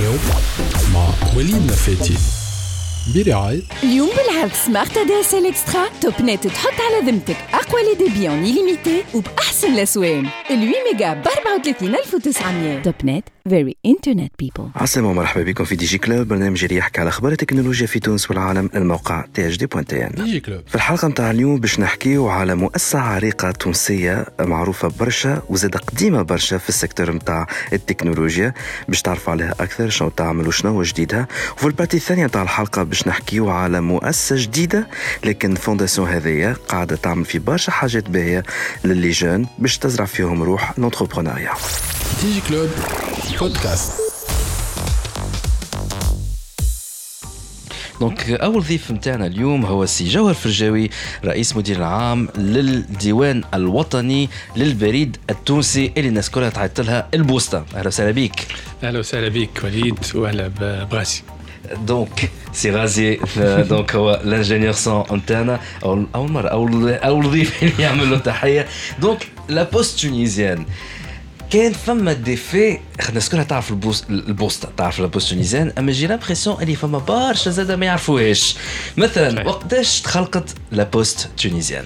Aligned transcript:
leo 0.00 0.14
ma 0.92 1.04
weli 1.36 1.52
nafeti 1.52 2.18
برعاية 3.14 3.60
اليوم 3.82 4.08
بالعرض 4.08 4.52
سمارت 4.52 4.96
ادي 4.96 5.20
اس 5.20 5.34
ال 5.34 5.46
اكسترا 5.46 5.84
توب 6.00 6.12
نت 6.22 6.46
تحط 6.46 6.72
على 6.80 7.10
ذمتك 7.10 7.36
أقوى 7.54 7.80
لي 7.82 8.04
ديبي 8.08 8.28
اون 8.28 8.42
ليميتي 8.44 9.04
وبأحسن 9.14 9.74
الأسوان. 9.74 10.26
ال 10.26 10.26
8 10.46 10.72
ميجا 10.92 11.14
ب 11.14 11.26
34900 11.28 12.82
توب 12.82 12.94
نت 13.04 13.24
فيري 13.48 13.76
انترنت 13.86 14.32
بيبل 14.38 14.68
عسلامة 14.76 15.10
ومرحبا 15.10 15.42
بكم 15.44 15.64
في 15.64 15.76
دي 15.76 15.84
جي 15.86 15.98
كلوب 15.98 16.28
برنامج 16.28 16.64
اللي 16.64 16.76
يحكي 16.76 17.00
على 17.00 17.08
أخبار 17.08 17.32
التكنولوجيا 17.32 17.86
في 17.86 17.98
تونس 18.00 18.30
والعالم 18.30 18.70
الموقع 18.74 19.24
تي 19.34 19.48
اش 19.48 19.56
دي 19.56 19.66
بوان 19.66 19.84
تي 19.86 20.04
ان 20.06 20.12
ديجي 20.24 20.40
كلوب. 20.40 20.60
في 20.66 20.74
الحلقة 20.74 21.08
متاع 21.08 21.30
اليوم 21.30 21.60
باش 21.60 21.80
نحكيو 21.80 22.28
على 22.28 22.54
مؤسسة 22.54 22.98
عريقة 22.98 23.50
تونسية 23.50 24.26
معروفة 24.40 24.88
برشا 25.00 25.42
وزاد 25.48 25.76
قديمة 25.76 26.22
برشا 26.22 26.58
في 26.58 26.68
السيكتور 26.68 27.12
متاع 27.12 27.46
التكنولوجيا 27.72 28.54
باش 28.88 29.02
تعرفوا 29.02 29.32
عليها 29.32 29.54
أكثر 29.60 29.88
شنو 29.88 30.08
تعمل 30.08 30.48
وشنو 30.48 30.82
جديدها. 30.82 31.26
وفي 31.56 31.66
البارتي 31.66 31.96
الثانية 31.96 32.24
متاع 32.24 32.42
الحلقة 32.42 32.82
باش 32.94 33.08
نحكيو 33.08 33.50
على 33.50 33.80
مؤسسة 33.80 34.36
جديدة 34.36 34.88
لكن 35.24 35.54
فونداسيون 35.54 36.08
هذيا 36.08 36.56
قاعدة 36.68 36.96
تعمل 36.96 37.24
في 37.24 37.38
برشا 37.38 37.72
حاجات 37.72 38.10
باهية 38.10 38.42
للي 38.84 39.10
جون 39.10 39.46
باش 39.58 39.78
تزرع 39.78 40.04
فيهم 40.04 40.42
روح 40.42 40.78
لونتربرونيا 40.78 41.50
ديجي 42.22 42.40
كلوب 42.48 42.70
بودكاست 43.40 43.92
دونك 48.00 48.30
أول 48.30 48.62
ضيف 48.62 48.90
نتاعنا 48.90 49.26
اليوم 49.26 49.66
هو 49.66 49.82
السي 49.82 50.08
جوهر 50.08 50.34
فرجاوي 50.34 50.90
رئيس 51.24 51.56
مدير 51.56 51.76
العام 51.76 52.28
للديوان 52.36 53.44
الوطني 53.54 54.28
للبريد 54.56 55.16
التونسي 55.30 55.92
اللي 55.96 56.08
الناس 56.08 56.30
كلها 56.30 56.50
تعيط 56.50 56.80
لها 56.80 57.08
البوسطة. 57.14 57.64
أهلا 57.74 57.88
وسهلا 57.88 58.10
بك 58.10 58.46
أهلا 58.82 58.98
وسهلا 58.98 59.28
بك 59.28 59.60
وليد 59.64 59.98
وأهلا 60.14 60.48
بغاسي 60.48 61.22
دونك 61.85 62.29
سي 62.53 62.71
غازي 62.71 63.19
دونك 63.69 63.95
هو 63.95 64.21
الانجينيور 64.23 64.73
سون 64.73 65.03
نتاعنا 65.11 65.59
اول 65.83 66.07
اول 66.15 66.31
مره 66.31 66.47
اول 66.47 66.93
اول 66.93 67.31
ضيف 67.31 67.63
اللي 67.63 67.73
يعمل 67.83 68.11
له 68.11 68.17
تحيه 68.17 68.67
دونك 68.99 69.27
لا 69.49 69.63
بوست 69.63 69.99
تونيزيان 69.99 70.65
كان 71.49 71.73
فما 71.73 72.13
ديفي 72.13 72.79
الناس 73.09 73.29
كلها 73.29 73.43
تعرف 73.43 73.69
البوس 73.71 74.03
البوسطه 74.09 74.69
تعرف 74.77 74.99
لا 74.99 75.05
بوست 75.07 75.29
تونيزيان 75.29 75.73
اما 75.77 75.91
جي 75.91 76.07
لامبرسيون 76.07 76.61
اللي 76.61 76.75
فما 76.75 76.97
برشا 76.97 77.51
زاده 77.51 77.75
ما 77.75 77.85
يعرفوهاش 77.85 78.55
مثلا 78.97 79.31
صحيح. 79.35 79.47
وقتاش 79.47 80.01
تخلقت 80.01 80.49
لا 80.71 80.83
بوست 80.83 81.29
تونيزيان 81.37 81.85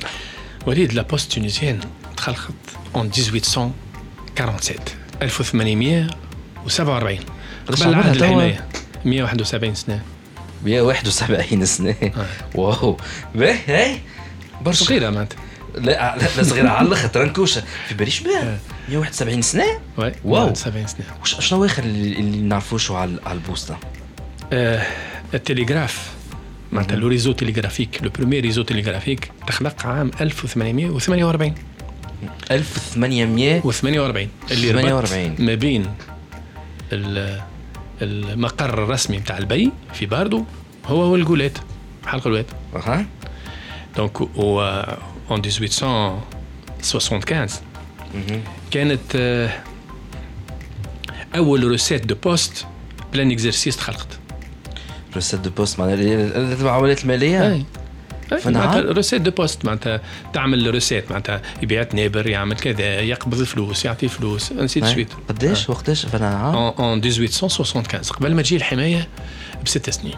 وليد 0.67 0.93
لا 0.93 1.01
بوست 1.01 1.31
تونيزيان 1.33 1.79
تخلقت 2.17 2.53
en 2.95 2.97
1847 2.97 4.79
1847 5.21 7.19
قداش 7.67 7.83
قبل 7.83 7.93
عمرها 7.93 8.09
عهد 8.09 8.17
توا؟ 8.17 8.27
الحمايه 8.27 8.65
171 9.04 9.74
سنة. 9.74 10.02
171 10.64 11.64
سنة. 11.64 11.94
واو. 12.54 12.96
باهي 13.34 13.58
هاي. 13.68 13.98
برشا 14.64 14.84
صغيرة 14.84 15.10
معناتها. 15.10 15.36
لا 15.74 16.16
لا 16.36 16.42
صغيرة 16.42 16.68
على 16.68 16.88
الأخر 16.88 17.08
ترنكوشه 17.08 17.62
في 17.88 17.94
باليش 17.94 18.20
بها 18.20 18.58
171 18.88 19.42
سنة؟ 19.42 19.64
واو. 19.96 20.10
171 20.24 20.86
سنة. 20.86 21.06
شنو 21.24 21.64
آخر 21.64 21.82
اللي, 21.82 22.40
نعرفوش 22.40 22.90
على 22.90 23.18
البوسطه 23.30 23.78
آه 24.52 24.86
التليغراف. 25.34 26.12
معناتها 26.72 26.96
لو 26.96 27.08
ريزو 27.08 27.32
تليغرافيك 27.32 27.98
لو 28.02 28.10
بروميير 28.10 28.42
ريزو 28.42 28.62
تليغرافيك 28.62 29.30
تخلق 29.46 29.86
عام 29.86 30.10
1848 30.20 31.54
1800 32.50 33.60
و48 33.60 33.76
اللي 34.50 34.70
ربط 34.70 34.80
48. 35.06 35.34
ما 35.38 35.54
بين 35.54 35.86
ال- 36.92 37.40
المقر 38.02 38.82
الرسمي 38.82 39.18
بتاع 39.18 39.38
البي 39.38 39.70
في 39.94 40.06
باردو 40.06 40.44
هو 40.86 41.12
والجولات 41.12 41.58
حلق 42.06 42.26
الواد 42.26 42.46
أها. 42.76 43.06
دونك 43.96 44.20
و 44.20 44.72
en 45.30 45.32
1875 45.32 47.48
كانت 48.70 49.00
آه، 49.16 49.50
أول 51.36 51.64
روسيت 51.64 52.06
دو 52.06 52.14
بوست 52.14 52.66
بلان 53.12 53.30
اكزرسيس 53.30 53.76
تخلقت. 53.76 54.18
روسيت 55.14 55.40
دو 55.40 55.50
بوست 55.50 55.78
معناها 55.78 55.94
اللي 55.94 56.56
تبع 56.56 56.72
عمليات 56.72 57.02
المالية؟ 57.02 57.62
فنعم. 58.36 58.78
روسيت 58.78 59.22
دو 59.22 59.30
بوست 59.30 59.64
معناتها 59.64 60.00
تعمل 60.32 60.74
روسيت 60.74 61.10
معناتها 61.10 61.42
يبيع 61.62 61.86
نابر 61.94 62.26
يعمل 62.26 62.56
كذا 62.56 63.00
يقبض 63.00 63.42
فلوس 63.42 63.84
يعطي 63.84 64.08
فلوس 64.08 64.52
انسي 64.52 64.84
أي. 64.84 64.94
سويت 64.94 65.08
قداش 65.28 65.70
وقتاش؟ 65.70 66.06
en, 66.06 66.10
en 66.78 66.80
1875 66.80 68.10
قبل 68.10 68.34
ما 68.34 68.42
تجي 68.42 68.56
الحماية 68.56 69.08
بست 69.64 69.90
سنين. 69.90 70.14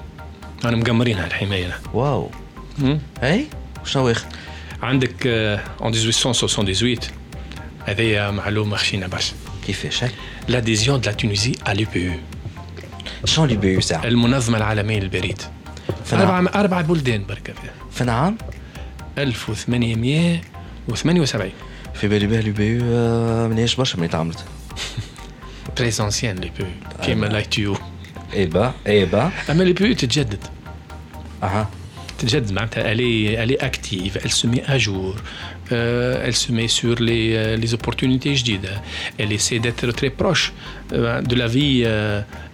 أنا 0.64 0.76
مقمرينها 0.76 1.26
الحماية. 1.26 1.78
واو. 1.94 2.30
اي 3.22 3.46
شنو 3.84 4.10
اخر 4.10 4.26
عندك 4.82 5.22
en 5.80 5.84
1878 5.84 6.98
هذه 7.86 8.30
معلومة 8.30 8.76
خشينة 8.76 9.06
برشا. 9.06 9.34
كيفاش 9.66 10.04
هاي 10.04 10.10
l'adhésion 10.48 10.98
de 10.98 11.06
la 11.06 11.14
Tunisie 11.14 11.56
à 11.66 11.74
l'UPE 11.74 11.98
شنو 13.24 13.44
اللي 13.44 13.56
بيو 13.56 13.80
ساعه 13.80 14.04
المنظمة 14.04 14.58
العالمية 14.58 15.00
للبريد. 15.00 15.42
فنعم. 16.09 16.47
أربع 16.47 16.59
أربع 16.59 16.81
بلدان 16.81 17.25
بركة 17.25 17.53
فيها 17.53 17.73
فانا 17.91 18.11
عام 18.11 18.37
1878 19.17 21.51
في 21.93 22.07
بالي 22.07 22.27
بها 22.27 22.41
لي 22.41 22.51
بي 22.51 22.79
منيش 23.47 23.75
برشا 23.75 23.97
من 23.97 24.09
تعملت 24.09 24.45
تري 25.75 25.91
انسيان 25.99 26.35
لي 26.35 26.51
بي 26.59 26.65
كيما 27.03 27.25
لاي 27.25 27.43
تيو 27.43 27.77
اي 28.33 28.45
با 28.45 28.73
اي 28.87 29.05
با 29.05 29.31
اما 29.49 29.63
لي 29.63 29.73
بي 29.73 29.95
تتجدد 29.95 30.43
اها 31.43 31.69
تتجدد 32.17 32.51
معناتها 32.51 32.91
الي 32.91 33.43
الي 33.43 33.55
اكتيف 33.55 34.17
elle 34.17 34.31
se 34.31 34.47
met 34.47 34.63
à 34.67 34.77
jour 34.77 35.15
euh, 35.71 36.25
elle 36.25 36.35
se 36.35 36.51
met 36.51 36.67
sur 36.67 36.95
les 36.99 37.35
euh, 37.35 37.57
les 37.63 37.73
opportunités 37.73 38.35
جديدة 38.35 38.81
elle 39.19 39.31
essaie 39.33 39.59
d'être 39.59 39.91
très 39.99 40.09
proche 40.21 40.53
euh, 40.93 41.21
de 41.21 41.35
la 41.35 41.47
vie 41.47 41.83
euh, 41.85 42.21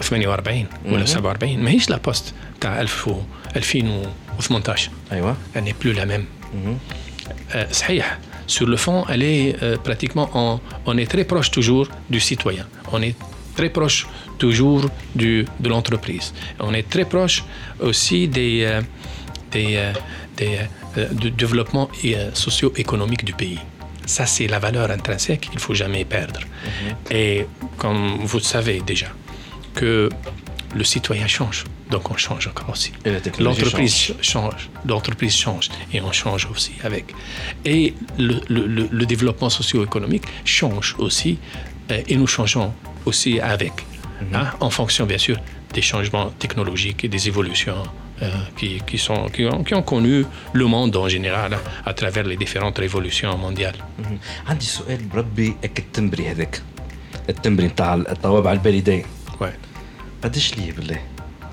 1848 0.00 0.66
ولا 0.86 1.04
47 1.04 1.58
ماهيش 1.64 1.90
لا 1.90 1.96
بوست 1.96 2.34
نتاع 2.56 2.80
1000 2.80 2.88
و 3.06 3.22
2018 3.56 4.90
ايوه 5.12 5.36
elle 5.56 5.64
n'est 5.64 5.84
plus 5.84 5.92
la 5.98 6.04
même 6.06 6.24
Euh, 7.54 7.72
صحيح 7.72 8.18
sur 8.56 8.66
le 8.66 8.76
fond 8.76 9.04
elle 9.12 9.22
est 9.22 9.46
euh, 9.62 9.76
pratiquement 9.88 10.26
on, 10.34 10.60
on 10.90 10.94
est 11.02 11.10
très 11.14 11.24
proche 11.32 11.50
toujours 11.50 11.86
du 12.14 12.20
citoyen 12.20 12.64
on 12.96 13.00
est 13.08 13.16
très 13.58 13.70
proche 13.78 13.98
toujours 14.38 14.82
du, 15.22 15.32
de 15.64 15.68
l'entreprise 15.72 16.26
on 16.68 16.72
est 16.78 16.88
très 16.94 17.04
proche 17.14 17.38
aussi 17.88 18.18
des 18.38 18.54
euh, 18.64 18.82
des, 19.54 19.68
euh, 19.76 19.92
des 20.38 20.52
euh, 20.98 21.08
du 21.22 21.28
développement 21.42 21.86
euh, 21.92 22.30
socio-économique 22.44 23.24
du 23.30 23.34
pays 23.42 23.60
ça 24.14 24.24
c'est 24.34 24.48
la 24.54 24.58
valeur 24.66 24.88
intrinsèque 24.98 25.42
qu'il 25.50 25.60
faut 25.66 25.76
jamais 25.82 26.04
perdre 26.16 26.40
et 27.20 27.34
comme 27.82 28.02
vous 28.30 28.38
le 28.44 28.48
savez 28.56 28.76
déjà 28.92 29.08
que 29.78 30.08
le 30.80 30.84
citoyen 30.84 31.26
change 31.38 31.58
donc 31.94 32.04
on 32.10 32.16
change 32.26 32.44
encore 32.52 32.70
aussi 32.74 32.90
Et 33.04 33.10
la 33.16 33.20
technologie 33.20 33.60
l'entreprise 33.62 33.96
change, 34.32 34.62
l'entreprise 34.90 35.34
change 35.44 35.66
et 35.94 35.98
on 36.08 36.12
change 36.22 36.44
aussi 36.52 36.72
avec. 36.88 37.04
Et 37.74 37.94
le, 38.26 38.34
le- 38.54 38.66
le- 38.76 38.88
le 39.00 39.04
développement 39.12 39.50
socio-économique 39.58 40.24
change 40.58 40.88
aussi 41.04 41.32
euh, 41.92 42.10
et 42.10 42.14
nous 42.20 42.26
changeons 42.36 42.70
aussi 43.08 43.32
avec, 43.54 43.74
hein, 44.34 44.46
en 44.66 44.70
fonction 44.78 45.04
bien 45.12 45.18
sûr 45.26 45.36
des 45.76 45.82
changements 45.92 46.28
technologiques 46.44 47.00
et 47.06 47.08
des 47.16 47.22
évolutions 47.32 47.82
euh, 48.22 48.30
qui, 48.58 48.70
qui 48.88 48.98
sont, 49.06 49.22
qui, 49.34 49.42
ont, 49.52 49.62
qui 49.66 49.74
ont 49.78 49.86
connu 49.94 50.16
le 50.60 50.66
monde 50.74 50.94
en 50.96 51.08
général 51.16 51.50
hein, 51.54 51.60
à 51.90 51.92
travers 52.00 52.24
les 52.32 52.36
différentes 52.44 52.78
révolutions 52.86 53.32
mondiales. 53.46 53.78
مهم. 53.98 54.18
عندي 54.46 54.64
سؤال 54.64 54.98
بربي 55.14 55.54
هيك 55.62 55.78
التمبري 55.78 56.28
هذاك 56.30 56.62
التمبري 57.28 57.66
نتاع 57.66 57.94
الطوابع 57.94 58.52
البريديه 58.52 59.02
Ouais. 59.02 59.19
قداش 60.23 60.57
ليه 60.57 60.71
بالله 60.71 61.01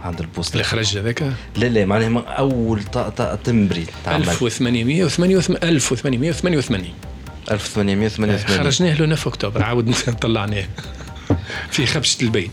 عند 0.05 0.21
البوسطه 0.21 0.53
اللي 0.53 0.65
خرج 0.65 0.99
هذاك؟ 0.99 1.23
لا 1.57 1.67
لا 1.67 1.87
معناها 1.87 2.21
أول 2.23 2.83
طا- 2.83 3.11
طا- 3.21 3.37
تمبري 3.45 3.87
تعمل. 4.05 4.23
1888 4.29 5.57
1888 5.63 6.95
1888 7.51 8.39
خرجناه 8.59 8.95
له 8.95 9.07
9 9.15 9.29
أكتوبر 9.29 9.63
عاود 9.63 9.95
طلعناه. 10.23 10.65
في 11.71 11.87
خبشة 11.87 12.23
البيت. 12.23 12.51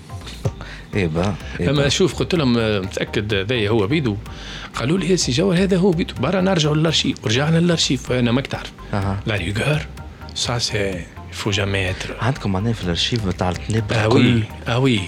إيه 0.95 1.07
با 1.07 1.35
إيه 1.59 1.69
أما. 1.69 1.89
شوف 1.89 2.15
قلت 2.15 2.35
لهم 2.35 2.57
آه، 2.57 2.79
متأكد 2.79 3.33
هذا 3.33 3.69
هو 3.69 3.87
بيدو. 3.87 4.17
قالوا 4.75 4.97
لي 4.97 5.09
يا 5.09 5.15
سي 5.15 5.31
جوهر 5.31 5.63
هذا 5.63 5.77
هو 5.77 5.91
بيدو. 5.91 6.13
برا 6.15 6.41
نرجعوا 6.41 6.75
للأرشيف. 6.75 7.17
ورجعنا 7.25 7.57
للأرشيف 7.57 8.11
أنا 8.11 8.31
ماك 8.31 8.47
تعرف. 8.47 8.71
لا 9.27 9.35
ريغور 9.35 9.79
سا 10.35 10.57
سي 10.57 11.05
فو 11.31 11.51
جامي 11.51 11.89
اتر 11.89 12.15
عندكم 12.21 12.51
معناها 12.51 12.73
في 12.73 12.83
الأرشيف 12.83 13.25
نتاع 13.27 13.49
التناب 13.49 13.93
آه 13.93 14.07
وي 14.07 14.43
آه 14.67 14.79
وي 14.79 14.99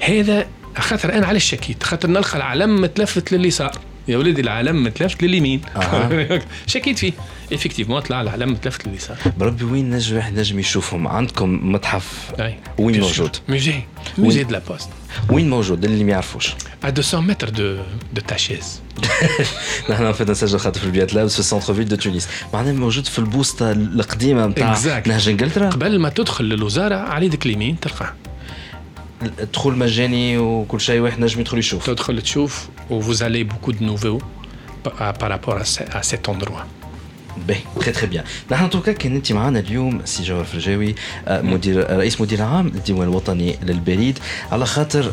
هذا 0.00 0.46
خاطر 0.78 1.12
أنا 1.12 1.26
علاش 1.26 1.44
شكيت؟ 1.44 1.82
خاطر 1.82 2.10
نلقى 2.10 2.36
العلم 2.36 2.80
متلفت 2.80 3.32
لليسار. 3.32 3.72
يا 4.08 4.16
ولدي 4.18 4.40
العلم 4.40 4.84
متلفت 4.84 5.22
لليمين. 5.22 5.60
أها. 5.76 6.38
شكيت 6.66 6.98
فيه. 6.98 7.12
افكتيفمون 7.52 8.00
طلع 8.00 8.20
العلم 8.20 8.52
متلفت 8.52 8.88
لليسار. 8.88 9.16
بربي 9.38 9.64
وين 9.64 9.90
نجم 9.90 10.16
واحد 10.16 10.38
نجم 10.38 10.58
يشوفهم؟ 10.58 11.08
عندكم 11.08 11.72
متحف 11.72 12.32
أي. 12.40 12.58
وين 12.78 13.00
موجود؟ 13.00 13.36
موزي 13.48 13.80
موزي 14.18 14.42
دو 14.42 14.50
لا 14.50 14.62
بوست 14.68 14.88
وين 15.30 15.50
موجود؟ 15.50 15.84
اللي 15.84 16.04
ما 16.04 16.10
يعرفوش. 16.10 16.48
À 16.84 16.90
200 16.90 17.22
mètres 17.22 17.50
de, 17.52 17.78
de 18.14 18.20
ta 18.20 18.36
chaise. 18.36 18.80
نحن 19.90 20.12
فينا 20.12 20.30
نسجل 20.30 20.58
خاطر 20.58 20.80
في 20.80 20.86
البيات 20.86 21.14
لابس 21.14 21.34
في 21.34 21.40
السنتر 21.40 21.74
فيل 21.74 21.88
دو 21.88 21.96
تونس 21.96 22.28
معناها 22.54 22.72
موجود 22.72 23.06
في 23.06 23.18
البوسطة 23.18 23.72
القديمة 23.72 24.46
نتاع. 24.46 25.02
نهج 25.06 25.28
إنجلترا؟ 25.28 25.70
قبل 25.70 25.98
ما 25.98 26.08
تدخل 26.08 26.44
للوزارة 26.44 26.94
على 26.94 27.26
يدك 27.26 27.46
اليمين 27.46 27.80
تلقاه. 27.80 28.12
الدخول 29.21 29.77
مجاني 29.77 30.37
وكل 30.37 30.81
شيء 30.81 30.99
واحد 31.01 31.19
نجم 31.19 31.39
يدخل 31.41 31.57
يشوف 31.57 31.85
تدخل 31.85 32.21
تشوف 32.21 32.69
و 32.89 33.01
vous 33.01 33.17
allez 33.23 33.43
beaucoup 33.43 33.71
de 33.79 33.83
nouveaux 33.83 34.21
par 34.83 35.13
par 35.19 35.29
rapport 35.29 35.55
à, 35.57 35.65
ce- 35.65 35.83
à 35.99 36.03
cet 36.03 36.29
endroit. 36.29 36.65
باهي 37.46 37.60
تري 37.80 37.92
تري 37.92 38.06
بيان 38.06 38.24
نحن 38.50 38.70
توكا 38.70 38.92
كان 38.92 39.16
انت 39.16 39.32
معنا 39.32 39.58
اليوم 39.58 40.00
سي 40.04 40.22
جوهر 40.22 40.44
فرجاوي 40.44 40.94
مدير 41.28 41.96
رئيس 41.98 42.20
مدير 42.20 42.42
عام 42.42 42.68
للديوان 42.68 43.08
الوطني 43.08 43.58
للبريد 43.62 44.18
على 44.52 44.66
خاطر 44.66 45.12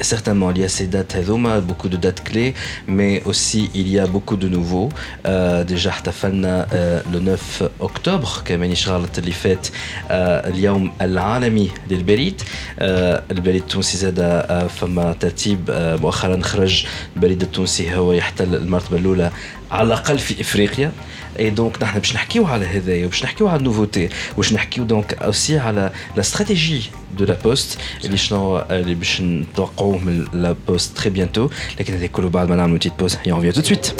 certainement 0.00 0.50
il 0.50 0.58
y 0.58 0.64
a 0.64 0.68
ces 0.68 0.86
dates 0.86 1.16
هذوما 1.16 1.60
beaucoup 1.60 1.88
de 1.88 1.96
dates 1.96 2.22
clés 2.24 2.54
mais 2.86 3.22
aussi 3.24 3.70
il 3.74 3.88
y 3.88 3.98
a 3.98 4.06
beaucoup 4.06 4.36
de 4.36 4.48
nouveaux. 4.48 4.88
آه، 5.26 5.62
déjà 5.62 5.86
احتفلنا 5.86 6.66
آه، 6.72 7.02
le 7.12 7.18
9 7.18 7.70
اكتوبر 7.80 8.28
كمان 8.44 8.74
غلط 8.86 9.18
اللي 9.18 9.32
فات 9.32 9.66
اليوم 10.10 10.92
العالمي 11.00 11.70
للبريد 11.90 12.42
البريد 12.80 13.62
التونسي 13.62 13.96
زاد 13.96 14.20
فما 14.68 15.12
ترتيب 15.20 15.70
مؤخرا 16.02 16.42
خرج 16.42 16.86
البريد 17.16 17.42
التونسي 17.42 17.96
هو 17.96 18.12
يحتل 18.12 18.54
المرتبه 18.54 18.96
الاولى 18.98 19.30
على 19.70 19.86
الاقل 19.86 20.18
في 20.18 20.40
افريقيا 20.40 20.92
اي 21.39 21.49
دونك 21.49 21.83
نحن 21.83 21.99
باش 21.99 22.15
نحكيو 22.15 22.45
على 22.45 22.65
هذايا 22.65 23.05
وباش 23.05 23.23
نحكيو 23.23 23.47
على 23.47 23.59
النوفوتي 23.59 24.09
باش 24.37 24.53
نحكيو 24.53 24.83
دونك 24.83 25.13
اوسي 25.13 25.59
على 25.59 25.91
لا 26.15 26.19
استراتيجي 26.19 26.81
دو 27.17 27.25
لا 27.25 27.37
بوست 27.43 27.77
اللي 28.05 28.17
شنو 28.17 28.59
اللي 28.59 28.95
باش 28.95 29.21
نتوقعوه 29.21 29.97
من 29.97 30.25
لا 30.33 30.55
بوست 30.67 30.97
تري 30.97 31.09
بيانتو 31.09 31.49
لكن 31.79 31.93
هذا 31.93 32.07
كله 32.07 32.29
بعد 32.29 32.49
ما 32.49 32.55
نعملوا 32.55 32.77
تيت 32.77 32.93
بوز 32.99 33.15
et 33.15 33.29
on 33.29 33.35
revient 33.35 33.53
tout 33.57 33.61
de 33.61 33.65
suite 33.65 33.93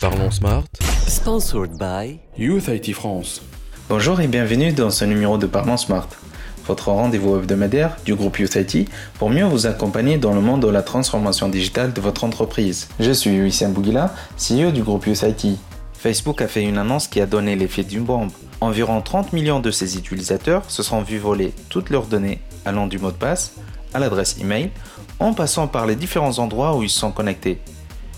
Parlons 0.00 0.30
Smart. 0.30 0.64
Sponsored 1.06 1.72
by 1.78 2.20
Youth 2.38 2.68
IT 2.68 2.94
France. 2.94 3.42
Bonjour 3.90 4.18
et 4.22 4.28
bienvenue 4.28 4.72
dans 4.72 4.88
ce 4.88 5.04
numéro 5.04 5.36
de 5.36 5.46
Parlons 5.46 5.76
Smart, 5.76 6.08
votre 6.66 6.88
rendez-vous 6.88 7.36
hebdomadaire 7.36 7.96
du 8.06 8.14
groupe 8.14 8.38
Youth 8.38 8.54
IT 8.54 8.88
pour 9.18 9.28
mieux 9.28 9.44
vous 9.44 9.66
accompagner 9.66 10.16
dans 10.16 10.32
le 10.32 10.40
monde 10.40 10.62
de 10.62 10.68
la 10.68 10.82
transformation 10.82 11.50
digitale 11.50 11.92
de 11.92 12.00
votre 12.00 12.24
entreprise. 12.24 12.88
Je 12.98 13.10
suis 13.10 13.38
Wissam 13.42 13.72
Bouguila, 13.72 14.14
CEO 14.38 14.70
du 14.70 14.82
groupe 14.82 15.06
Youth 15.06 15.22
IT. 15.22 15.58
Facebook 16.05 16.43
a 16.43 16.47
fait 16.47 16.61
une 16.61 16.77
annonce 16.77 17.07
qui 17.07 17.19
a 17.19 17.25
donné 17.25 17.55
l'effet 17.55 17.81
d'une 17.81 18.03
bombe. 18.03 18.29
Environ 18.61 19.01
30 19.01 19.33
millions 19.33 19.59
de 19.59 19.71
ses 19.71 19.97
utilisateurs 19.97 20.69
se 20.69 20.83
sont 20.83 21.01
vus 21.01 21.17
voler 21.17 21.51
toutes 21.67 21.89
leurs 21.89 22.05
données 22.05 22.41
allant 22.63 22.85
du 22.85 22.99
mot 22.99 23.09
de 23.09 23.17
passe 23.17 23.55
à 23.91 23.97
l'adresse 23.97 24.37
email 24.39 24.69
en 25.17 25.33
passant 25.33 25.67
par 25.67 25.87
les 25.87 25.95
différents 25.95 26.37
endroits 26.37 26.77
où 26.77 26.83
ils 26.83 26.91
sont 26.91 27.11
connectés. 27.11 27.59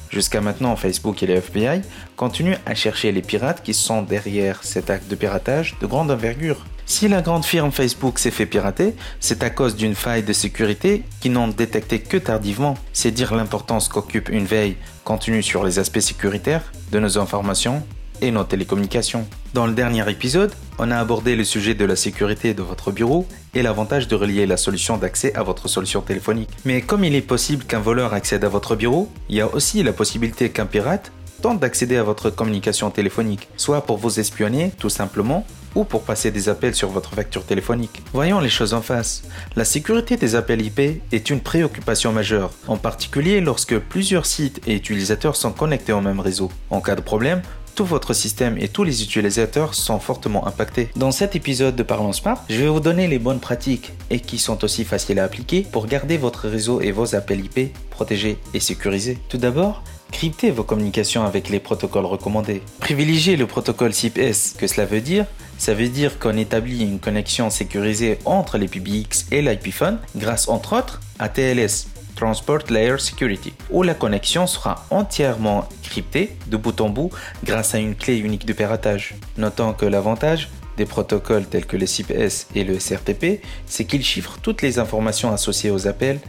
Jusqu'à 0.10 0.42
maintenant, 0.42 0.76
Facebook 0.76 1.24
et 1.24 1.28
les 1.28 1.36
FBI 1.36 1.80
continuent 2.18 2.58
à 2.66 2.76
chercher 2.76 3.14
les 3.14 3.22
pirates 3.22 3.64
qui 3.64 3.74
sont 3.74 4.02
derrière 4.02 4.66
cet 4.66 4.90
acte 4.90 5.08
de 5.08 5.16
piratage 5.16 5.78
de 5.80 5.88
grande 5.88 6.12
envergure. 6.12 6.66
Si 6.90 7.10
la 7.10 7.22
grande 7.22 7.44
firme 7.44 7.74
Facebook 7.74 8.18
s'est 8.18 8.32
fait 8.32 8.46
pirater, 8.46 8.96
c'est 9.20 9.44
à 9.44 9.50
cause 9.50 9.76
d'une 9.76 9.94
faille 9.94 10.24
de 10.24 10.32
sécurité 10.32 11.04
qui 11.20 11.30
n'ont 11.30 11.50
détecté 11.50 12.00
que 12.00 12.16
tardivement. 12.16 12.76
C'est 12.94 13.12
dire 13.12 13.36
l'importance 13.36 13.90
qu'occupe 13.90 14.30
une 14.30 14.46
veille 14.46 14.78
continue 15.04 15.44
sur 15.44 15.66
les 15.66 15.80
aspects 15.80 16.00
sécuritaires 16.00 16.64
de 16.94 17.00
nos 17.00 17.18
informations 17.18 17.84
et 18.22 18.32
nos 18.32 18.46
télécommunications. 18.46 19.28
Dans 19.54 19.68
le 19.68 19.74
dernier 19.74 20.10
épisode, 20.10 20.54
on 20.80 20.90
a 20.90 20.98
abordé 20.98 21.36
le 21.36 21.44
sujet 21.44 21.76
de 21.76 21.84
la 21.84 21.98
sécurité 21.98 22.54
de 22.54 22.64
votre 22.64 22.94
bureau 22.94 23.28
et 23.54 23.62
l'avantage 23.62 24.08
de 24.08 24.16
relier 24.16 24.46
la 24.46 24.58
solution 24.58 24.98
d'accès 24.98 25.36
à 25.36 25.44
votre 25.44 25.68
solution 25.68 26.00
téléphonique. 26.00 26.50
Mais 26.64 26.80
comme 26.80 27.04
il 27.04 27.16
est 27.16 27.22
possible 27.22 27.66
qu'un 27.66 27.80
voleur 27.80 28.14
accède 28.14 28.46
à 28.46 28.50
votre 28.50 28.78
bureau, 28.78 29.12
il 29.28 29.36
y 29.36 29.42
a 29.42 29.54
aussi 29.54 29.84
la 29.84 29.92
possibilité 29.92 30.52
qu'un 30.52 30.66
pirate 30.66 31.12
tente 31.42 31.60
d'accéder 31.60 31.98
à 31.98 32.04
votre 32.04 32.30
communication 32.30 32.90
téléphonique, 32.92 33.50
soit 33.58 33.82
pour 33.82 33.98
vous 33.98 34.22
espionner 34.22 34.72
tout 34.80 34.90
simplement, 34.90 35.46
ou 35.78 35.84
pour 35.84 36.02
passer 36.02 36.32
des 36.32 36.50
appels 36.50 36.74
sur 36.74 36.90
votre 36.90 37.14
facture 37.14 37.46
téléphonique. 37.46 38.02
Voyons 38.12 38.40
les 38.40 38.50
choses 38.50 38.74
en 38.74 38.82
face. 38.82 39.22
La 39.56 39.64
sécurité 39.64 40.18
des 40.18 40.34
appels 40.34 40.66
IP 40.66 41.04
est 41.12 41.30
une 41.30 41.40
préoccupation 41.40 42.12
majeure, 42.12 42.52
en 42.68 42.78
particulier 42.78 43.42
lorsque 43.42 43.78
plusieurs 43.78 44.26
sites 44.26 44.60
et 44.66 44.74
utilisateurs 44.74 45.36
sont 45.36 45.52
connectés 45.52 45.94
au 45.94 46.02
même 46.02 46.20
réseau. 46.20 46.52
En 46.72 46.82
cas 46.82 46.96
de 46.96 47.02
problème, 47.02 47.44
tout 47.76 47.86
votre 47.86 48.14
système 48.14 48.58
et 48.58 48.70
tous 48.70 48.84
les 48.84 49.04
utilisateurs 49.04 49.76
sont 49.76 50.00
fortement 50.00 50.48
impactés. 50.48 50.90
Dans 50.96 51.12
cet 51.12 51.36
épisode 51.36 51.76
de 51.76 51.84
Parlons 51.84 52.12
Smart, 52.12 52.44
je 52.50 52.56
vais 52.56 52.70
vous 52.70 52.80
donner 52.80 53.08
les 53.08 53.20
bonnes 53.20 53.40
pratiques 53.40 53.94
et 54.10 54.20
qui 54.20 54.40
sont 54.40 54.64
aussi 54.64 54.84
faciles 54.84 55.20
à 55.20 55.26
appliquer 55.26 55.62
pour 55.62 55.86
garder 55.86 56.18
votre 56.18 56.50
réseau 56.50 56.82
et 56.82 56.92
vos 56.92 57.14
appels 57.14 57.46
IP 57.46 57.72
protégés 57.92 58.40
et 58.56 58.60
sécurisés. 58.60 59.20
Tout 59.30 59.38
d'abord, 59.38 59.84
cryptez 60.12 60.50
vos 60.50 60.64
communications 60.64 61.24
avec 61.24 61.50
les 61.50 61.60
protocoles 61.60 62.08
recommandés. 62.08 62.64
Privilégiez 62.80 63.36
le 63.36 63.46
protocole 63.46 63.94
SIP-S. 63.94 64.56
Que 64.58 64.66
cela 64.66 64.88
veut 64.88 65.02
dire 65.02 65.28
Ça 65.58 65.74
veut 65.74 65.90
dire 65.90 66.20
qu'on 66.20 66.38
établit 66.38 66.82
une 66.82 67.00
connexion 67.00 67.50
sécurisée 67.50 68.20
entre 68.26 68.58
les 68.58 68.68
PBX 68.68 69.28
et 69.32 69.42
l'IP 69.42 69.74
phone 69.74 70.00
grâce 70.16 70.48
entre 70.48 70.78
autres 70.78 71.02
à 71.20 71.30
TLS, 71.30 71.88
Transport 72.16 72.64
Layer 72.70 72.98
Security, 73.00 73.54
où 73.70 73.84
la 73.84 73.94
connexion 73.94 74.48
sera 74.48 74.86
entièrement 74.90 75.68
cryptée 75.84 76.36
de 76.48 76.58
bout 76.58 76.80
en 76.82 76.90
bout 76.90 77.12
grâce 77.44 77.76
à 77.76 77.80
une 77.80 77.96
clé 77.96 78.18
unique 78.18 78.46
de 78.46 78.54
piratage. 78.54 79.16
Notons 79.38 79.74
que 79.74 79.86
l'avantage 79.86 80.50
des 80.78 80.86
protocoles 80.86 81.46
tels 81.46 81.66
que 81.66 81.76
le 81.76 81.88
SIP-S 81.88 82.48
et 82.56 82.64
le 82.64 82.80
SRTP, 82.80 83.42
c'est 83.66 83.86
qu'ils 83.86 84.04
chiffrent 84.04 84.38
toutes 84.42 84.62
les 84.62 84.80
informations 84.80 85.34
associées 85.34 85.72
aux 85.72 85.88
appels, 85.88 86.20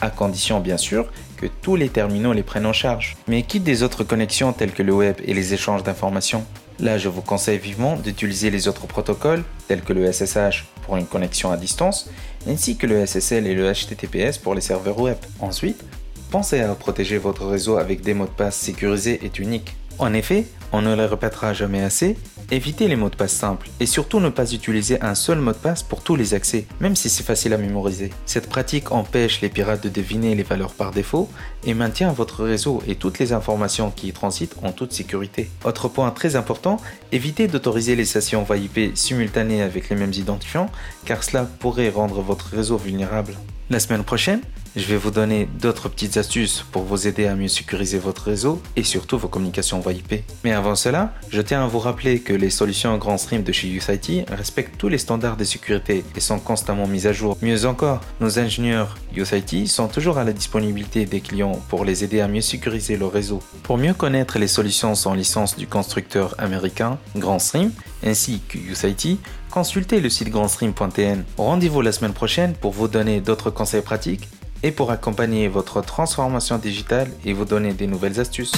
à 0.00 0.10
condition 0.10 0.60
bien 0.60 0.76
sûr 0.76 1.10
que 1.36 1.46
tous 1.46 1.76
les 1.76 1.88
terminaux 1.88 2.32
les 2.32 2.42
prennent 2.42 2.66
en 2.66 2.72
charge. 2.72 3.16
Mais 3.28 3.42
quitte 3.42 3.64
des 3.64 3.82
autres 3.82 4.04
connexions 4.04 4.52
telles 4.52 4.72
que 4.72 4.82
le 4.82 4.92
web 4.92 5.16
et 5.24 5.34
les 5.34 5.54
échanges 5.54 5.82
d'informations, 5.82 6.44
Là, 6.80 6.98
je 6.98 7.08
vous 7.08 7.22
conseille 7.22 7.58
vivement 7.58 7.96
d'utiliser 7.96 8.50
les 8.50 8.66
autres 8.66 8.86
protocoles, 8.86 9.44
tels 9.68 9.82
que 9.82 9.92
le 9.92 10.10
SSH 10.10 10.64
pour 10.82 10.96
une 10.96 11.06
connexion 11.06 11.50
à 11.52 11.56
distance, 11.56 12.10
ainsi 12.48 12.76
que 12.76 12.86
le 12.86 13.06
SSL 13.06 13.46
et 13.46 13.54
le 13.54 13.72
HTTPS 13.72 14.38
pour 14.38 14.54
les 14.54 14.60
serveurs 14.60 14.98
web. 14.98 15.16
Ensuite, 15.40 15.82
pensez 16.30 16.60
à 16.60 16.74
protéger 16.74 17.18
votre 17.18 17.46
réseau 17.46 17.76
avec 17.76 18.00
des 18.00 18.12
mots 18.12 18.26
de 18.26 18.30
passe 18.30 18.56
sécurisés 18.56 19.20
et 19.22 19.30
uniques. 19.40 19.76
En 19.98 20.12
effet, 20.12 20.46
on 20.72 20.82
ne 20.82 20.96
le 20.96 21.04
répétera 21.04 21.52
jamais 21.52 21.82
assez, 21.82 22.16
évitez 22.50 22.88
les 22.88 22.96
mots 22.96 23.08
de 23.08 23.14
passe 23.14 23.32
simples 23.32 23.68
et 23.78 23.86
surtout 23.86 24.18
ne 24.18 24.28
pas 24.28 24.52
utiliser 24.52 25.00
un 25.02 25.14
seul 25.14 25.38
mot 25.38 25.52
de 25.52 25.56
passe 25.56 25.84
pour 25.84 26.02
tous 26.02 26.16
les 26.16 26.34
accès, 26.34 26.66
même 26.80 26.96
si 26.96 27.08
c'est 27.08 27.22
facile 27.22 27.52
à 27.52 27.58
mémoriser. 27.58 28.10
Cette 28.26 28.48
pratique 28.48 28.90
empêche 28.90 29.40
les 29.40 29.48
pirates 29.48 29.84
de 29.84 29.88
deviner 29.88 30.34
les 30.34 30.42
valeurs 30.42 30.74
par 30.74 30.90
défaut 30.90 31.30
et 31.64 31.74
maintient 31.74 32.12
votre 32.12 32.44
réseau 32.44 32.82
et 32.88 32.96
toutes 32.96 33.20
les 33.20 33.32
informations 33.32 33.92
qui 33.92 34.08
y 34.08 34.12
transitent 34.12 34.56
en 34.62 34.72
toute 34.72 34.92
sécurité. 34.92 35.48
Autre 35.64 35.88
point 35.88 36.10
très 36.10 36.34
important, 36.34 36.78
évitez 37.12 37.46
d'autoriser 37.46 37.94
les 37.94 38.04
sessions 38.04 38.42
voix 38.42 38.56
IP 38.56 38.96
simultanées 38.96 39.62
avec 39.62 39.90
les 39.90 39.96
mêmes 39.96 40.12
identifiants 40.12 40.70
car 41.04 41.22
cela 41.22 41.44
pourrait 41.44 41.90
rendre 41.90 42.20
votre 42.20 42.46
réseau 42.46 42.76
vulnérable. 42.76 43.34
La 43.70 43.80
semaine 43.80 44.04
prochaine, 44.04 44.42
je 44.76 44.84
vais 44.84 44.98
vous 44.98 45.10
donner 45.10 45.48
d'autres 45.60 45.88
petites 45.88 46.18
astuces 46.18 46.66
pour 46.70 46.82
vous 46.82 47.06
aider 47.06 47.26
à 47.26 47.34
mieux 47.34 47.48
sécuriser 47.48 47.98
votre 47.98 48.24
réseau 48.24 48.60
et 48.76 48.82
surtout 48.82 49.16
vos 49.16 49.28
communications 49.28 49.80
voix 49.80 49.92
IP. 49.92 50.22
Mais 50.44 50.52
avant 50.52 50.74
cela, 50.74 51.14
je 51.30 51.40
tiens 51.40 51.64
à 51.64 51.66
vous 51.66 51.78
rappeler 51.78 52.20
que 52.20 52.34
les 52.34 52.50
solutions 52.50 52.98
Grand 52.98 53.16
Stream 53.16 53.42
de 53.42 53.52
chez 53.52 53.68
USIT 53.68 54.26
respectent 54.28 54.76
tous 54.76 54.88
les 54.88 54.98
standards 54.98 55.38
de 55.38 55.44
sécurité 55.44 56.04
et 56.14 56.20
sont 56.20 56.38
constamment 56.38 56.86
mises 56.86 57.06
à 57.06 57.14
jour. 57.14 57.38
Mieux 57.40 57.64
encore, 57.64 58.02
nos 58.20 58.38
ingénieurs 58.38 58.96
USIT 59.16 59.66
sont 59.66 59.88
toujours 59.88 60.18
à 60.18 60.24
la 60.24 60.34
disponibilité 60.34 61.06
des 61.06 61.20
clients 61.20 61.58
pour 61.70 61.86
les 61.86 62.04
aider 62.04 62.20
à 62.20 62.28
mieux 62.28 62.42
sécuriser 62.42 62.98
leur 62.98 63.12
réseau. 63.12 63.40
Pour 63.62 63.78
mieux 63.78 63.94
connaître 63.94 64.38
les 64.38 64.48
solutions 64.48 64.94
sans 64.94 65.14
licence 65.14 65.56
du 65.56 65.66
constructeur 65.66 66.34
américain 66.36 66.98
Grand 67.16 67.38
Stream 67.38 67.70
ainsi 68.04 68.42
que 68.48 68.58
USIT, 68.58 69.18
consultez 69.54 70.00
le 70.00 70.10
site 70.10 70.30
grandstream.tn. 70.30 71.22
Rendez-vous 71.38 71.80
la 71.80 71.92
semaine 71.92 72.12
prochaine 72.12 72.54
pour 72.54 72.72
vous 72.72 72.88
donner 72.88 73.20
d'autres 73.20 73.50
conseils 73.50 73.82
pratiques 73.82 74.28
et 74.64 74.72
pour 74.72 74.90
accompagner 74.90 75.46
votre 75.46 75.80
transformation 75.80 76.58
digitale 76.58 77.08
et 77.24 77.32
vous 77.32 77.44
donner 77.44 77.72
des 77.72 77.86
nouvelles 77.86 78.18
astuces. 78.18 78.52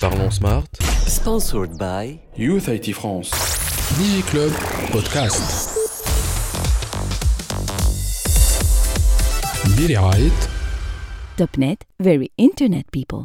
Parlons 0.00 0.30
Smart. 0.30 0.62
Sponsored 1.08 1.76
by 1.76 2.20
Youth 2.38 2.68
IT 2.68 2.94
France. 2.94 3.32
DigiClub 3.98 4.52
Podcast. 4.92 5.76
Billy 9.76 9.96
توب 11.40 11.48
نت 11.64 11.82
فيري 12.02 12.30
انترنت 12.40 12.86
بيبل 12.92 13.24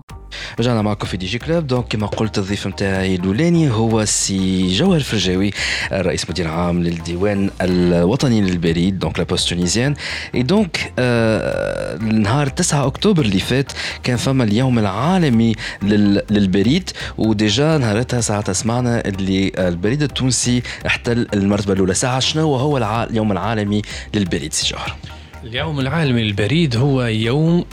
رجعنا 0.60 0.82
معكم 0.82 1.08
في 1.08 1.18
دي 1.18 1.26
جي 1.26 1.38
كلوب 1.38 1.68
دونك 1.68 1.88
كما 1.88 2.08
قلت 2.08 2.38
الضيف 2.38 2.68
نتاعي 2.68 3.16
الأولاني 3.16 3.70
هو 3.72 4.06
سي 4.06 4.68
جوهر 4.74 5.00
فرجاوي 5.00 5.52
رئيس 5.92 6.30
مدير 6.30 6.48
عام 6.48 6.84
للديوان 6.84 7.50
الوطني 7.62 8.42
للبريد 8.42 9.00
دونك 9.00 9.20
لا 9.20 9.26
بوست 9.26 9.50
تونيزيان 9.50 9.96
اي 10.36 10.44
دونك 10.44 10.94
آه 11.00 11.98
نهار 11.98 12.48
9 12.48 12.88
أكتوبر 12.88 13.26
اللي 13.26 13.40
فات 13.40 13.72
كان 14.04 14.18
فما 14.18 14.44
اليوم 14.44 14.80
العالمي 14.80 15.54
لل- 15.84 16.22
للبريد. 16.30 16.90
وديجا 17.18 17.78
نهارتها 17.78 18.22
ساعتها 18.22 18.54
سمعنا 18.54 19.08
اللي 19.08 19.52
البريد 19.58 20.02
التونسي 20.04 20.62
احتل 20.86 21.28
المرتبة 21.34 21.74
الأولى. 21.74 21.94
ساعة 21.94 22.20
شنو؟ 22.20 22.56
هو 22.56 22.78
اليوم 23.10 23.32
العالمي 23.32 23.82
للبريد 24.14 24.54
سي 24.54 24.68
جوهر. 24.74 24.96
اليوم 25.44 25.80
العالمي 25.80 26.24
للبريد 26.24 26.76
هو 26.76 27.04
يوم 27.04 27.66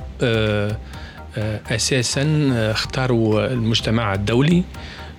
أساسا 1.70 2.22
آه، 2.52 2.70
اختاروا 2.72 3.46
المجتمع 3.46 4.14
الدولي 4.14 4.62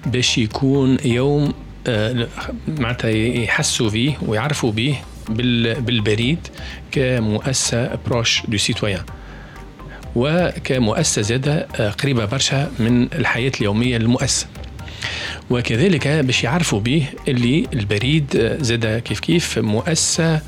باش 0.05 0.38
يكون 0.38 0.98
يوم 1.05 1.53
آه، 1.88 2.27
معناتها 2.67 3.10
يحسوا 3.10 3.89
به 3.89 4.15
ويعرفوا 4.27 4.72
به 4.72 4.95
بال- 5.29 5.81
بالبريد 5.81 6.39
كمؤسسة 6.91 7.95
بروش 8.07 8.41
دو 8.48 8.57
سيتويان 8.57 9.03
وكمؤسسة 10.15 11.22
زادة 11.22 11.67
آه، 11.79 11.89
قريبة 11.89 12.25
برشا 12.25 12.72
من 12.79 13.03
الحياة 13.13 13.51
اليومية 13.62 13.98
للمؤسسة. 13.98 14.48
وكذلك 15.50 16.07
باش 16.07 16.43
يعرفوا 16.43 16.79
به 16.79 17.05
اللي 17.27 17.67
البريد 17.74 18.36
آه، 18.36 18.57
زاد 18.62 19.00
كيف 19.00 19.19
كيف 19.19 19.60
مؤسسة 19.60 20.36
آه، 20.36 20.41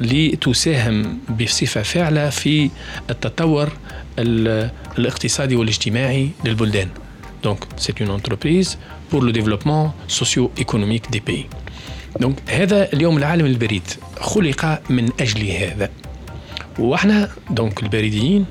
لتساهم 0.00 1.18
بصفة 1.40 1.82
فاعله 1.82 2.30
في 2.30 2.70
التطور 3.10 3.68
ال- 4.18 4.70
الاقتصادي 4.98 5.56
والاجتماعي 5.56 6.30
للبلدان. 6.44 6.88
Donc 7.46 7.58
c'est 7.84 8.00
une 8.00 8.10
entreprise 8.18 8.70
pour 9.10 9.20
le 9.22 9.32
développement 9.38 9.84
socio-économique 10.08 11.06
des 11.10 11.20
pays. 11.30 11.46
Donc 12.22 12.34
هذا 12.50 12.92
اليوم 12.92 13.16
العالمي 13.18 13.48
للبريد 13.48 13.82
خلق 14.20 14.80
من 14.90 15.08
أجل 15.20 15.50
هذا. 15.50 15.88
وإحنا 16.78 17.28
دونك 17.50 17.82
البريديين 17.82 18.44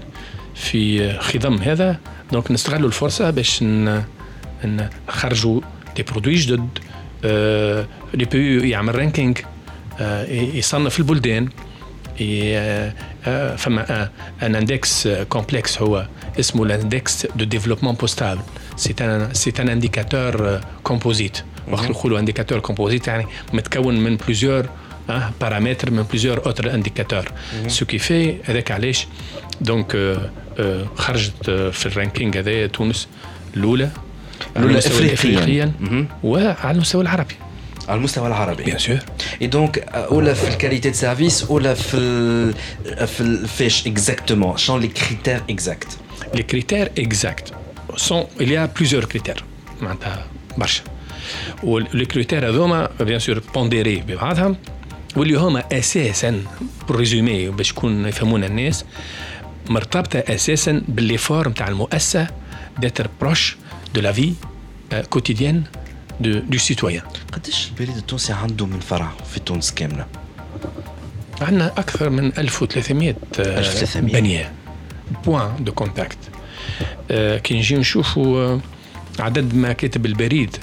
في 0.55 1.13
خضم 1.19 1.55
هذا 1.55 1.99
دونك 2.31 2.51
نستغلوا 2.51 2.87
الفرصة 2.87 3.29
باش 3.29 3.63
نخرجوا 4.65 5.61
دي 5.95 6.03
برودوي 6.03 6.35
جدد 6.35 6.67
آه، 7.25 7.85
لي 8.13 8.25
بي 8.25 8.69
يعمل 8.69 8.95
رانكينج 8.95 9.37
آه، 9.37 9.43
يصنف 10.29 10.99
البلدان 10.99 11.49
آه، 12.21 12.93
آه، 13.25 13.55
فما 13.55 14.09
ان 14.43 14.55
اندكس 14.55 15.07
كومبلكس 15.07 15.81
هو 15.81 16.07
اسمه 16.39 16.63
الاندكس 16.63 17.25
دو 17.35 17.45
ديفلوبمون 17.45 17.95
بوستابل 17.95 18.41
سي 18.75 18.95
ان 19.01 19.33
سي 19.33 19.53
ان 19.59 19.69
انديكاتور 19.69 20.61
كومبوزيت 20.83 21.37
وقت 21.71 21.83
نقولوا 21.83 22.19
انديكاتور 22.19 22.59
كومبوزيت 22.59 23.07
يعني 23.07 23.25
متكون 23.53 23.99
من 23.99 24.15
بليزيور 24.15 24.65
بارامتر 25.41 25.91
من 25.91 26.03
بليزيور 26.03 26.45
اوتر 26.45 26.73
انديكاتور 26.73 27.31
سو 27.67 27.85
كي 27.85 27.97
في 27.97 28.35
هذاك 28.43 28.71
علاش 28.71 29.07
دونك 29.61 29.95
آه، 29.95 30.29
آه، 30.59 30.85
خرجت 30.95 31.49
آه، 31.49 31.69
في 31.69 31.85
الرانكينج 31.85 32.37
هذايا 32.37 32.67
تونس 32.67 33.07
الأولى 33.57 33.89
على 34.55 34.65
المستوى. 34.65 34.99
الافريقيا. 34.99 35.71
مهم. 35.79 36.07
وعلى 36.23 36.71
المستوى 36.71 37.01
العربي. 37.01 37.35
على 37.88 37.98
المستوى 37.98 38.26
العربي 38.28 38.62
بيان 38.64 38.78
سور 38.78 38.98
اي 39.42 39.46
دونك 39.46 39.78
اولا 39.78 40.34
في 40.34 40.48
الكاليتي 40.48 40.88
دو 40.90 40.96
سيرفيس 40.96 41.44
اولا 41.44 41.74
في 41.74 41.96
ال 41.96 42.54
في 43.06 43.20
ال- 43.20 43.48
فاش 43.48 43.86
اكزاكتومون 43.86 44.56
شنو 44.56 44.78
لي 44.78 44.88
كريتير 44.88 45.42
اكزاكت 45.50 45.88
Les 46.34 46.44
critères 46.52 46.88
exacts 47.04 47.48
sont, 47.96 48.24
il 48.40 48.48
y 48.52 48.56
a 48.56 48.68
plusieurs 48.78 49.06
critères 49.14 49.42
معناتها 49.82 50.26
برشا 50.58 50.82
واللي 51.62 52.04
كريتير 52.04 52.48
هذوما 52.48 52.88
بيان 53.00 53.18
سور 53.18 53.42
بونديري 53.54 53.96
ببعضهم 53.96 54.56
واللي 55.16 55.34
هما 55.38 55.64
اساسا 55.72 56.42
بريزومي 56.88 57.48
باش 57.48 57.70
يكون 57.70 58.06
يفهمونا 58.06 58.46
الناس 58.46 58.84
مرتبطه 59.68 60.18
اساسا 60.18 60.82
بالليفور 60.88 61.48
نتاع 61.48 61.68
المؤسسه 61.68 62.26
داتر 62.78 63.08
بروش 63.20 63.56
دو 63.94 64.00
لا 64.00 64.12
في 64.12 64.32
كوتيديان 65.10 65.62
دو 66.19 66.39
دو 66.39 66.57
سيتويان 66.57 67.03
قداش 67.33 67.67
البريد 67.69 67.97
التونسي 67.97 68.33
عنده 68.33 68.65
من 68.65 68.79
فرع 68.79 69.11
في 69.33 69.39
تونس 69.39 69.71
كاملة؟ 69.71 70.05
عندنا 71.41 71.67
أكثر 71.67 72.09
من 72.09 72.31
1300 72.37 73.15
آه، 73.39 73.59
1300. 73.59 74.13
بنية. 74.13 74.51
بوان 75.25 75.63
دو 75.63 75.71
كونتاكت 75.71 76.17
آه، 77.11 77.37
كي 77.37 77.57
نجي 77.57 77.75
نشوفوا 77.75 78.39
آه، 78.39 78.59
عدد 79.19 79.55
مكاتب 79.55 80.05
البريد 80.05 80.57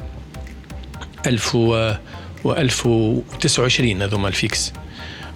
1000 1.26 1.54
و 1.54 1.94
و 2.44 2.52
1029 2.52 4.02
هذوما 4.02 4.28
الفيكس. 4.28 4.73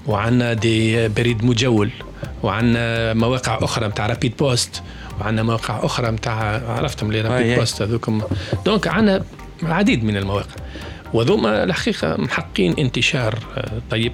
وعندنا 0.07 0.53
دي 0.53 1.09
بريد 1.09 1.45
مجول 1.45 1.91
وعندنا 2.43 3.15
مواقع 3.15 3.59
أخرى 3.63 3.89
نتاع 3.89 4.07
رابيد 4.07 4.37
بوست 4.37 4.83
وعندنا 5.21 5.43
مواقع 5.43 5.85
أخرى 5.85 6.11
نتاع 6.11 6.63
عرفتم 6.73 7.13
لي 7.13 7.19
أي 7.19 7.23
رابيد 7.23 7.47
أي. 7.47 7.57
بوست 7.57 7.83
هذوكم. 7.83 8.23
دونك 8.65 8.89
عندنا 8.89 9.25
العديد 9.63 10.05
من 10.05 10.17
المواقع. 10.17 10.55
وذوما 11.15 11.65
الحقيقة 11.65 12.17
محققين 12.17 12.75
انتشار 12.79 13.39
آه، 13.57 13.81
طيب. 13.91 14.13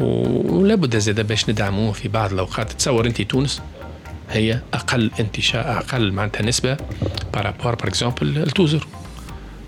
ولا 0.00 0.74
بد 0.74 0.98
زاد 0.98 1.26
باش 1.26 1.50
ندعموه 1.50 1.92
في 1.92 2.08
بعض 2.08 2.32
الأوقات. 2.32 2.72
تصور 2.72 3.06
أنت 3.06 3.22
تونس 3.22 3.62
هي 4.30 4.60
أقل 4.74 5.10
انتشار 5.20 5.78
أقل 5.78 6.12
معناتها 6.12 6.42
نسبة 6.42 6.76
بارابور 7.34 7.74
بار 7.74 7.88
اكزومبل 7.88 8.42
لتوزر. 8.42 8.86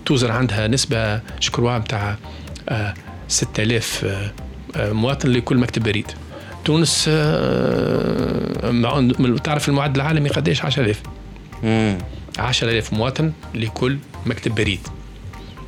توزر 0.05 0.31
عندها 0.31 0.67
نسبة 0.67 1.21
شكروا 1.39 1.77
نتاع 1.77 2.17
6000 3.27 4.05
آه، 4.05 4.31
آه، 4.75 4.91
مواطن 4.91 5.29
لكل 5.29 5.57
مكتب 5.57 5.83
بريد 5.83 6.11
تونس 6.65 7.05
آه، 7.09 8.71
تعرف 9.43 9.69
المعدل 9.69 10.01
العالمي 10.01 10.29
قداش؟ 10.29 10.65
10000 10.65 11.01
امم 11.63 11.97
10000 12.39 12.93
مواطن 12.93 13.31
لكل 13.55 13.97
مكتب 14.25 14.55
بريد. 14.55 14.79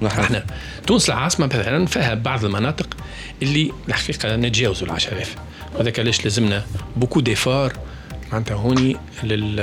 إحنا 0.05 0.45
تونس 0.87 1.09
العاصمة 1.09 1.45
مثلا 1.45 1.85
فيها 1.85 2.13
بعض 2.13 2.45
المناطق 2.45 2.87
اللي 3.41 3.71
الحقيقة 3.87 4.35
نتجاوزوا 4.35 4.87
ال 4.87 4.91
10000 4.91 5.35
وهذاك 5.75 5.99
علاش 5.99 6.23
لازمنا 6.23 6.65
بوكو 6.95 7.19
ديفار 7.19 7.73
معناتها 8.31 8.55
هوني 8.55 8.97
لل 9.23 9.59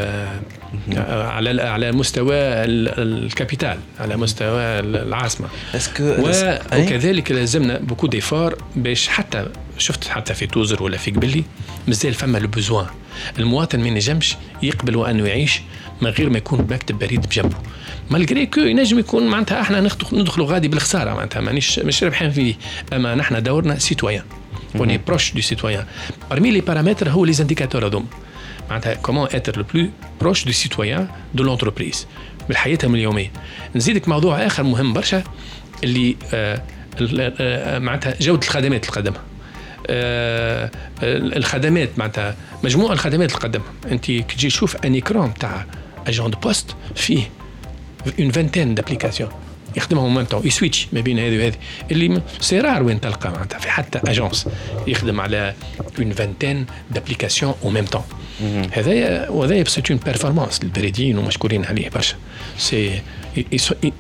على 0.97 1.63
على 1.63 1.93
مستوى 1.93 2.35
ال- 2.37 3.25
الكابيتال 3.25 3.79
على 4.01 4.17
مستوى 4.17 4.61
العاصمة. 4.81 5.49
اسكو 5.75 6.03
وكذلك 6.87 7.31
لازمنا 7.33 7.79
بوكو 7.79 8.07
ديفار 8.07 8.55
باش 8.77 9.09
حتى 9.09 9.47
شفت 9.79 10.09
حتى 10.09 10.35
في 10.35 10.47
توزر 10.47 10.83
ولا 10.83 10.97
في 10.97 11.11
قبلي 11.11 11.45
مازال 11.89 12.15
فما 12.15 12.39
لو 12.39 12.49
بوزوان 12.49 12.87
المواطن 13.39 13.81
ما 13.81 13.89
ينجمش 13.89 14.37
يقبل 14.63 14.97
وانه 14.97 15.27
يعيش 15.29 15.61
من 16.03 16.11
غير 16.11 16.31
ما 16.31 16.39
يكون 16.39 16.67
مكتب 16.71 16.99
بريد 16.99 17.27
بجنبه. 17.27 17.57
مالغري 18.11 18.47
كو 18.47 18.61
ينجم 18.61 18.99
يكون 18.99 19.27
معناتها 19.27 19.61
إحنا 19.61 19.81
ندخلوا 20.13 20.47
غادي 20.47 20.69
بالخسارة 20.69 21.15
معناتها. 21.15 21.41
مانيش 21.41 21.79
مش 21.79 22.05
ربحان 22.05 22.31
فيه 22.31 22.55
أما 22.93 23.15
نحن 23.15 23.43
دورنا 23.43 23.79
سيتويان 23.79 24.23
on 24.75 24.99
بروش 25.07 25.33
دو 25.33 25.41
du 25.41 25.45
citoyen. 25.45 25.85
Parmi 26.31 26.51
les 26.51 26.63
paramètres, 26.63 27.17
ou 27.17 27.25
les 27.25 27.41
indicateurs 27.41 28.03
معناتها 28.71 28.95
كومون 28.95 29.29
اتر 29.33 29.57
لو 29.57 29.65
بلو 29.75 29.89
بروش 30.21 30.45
دو 30.45 30.53
citoyen 30.53 31.03
دو 31.35 31.45
لونتربريز 31.45 32.07
بحياتهم 32.51 32.95
اليومية. 32.95 33.31
نزيدك 33.77 34.09
موضوع 34.09 34.47
آخر 34.47 34.63
مهم 34.63 34.93
برشا 34.93 35.23
اللي 35.85 36.17
آه، 36.35 36.63
آه، 37.01 37.33
آه، 37.41 37.79
معناتها 37.79 38.15
جودة 38.21 38.47
الخدمات 38.47 38.65
اللي 38.65 38.79
تقدمها 38.81 39.23
الخدمات 41.37 41.99
معناتها 41.99 42.37
مجموع 42.65 42.93
الخدمات 42.93 43.29
اللي 43.29 43.41
تقدمها 43.41 43.67
أنت 43.91 44.05
كي 44.05 44.23
تجي 44.23 44.49
تشوف 44.49 44.77
أن 44.77 44.97
اكرون 44.97 45.35
تاع 45.35 45.67
اجون 46.08 46.32
دو 46.32 46.38
بوست 46.40 46.76
فيه 46.96 47.30
اون 48.20 48.32
فانتين 48.32 48.76
دابليكاسيون 48.76 49.30
يخدمهم 49.76 50.16
ميم 50.16 50.26
تون 50.26 50.42
يسويتش 50.48 50.88
ما 50.94 51.02
بين 51.02 51.20
هذه 51.20 51.38
وهذه 51.38 51.56
اللي 51.92 52.22
سي 52.40 52.60
رار 52.60 52.84
وين 52.84 53.02
تلقى 53.02 53.32
معناتها 53.32 53.60
في 53.60 53.70
حتى 53.70 54.00
اجونس 54.08 54.48
يخدم 54.88 55.22
على 55.22 55.54
اون 56.00 56.12
فانتين 56.12 56.66
دابليكاسيون 56.92 57.54
او 57.64 57.70
ميم 57.70 57.86
تون 57.86 58.02
هذايا 58.72 59.30
وهذايا 59.30 59.64
سي 59.64 59.82
اون 59.92 60.00
بيرفورمانس 60.06 60.64
للبريديين 60.64 61.18
ومشكورين 61.18 61.66
عليه 61.66 61.90
برشا 61.90 62.16
سي 62.58 63.02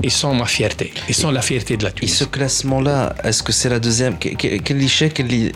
ils 0.07 0.15
sont 0.21 0.33
ma 0.41 0.47
fierté 0.57 0.87
ils 1.11 1.19
sont 1.23 1.31
la 1.39 1.43
fierté 1.49 1.73
de 1.79 1.83
la 1.83 1.89
Et 1.89 1.93
Tunisie 1.97 2.15
ce 2.21 2.25
classement-là, 2.35 2.99
est-ce 3.27 3.41
que 3.47 3.51
c'est 3.59 3.69
la 3.75 3.79
deuxième 3.87 4.13
que- 4.21 4.33
que- 4.41 4.57
Quel 4.65 4.77
échec 4.89 5.13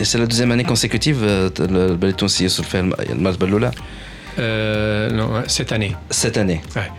C'est 0.09 0.19
la 0.23 0.27
deuxième 0.31 0.51
année 0.55 0.67
consécutive 0.73 1.19
euh, 1.23 1.49
le 1.59 1.91
البلد 1.91 2.03
التونسي 2.11 2.43
يوصل 2.43 2.63
فيها 2.63 2.89
الم- 4.39 5.21
المرتبة 5.21 5.41
الأولى 5.41 5.43
euh, 5.43 5.47
non, 5.47 5.51
cette 5.51 5.71
année 5.71 5.95
cette 6.21 6.37
année. 6.37 6.77
أي. 6.77 6.91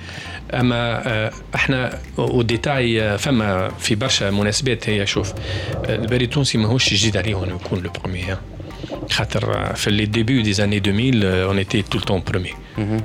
اما 0.54 1.02
آه، 1.08 1.32
احنا 1.54 1.98
والديتاي 2.16 3.02
آه، 3.02 3.16
فما 3.16 3.68
في 3.78 3.94
برشا 3.94 4.30
مناسبات 4.30 4.88
هي 4.88 5.06
شوف 5.06 5.32
آه، 5.32 5.94
البريد 5.96 6.22
التونسي 6.22 6.58
ماهوش 6.58 6.94
جديد 6.94 7.16
عليه 7.16 7.44
انه 7.44 7.54
يكون 7.64 7.82
لو 7.82 7.90
بروميير 7.90 8.36
خاطر 9.10 9.74
في 9.74 9.90
les 9.90 10.08
débuts 10.08 10.46
des 10.54 10.58
années 10.60 10.80
2000 10.88 11.22
euh, 11.22 11.52
on 11.52 11.58
était 11.64 11.82
tout 11.94 11.98
le 11.98 12.04
temps 12.04 12.32
premier 12.32 12.54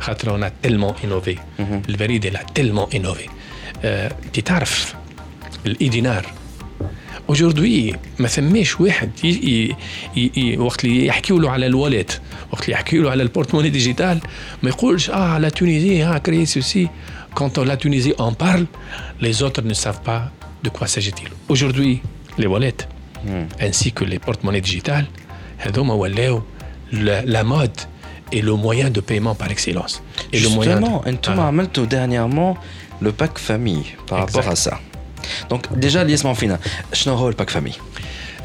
خاطر 0.01 0.39
on 0.39 0.43
a 0.43 0.67
tellement 0.67 0.93
innové 1.05 1.37
البريد 1.89 2.25
elle 2.25 2.37
a 2.37 2.59
tellement 2.59 2.95
innové 2.97 3.29
آه، 3.85 4.11
انت 4.25 4.39
تعرف 4.39 4.95
الاي 5.65 5.89
دينار 5.89 6.25
aujourd'hui 7.31 7.95
ما 8.19 8.27
ثماش 8.27 8.79
واحد 8.81 9.09
ي... 9.23 9.27
ي... 9.27 9.75
ي... 10.17 10.31
ي... 10.37 10.57
وقت 10.57 10.85
اللي 10.85 11.05
يحكيوا 11.05 11.39
له 11.39 11.49
على 11.51 11.65
الواليت 11.65 12.11
وقت 12.51 12.61
اللي 12.63 12.73
يحكيوا 12.73 13.03
له 13.03 13.11
على 13.11 13.23
البورتموني 13.23 13.69
ديجيتال 13.69 14.19
ما 14.63 14.69
يقولش 14.69 15.09
اه 15.09 15.37
لا 15.37 15.49
تونيزي 15.49 16.03
ها 16.03 16.17
كري 16.17 16.45
سوسي 16.45 16.87
quand 17.39 17.57
la 17.71 17.77
Tunisie 17.83 18.15
en 18.17 18.33
parle 18.43 18.65
les 19.21 19.35
autres 19.45 19.61
ne 19.71 19.73
savent 19.83 20.01
pas 20.09 20.21
de 20.63 20.69
quoi 20.75 20.87
s'agit-il 20.87 21.29
aujourd'hui 21.49 21.93
les 22.39 22.47
wallets 22.53 22.81
ainsi 23.67 23.91
que 23.97 24.03
les 24.11 24.19
porte-monnaies 24.19 24.61
digitales 24.69 25.05
هذوما 25.57 25.93
ولاو 25.93 26.41
la, 26.93 27.21
la 27.25 27.43
mode 27.43 27.79
et 28.31 28.41
le 28.41 28.53
moyen 28.65 28.89
de 28.89 29.01
paiement 29.09 29.35
par 29.41 29.49
excellence 29.55 29.93
et 30.33 30.39
le 30.39 30.49
moyen 30.49 30.75
de- 30.79 30.85
Justement, 30.85 31.05
انتم 31.07 31.33
Ah. 31.39 31.39
عملتوا 31.41 31.85
dernièrement 31.85 32.57
le 33.05 33.11
pack 33.11 33.37
famille 33.37 33.85
par 34.09 34.17
rapport 34.19 34.47
à 34.47 34.51
Exact. 34.51 34.71
ça. 34.71 34.77
Donc 35.53 35.61
déjà 35.85 35.95
اللي 36.01 36.13
يسمعوا 36.13 36.35
فينا 36.35 36.59
شنو 36.93 37.13
هو 37.15 37.29
الباك 37.29 37.49
famille 37.49 37.77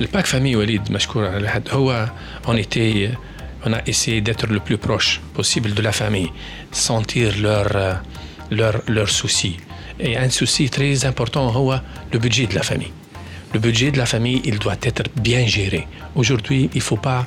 Le 0.03 0.07
pack 0.07 0.27
famille 0.27 0.57
Walid, 0.57 0.91
مشكور 0.91 1.27
على 1.27 1.37
الحد 1.37 1.69
هو 1.71 2.09
on 2.47 2.51
était 2.57 3.11
on 3.65 3.73
a 3.73 3.81
essayé 3.93 4.21
d'être 4.21 4.47
le 4.47 4.59
plus 4.69 4.79
proche 4.89 5.21
possible 5.39 5.71
de 5.75 5.83
la 5.83 5.93
famille, 5.93 6.31
sentir 6.73 7.29
leurs 7.47 7.77
euh, 7.77 7.95
leurs 8.59 8.81
leurs 8.97 9.11
soucis. 9.21 9.57
Et 10.01 10.17
un 10.25 10.31
souci 10.31 10.65
très 10.77 11.05
important 11.11 11.47
هو 11.57 11.81
le 12.13 12.19
budget 12.19 12.47
de 12.51 12.55
la 12.55 12.63
famille. 12.71 12.93
Le 13.55 13.61
budget 13.67 13.91
de 13.95 13.99
la 13.99 14.07
famille, 14.07 14.41
il 14.51 14.59
doit 14.59 14.81
être 14.91 15.05
bien 15.29 15.43
géré. 15.47 15.83
Aujourd'hui, 16.21 16.63
il 16.79 16.81
faut 16.89 17.03
pas 17.11 17.23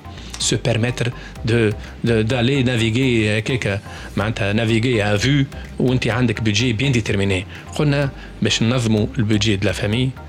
se 0.50 0.56
permettre 0.68 1.06
de 1.52 1.60
de- 2.08 2.24
d'aller 2.30 2.64
naviguer 2.64 3.38
هكاك 3.38 3.82
معناتها 4.18 4.54
naviguer 4.54 5.02
à 5.02 5.16
vue 5.26 5.46
وانت 5.80 6.08
عندك 6.08 6.40
budget 6.40 6.74
bien 6.82 6.92
déterminé. 6.92 7.46
قلنا 7.76 8.10
باش 8.43 8.63
ننظموا 8.63 9.07
البودجي 9.19 9.59
la 9.59 9.73
famille 9.73 10.21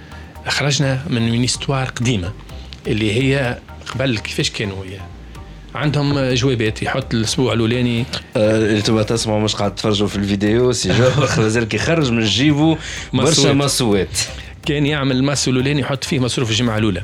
خرجنا 0.50 1.04
من 1.10 1.32
من 1.32 1.44
استوار 1.44 1.86
قديمة 1.86 2.32
اللي 2.88 3.14
هي 3.14 3.58
قبل 3.96 4.20
كيفاش 4.20 4.50
كانوا 4.50 4.86
هي. 4.86 5.00
عندهم 5.76 6.34
جوابات 6.34 6.84
يحط 6.84 7.14
الأسبوع 7.14 7.54
الأولاني. 7.54 8.06
آه، 8.36 8.58
اللي 8.58 8.82
تبغى 8.82 9.04
تسمعوا 9.04 9.40
مش 9.40 9.56
قاعد 9.56 9.76
تفرجوا 9.76 10.08
في 10.08 10.16
الفيديو 10.16 10.72
سي 10.72 10.90
مازال 11.38 11.68
يخرج 11.76 12.12
من 12.12 12.26
جيبه 12.26 12.78
برشا. 13.14 13.54
مسوات 13.54 14.20
كان 14.66 14.86
يعمل 14.86 15.16
الماسو 15.16 15.52
الأولاني 15.52 15.82
يحط 15.82 16.04
فيه 16.04 16.20
مصروف 16.20 16.50
الجمعة 16.52 16.78
الأولى. 16.78 17.04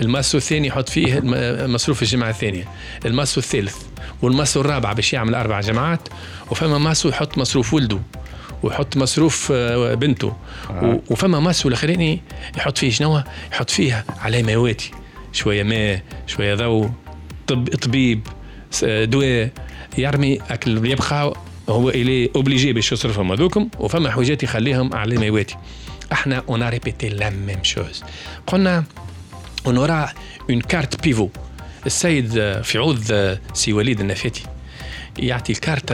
الماسو 0.00 0.38
الثاني 0.38 0.68
يحط 0.68 0.88
فيه 0.88 1.20
مصروف 1.66 2.02
الجمعة 2.02 2.30
الثانية. 2.30 2.64
الماسو 3.06 3.40
الثالث 3.40 3.76
والماسو 4.22 4.60
الرابع 4.60 4.92
باش 4.92 5.12
يعمل 5.12 5.34
أربع 5.34 5.60
جماعات 5.60 6.08
وفما 6.50 6.78
ماسو 6.78 7.08
يحط 7.08 7.38
مصروف 7.38 7.74
ولده. 7.74 7.98
ويحط 8.64 8.96
مصروف 8.96 9.52
آه، 9.54 9.94
بنته. 9.94 10.36
و- 10.70 10.96
وفما 11.10 11.40
ماسو 11.40 11.68
الاخراني 11.68 12.20
يحط 12.56 12.78
فيه 12.78 12.90
شنو؟ 12.90 13.22
يحط 13.52 13.70
فيه 13.70 14.04
على 14.20 14.42
مواتي 14.42 14.90
شوية 15.32 15.62
ماء 15.62 16.02
شوية 16.26 16.54
ضوء 16.54 16.90
طب 17.46 17.68
طبيب 17.68 18.26
دواء 18.82 19.50
يرمي 19.98 20.38
أكل 20.50 20.86
يبقى 20.90 21.32
هو 21.68 21.88
إلي 21.90 22.30
اوبليجي 22.36 22.72
باش 22.72 22.92
يصرفهم 22.92 23.32
هذوكم 23.32 23.68
وفما 23.78 24.10
حاجات 24.10 24.42
يخليهم 24.42 24.94
على 24.94 25.30
مواتي 25.30 25.56
إحنا 26.12 26.42
اون 26.48 26.62
ريبيتي 26.68 27.08
لا 27.08 27.30
ميم 27.30 27.64
شوز 27.64 28.04
قلنا 28.46 28.84
اون 29.66 29.76
اورا 29.76 30.08
اون 30.50 30.60
كارت 30.60 31.02
بيفو 31.02 31.28
السيد 31.86 32.38
آه، 32.38 32.60
في 32.62 32.78
عوض 32.78 33.04
آه، 33.12 33.38
سي 33.54 33.72
وليد 33.72 34.00
النفاتي 34.00 34.42
يعطي 35.18 35.52
الكارت 35.52 35.92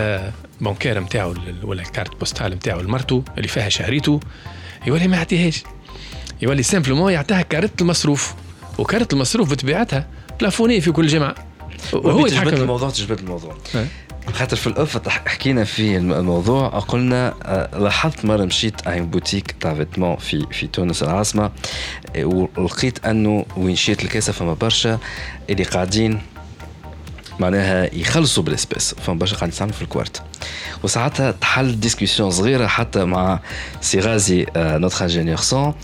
آه، 0.61 0.65
بنكير 0.65 1.01
نتاعو 1.01 1.35
ولا 1.63 1.83
الكارت 1.83 2.17
بوستال 2.21 2.51
نتاعو 2.51 2.81
لمرته 2.81 3.23
اللي 3.37 3.49
فيها 3.49 3.69
شهريته 3.69 4.21
يولي 4.87 5.09
ما 5.09 5.17
يعطيهاش. 5.17 5.63
يولي 6.43 6.63
سامبلومون 6.63 7.13
يعطيها 7.13 7.43
كارت 7.43 7.81
المصروف 7.83 8.35
وكارت 8.79 9.13
المصروف 9.13 9.51
بطبيعتها 9.51 10.07
بلافوني 10.41 10.81
في 10.81 10.93
كل 10.93 11.07
جمعه 11.07 11.35
وهو 11.93 12.27
يتحكم. 12.27 12.49
الموضوع 12.49 12.91
تجبد 12.91 13.19
الموضوع. 13.19 13.57
خاطر 14.33 14.57
في 14.57 14.67
الأوف 14.67 14.97
تح- 14.97 15.23
حكينا 15.29 15.65
في 15.65 15.97
الم- 15.97 16.13
الموضوع 16.13 16.69
قلنا 16.69 17.35
آه، 17.43 17.79
لاحظت 17.79 18.25
مرة 18.25 18.45
مشيت 18.45 18.87
ا 18.87 19.01
بوتيك 19.01 19.55
تاع 19.61 19.75
فيتمون 19.75 20.17
في 20.17 20.47
في 20.53 20.67
تونس 20.67 21.03
العاصمة 21.03 21.51
آه، 22.17 22.25
ولقيت 22.57 23.05
أنه 23.07 23.47
وين 23.57 23.73
مشيت 23.73 24.05
الكاسة 24.05 24.33
فما 24.33 24.55
برشا 24.55 24.99
اللي 25.51 25.65
قاعدين 25.65 26.23
معناها 27.41 27.95
يخلصوا 27.95 28.43
بالاسباس 28.43 28.95
فما 28.95 29.15
برشا 29.15 29.35
قاعدين 29.35 29.53
يستعملوا 29.53 29.77
في 29.77 29.83
الكوارت. 29.83 30.23
وساعتها 30.83 31.31
تحل 31.31 31.81
ديسكسيون 31.81 32.31
صغيرة 32.31 32.67
حتى 32.67 33.05
مع 33.05 33.41
سي 33.81 34.01
غازي 34.01 34.47
نوتر 34.57 35.05
انجينيور 35.05 35.37
سون 35.37 35.75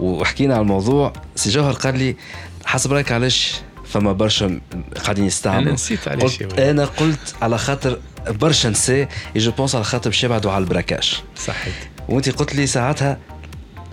وحكينا 0.00 0.54
على 0.54 0.62
الموضوع. 0.62 1.12
سي 1.36 1.50
جوهر 1.50 1.72
قال 1.72 1.98
لي 1.98 2.16
حسب 2.64 2.92
رأيك 2.92 3.12
علاش 3.12 3.54
فما 3.84 4.12
برشا 4.12 4.60
قاعدين 5.04 5.24
يستعملوا؟ 5.24 5.62
أنا 5.62 5.72
نسيت 5.72 6.08
علاش 6.08 6.42
قلت. 6.42 6.58
أنا 6.58 6.84
قلت 6.84 7.34
على 7.42 7.58
خاطر 7.58 7.98
برشا 8.28 8.68
نساء 8.68 9.08
جو 9.36 9.50
بونس 9.50 9.74
على 9.74 9.84
خاطر 9.84 10.10
باش 10.10 10.24
يبعدوا 10.24 10.52
على 10.52 10.64
البراكاش 10.64 11.22
صحيت. 11.36 11.74
وأنت 12.08 12.28
قلت 12.28 12.54
لي 12.54 12.66
ساعتها 12.66 13.18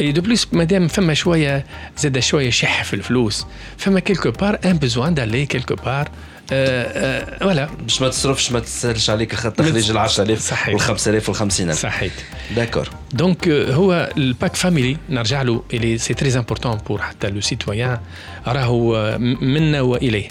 et 0.00 0.12
de 0.12 0.20
plus 0.20 0.46
مادام 0.52 0.88
فما 0.88 1.14
شوية 1.14 1.64
زاد 1.98 2.18
شوية 2.18 2.50
شح 2.50 2.84
في 2.84 2.94
الفلوس 2.94 3.46
فما 3.78 4.02
un 4.64 4.74
besoin 4.74 5.12
d'aller 5.12 5.46
quelque 5.46 5.74
part. 5.74 6.08
Euh, 6.52 6.54
euh, 6.54 7.44
voilà. 7.44 7.82
باش 7.82 8.02
ما 8.02 8.08
تصرفش 8.08 8.52
ما 8.52 8.60
تسهلش 8.60 9.10
عليك 9.10 9.34
خاطر 9.34 9.64
تخرج 9.64 9.90
ال 9.90 9.98
10000 9.98 10.40
صحيح. 10.40 10.74
وال 10.74 10.80
5000 10.80 11.28
وال 11.28 11.36
50000 11.36 11.78
صحيت 11.78 12.12
داكور 12.56 12.88
دونك 13.12 13.48
هو 13.48 14.12
الباك 14.16 14.56
فاميلي 14.56 14.96
نرجع 15.10 15.42
له 15.42 15.62
اللي 15.72 15.98
سي 15.98 16.14
تري 16.14 16.34
امبورتون 16.38 16.76
بور 16.76 17.02
حتى 17.02 17.28
لو 17.28 17.40
سيتويان 17.40 17.98
راهو 18.46 19.18
منا 19.40 19.80
وإليه. 19.80 20.28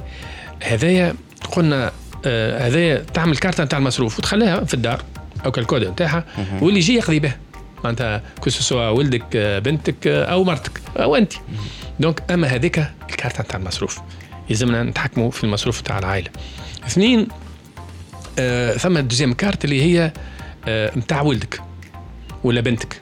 هذايا 0.64 1.14
قلنا 1.52 1.92
آه، 2.26 2.68
هذايا 2.68 3.06
تعمل 3.14 3.38
كارتة 3.38 3.64
نتاع 3.64 3.80
المصروف 3.80 4.20
وتخليها 4.20 4.64
في 4.64 4.74
الدار 4.74 5.04
أو 5.46 5.52
كالكود 5.52 5.84
نتاعها 5.84 6.26
واللي 6.62 6.80
يجي 6.80 6.96
يقضي 6.96 7.20
به. 7.20 7.34
معناتها 7.84 8.22
كو 8.40 8.50
سوا 8.50 8.90
ولدك 8.90 9.36
آه، 9.36 9.60
بنتك 9.60 10.08
آه، 10.08 10.26
أو 10.26 10.44
مرتك 10.44 10.82
أو 10.98 11.16
انت 11.16 11.34
دونك 12.00 12.32
أما 12.32 12.48
هذيك 12.48 12.86
الكارتة 13.10 13.44
نتاع 13.44 13.60
المصروف 13.60 14.00
يلزمنا 14.50 14.84
نتحكموا 14.84 15.32
في 15.32 15.44
المصروف 15.44 15.82
نتاع 15.82 16.00
العائلة. 16.00 16.30
اثنين 16.88 17.28
آه، 18.40 18.72
ثم 18.72 19.00
دوزيام 19.00 19.34
كارت 19.34 19.66
اللي 19.66 19.82
هي 19.82 20.14
آه، 20.68 20.98
نتاع 20.98 21.22
ولدك 21.22 21.62
ولا 22.44 22.62
بنتك. 22.62 23.02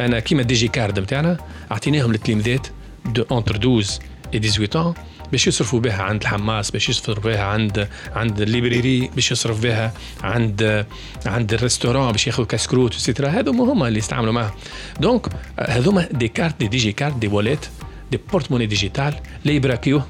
أنا 0.00 0.20
كيما 0.20 0.42
دي 0.42 0.54
جي 0.54 0.68
كارد 0.68 0.98
نتاعنا 0.98 1.36
أعطيناهم 1.72 2.12
للتلاميذات 2.12 2.66
دو 3.06 3.24
اونتر 3.30 3.56
12 3.56 4.00
و 4.34 4.66
18 4.66 4.94
باش 5.32 5.46
يصرفوا 5.46 5.80
بها 5.80 6.02
عند 6.02 6.22
الحماس 6.22 6.70
باش 6.70 6.88
يصرفوا 6.88 7.22
بها 7.22 7.42
عند 7.42 7.88
عند 8.14 8.40
الليبريري 8.40 9.10
باش 9.14 9.32
يصرف 9.32 9.62
بها 9.62 9.92
عند 10.22 10.86
عند 11.26 11.52
الريستوران 11.52 12.12
باش 12.12 12.26
ياخذوا 12.26 12.46
كاسكروت 12.46 12.94
وسيترا 12.94 13.28
هذوما 13.28 13.72
هما 13.72 13.88
اللي 13.88 13.98
يستعملوا 13.98 14.32
معاهم 14.32 14.52
دونك 15.00 15.26
هذوما 15.58 16.08
دي 16.12 16.28
كارت 16.28 16.58
دي 16.58 16.68
دي 16.68 16.76
جي 16.76 16.92
كارت 16.92 17.16
دي 17.16 17.28
واليت 17.28 17.66
دي 18.10 18.20
بورت 18.32 18.50
موني 18.50 18.66
ديجيتال 18.66 19.14
اللي 19.42 19.56
يبراكيوه 19.56 20.06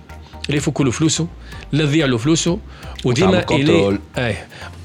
اللي 0.46 0.56
يفكوا 0.56 0.85
له 0.85 0.90
فلوسه 0.90 1.28
اللي 1.72 1.87
تضيع 1.87 2.06
له 2.06 2.18
فلوسه 2.18 2.59
وديما 3.04 3.38
وتعمل 3.38 3.98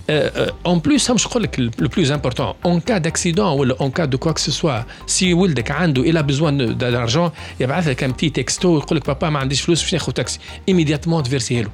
كنترول. 0.09 0.47
اي 0.47 0.53
اون 0.67 0.79
بلوس 0.79 1.11
همش 1.11 1.27
نقول 1.27 1.43
لك 1.43 1.61
لو 1.61 1.89
بلوز 1.89 2.11
امبورتون 2.11 2.55
اون 2.65 2.81
كا 2.81 2.99
داكسيدون 2.99 3.47
ولا 3.47 3.77
اون 3.81 3.91
كا 3.91 4.05
دو 4.05 4.19
كوا 4.19 4.33
كو 4.33 4.39
سوا 4.39 4.83
سي 5.07 5.35
ولدك 5.35 5.71
عنده 5.71 6.03
الى 6.03 6.23
بزوان 6.23 6.79
دارجون 6.79 7.31
يبعث 7.61 7.89
لك 7.89 8.05
ان 8.05 8.13
بتي 8.13 8.31
تكستو 8.31 8.79
يقول 8.79 8.99
لك 8.99 9.07
بابا 9.07 9.31
ما 9.31 9.39
عنديش 9.39 9.61
فلوس 9.61 9.83
باش 9.83 9.93
ناخذ 9.93 10.13
تاكسي 10.13 10.39
ايميدياتمون 10.69 11.23
تفيرسيه 11.23 11.63
له 11.63 11.71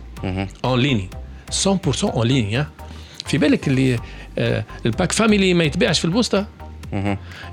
اون 0.65 0.81
ليني 0.81 1.11
100% 1.67 2.05
اون 2.05 2.27
ليني 2.27 2.67
في 3.27 3.39
بالك 3.39 3.69
اللي 3.69 3.99
آه، 4.39 4.65
الباك 4.87 5.13
فاميلي 5.13 5.55
ما 5.55 5.65
يتباعش 5.65 5.99
في 5.99 6.05
البوسطه 6.05 6.47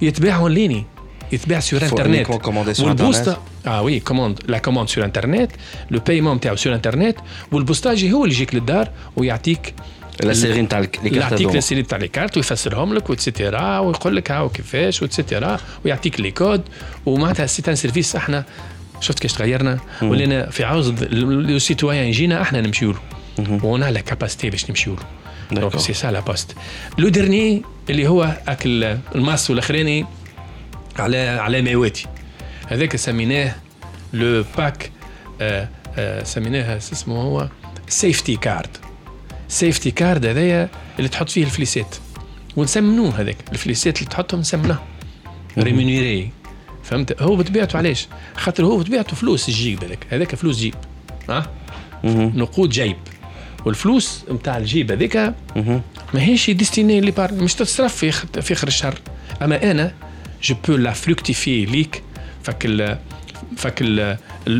يتباع 0.01 0.37
اون 0.37 0.51
ليني 0.51 0.85
يتباع 1.31 1.59
سور 1.59 1.79
Faut 1.79 1.83
انترنت 1.83 2.27
uniquement 2.27 2.45
commander 2.45 2.77
sur 2.77 2.83
والبوسطه 2.83 3.33
Internet. 3.33 3.67
اه 3.67 3.81
وي 3.81 3.99
كوموند 3.99 4.39
لا 4.47 4.57
كوموند 4.57 4.89
سور 4.89 5.05
انترنت 5.05 5.51
لو 5.91 5.99
بايمون 5.99 6.35
نتاعو 6.35 6.55
سور 6.55 6.75
انترنت 6.75 7.17
والبوستاجي 7.51 8.13
هو 8.13 8.23
اللي 8.23 8.35
يجيك 8.35 8.55
للدار 8.55 8.89
ويعطيك 9.15 9.59
لا 9.67 9.96
سيري 10.32 10.62
نتاع 10.62 10.78
لي 10.78 10.86
كارت 10.86 11.12
يعطيك 11.12 11.40
هذوما. 11.40 11.54
لا 11.54 11.60
سيري 11.60 11.82
تاع 11.82 11.98
لي 11.98 12.08
كارت 12.08 12.36
ويفسرهم 12.36 12.94
لك 12.94 13.10
وتسيتيرا 13.10 13.78
ويقول 13.78 14.16
لك 14.16 14.30
هاو 14.30 14.48
كيفاش 14.48 15.02
وتسيتيرا 15.02 15.60
ويعطيك 15.84 16.20
لي 16.20 16.30
كود 16.30 16.62
ومعناتها 17.06 17.46
سي 17.46 17.62
ان 17.68 17.76
سيرفيس 17.76 18.16
إحنا. 18.16 18.44
شفت 19.00 19.18
كيش 19.18 19.32
تغيرنا؟ 19.32 19.78
ولينا 20.02 20.50
في 20.50 20.64
عوض 20.64 21.04
لو 21.12 21.58
سيتويان 21.58 22.06
يجينا 22.06 22.42
إحنا 22.42 22.60
نمشيو 22.60 22.92
له. 22.92 23.00
ونا 23.62 23.90
لا 23.90 24.00
كاباسيتي 24.00 24.50
باش 24.50 24.70
نمشيو 24.70 24.94
له. 24.94 25.02
دونك. 25.60 25.78
سي 25.78 25.92
سا 25.92 26.10
لا 26.10 26.20
بوست 26.20 26.54
لو 26.98 27.08
ديرني 27.08 27.62
اللي 27.90 28.08
هو 28.08 28.36
أكل 28.48 28.96
الماس 29.14 29.50
والاخراني 29.50 30.06
على 30.98 31.28
على 31.28 31.62
ماواتي 31.62 32.06
هذاك 32.68 32.96
سميناه 32.96 33.54
لو 34.12 34.44
باك 34.58 34.90
آه 35.40 35.68
آه 35.98 36.22
سميناه 36.24 36.76
اسمه 36.76 37.22
هو 37.22 37.48
سيفتي 37.88 38.36
كارد 38.36 38.76
سيفتي 39.48 39.90
كارد 39.90 40.26
هذايا 40.26 40.68
اللي 40.98 41.08
تحط 41.08 41.28
فيه 41.28 41.44
الفليسات. 41.44 41.96
ونسمنوه 42.56 43.20
هذاك. 43.20 43.36
الفليسات 43.52 43.98
اللي 43.98 44.10
تحطهم 44.10 44.40
نسمناه. 44.40 44.78
ريمونيري. 45.58 46.30
فهمت؟ 46.82 47.22
هو 47.22 47.36
بطبيعته 47.36 47.76
علاش؟ 47.76 48.08
خاطر 48.36 48.64
هو 48.64 48.78
بطبيعته 48.78 49.16
فلوس 49.16 49.48
الجيب 49.48 49.84
هذاك. 49.84 50.06
هذاك 50.10 50.34
فلوس 50.34 50.58
جيب. 50.58 50.74
ها؟ 51.28 51.50
نقود 52.04 52.70
جيب. 52.70 52.96
والفلوس 53.64 54.24
نتاع 54.30 54.56
الجيب 54.56 54.92
هذاك 54.92 55.34
ماهيش 56.14 56.50
ديستيني 56.50 57.00
لي 57.00 57.10
بار 57.10 57.32
مش 57.32 57.54
تتصرف 57.54 57.96
في 57.96 58.12
في 58.42 58.52
آخر 58.52 58.68
الشهر. 58.68 58.94
أما 59.42 59.70
أنا 59.70 59.94
جو 60.42 60.54
بو 60.68 60.76
لا 60.76 60.92
فلوكتيفي 60.92 61.64
ليك 61.64 62.02
فك 62.42 62.66
فك 63.56 63.82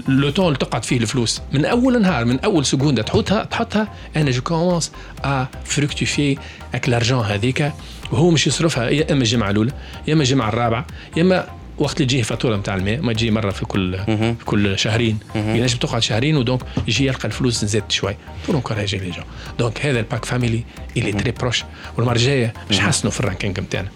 لو 0.08 0.30
طون 0.30 0.46
اللي 0.46 0.58
تقعد 0.58 0.84
فيه 0.84 0.96
الفلوس. 0.96 1.42
من 1.52 1.64
أول 1.64 2.02
نهار 2.02 2.24
من 2.24 2.40
أول 2.40 2.66
سكونده 2.66 3.02
تحطها 3.02 3.44
تحطها 3.44 3.92
أنا 4.16 4.30
جو 4.30 4.42
كومونس 4.42 4.92
ا 5.24 5.46
فلوكتيفي 5.64 6.38
اك 6.74 6.88
لارجون 6.88 7.24
هذيك. 7.24 7.72
وهو 8.12 8.30
مش 8.30 8.46
يصرفها 8.46 8.90
يا 8.90 9.12
إما 9.12 9.22
الجمعة 9.22 9.50
الأولى 9.50 9.72
يا 10.08 10.12
إما 10.12 10.22
الجمعة 10.22 10.48
الرابعة 10.48 10.86
يا 11.16 11.22
إما 11.22 11.46
وقت 11.78 11.96
اللي 11.96 12.06
تجيه 12.06 12.22
فاتورة 12.22 12.56
نتاع 12.56 12.74
الماء 12.74 13.00
ما 13.00 13.12
تجي 13.12 13.30
مرة 13.30 13.50
في 13.50 13.64
كل 13.64 13.98
في 14.06 14.44
كل 14.44 14.78
شهرين. 14.78 15.18
ينجم 15.34 15.78
تقعد 15.78 16.02
شهرين 16.02 16.36
ودونك 16.36 16.60
يجي 16.88 17.06
يلقى 17.06 17.24
الفلوس 17.24 17.64
نزادت 17.64 17.92
شوي. 17.92 18.16
بور 18.46 18.56
انكوراجي 18.56 18.98
لي 18.98 19.10
جون 19.10 19.24
دونك 19.58 19.86
هذا 19.86 19.98
الباك 19.98 20.24
فاميلي 20.24 20.64
اللي 20.96 21.12
تري 21.12 21.30
بروش 21.30 21.64
والمرة 21.96 22.14
الجاية 22.14 22.52
باش 22.68 22.78
نحسنوا 22.78 23.12
في 23.12 23.20
الرانكينج 23.20 23.60
نتاعنا 23.60 23.88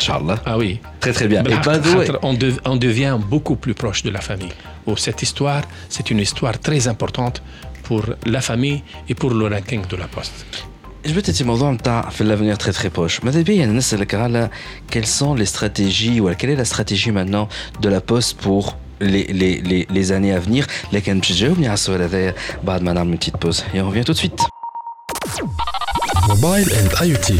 شاء 0.00 0.18
الله 0.18 0.36
Ah 0.46 0.56
oui. 0.58 0.78
Très, 1.00 1.12
très 1.12 1.26
bien. 1.28 1.40
Et 1.40 1.42
بالحق 1.42 1.62
by 1.68 1.78
the 1.80 1.86
way- 1.86 2.06
خاطر 2.06 2.18
on, 2.22 2.34
dev- 2.34 2.60
on 2.66 2.76
devient 2.76 3.18
beaucoup 3.30 3.56
plus 3.66 3.74
proche 3.74 4.02
de 4.02 4.10
la 4.10 4.20
famille. 4.20 4.52
Ou 4.88 4.96
cette 4.96 5.22
histoire, 5.22 5.62
c'est 5.94 6.10
une 6.10 6.20
histoire 6.26 6.56
très 6.68 6.82
importante 6.92 7.36
pour 7.88 8.02
la 8.34 8.40
famille 8.50 8.80
et 9.10 9.14
pour 9.20 9.30
le 9.40 9.44
ranking 9.54 9.82
de 9.92 9.96
la 9.96 10.06
poste. 10.16 10.66
جبت 11.06 11.28
انت 11.28 11.42
موضوع 11.42 11.70
نتاع 11.70 12.10
في 12.10 12.24
لافونير 12.24 12.54
تري 12.54 12.72
تري 12.72 12.88
بروش 12.88 13.24
ماذا 13.24 13.42
بيا 13.42 13.64
انا 13.64 13.72
نسالك 13.72 14.14
على 14.14 14.50
quelles 14.92 15.20
sont 15.20 15.38
les 15.40 15.46
stratégies 15.56 16.20
ولا 16.20 16.34
quelle 16.34 16.58
est 16.58 16.60
la 16.60 16.74
stratégie 16.74 17.10
maintenant 17.10 17.48
de 17.84 17.88
la 17.88 18.00
poste 18.00 18.36
pour 18.46 18.74
les, 19.00 19.24
les, 19.40 19.54
les, 19.70 19.86
les 19.96 20.12
années 20.12 20.34
à 20.34 20.40
venir 20.48 20.66
لكن 20.92 21.18
باش 21.18 21.28
تجاوبني 21.28 21.66
على 21.66 21.74
السؤال 21.74 22.02
هذايا 22.02 22.34
بعد 22.64 22.82
ما 22.82 22.92
نعمل 22.92 23.18
petite 23.24 23.46
pause 23.48 23.58
et 23.58 23.80
on 23.80 23.90
revient 23.90 24.04
tout 24.04 24.14
de 24.14 24.18
suite 24.26 24.42
موبايل 26.28 26.70
اند 26.72 26.90
اي 27.02 27.16
تي 27.16 27.38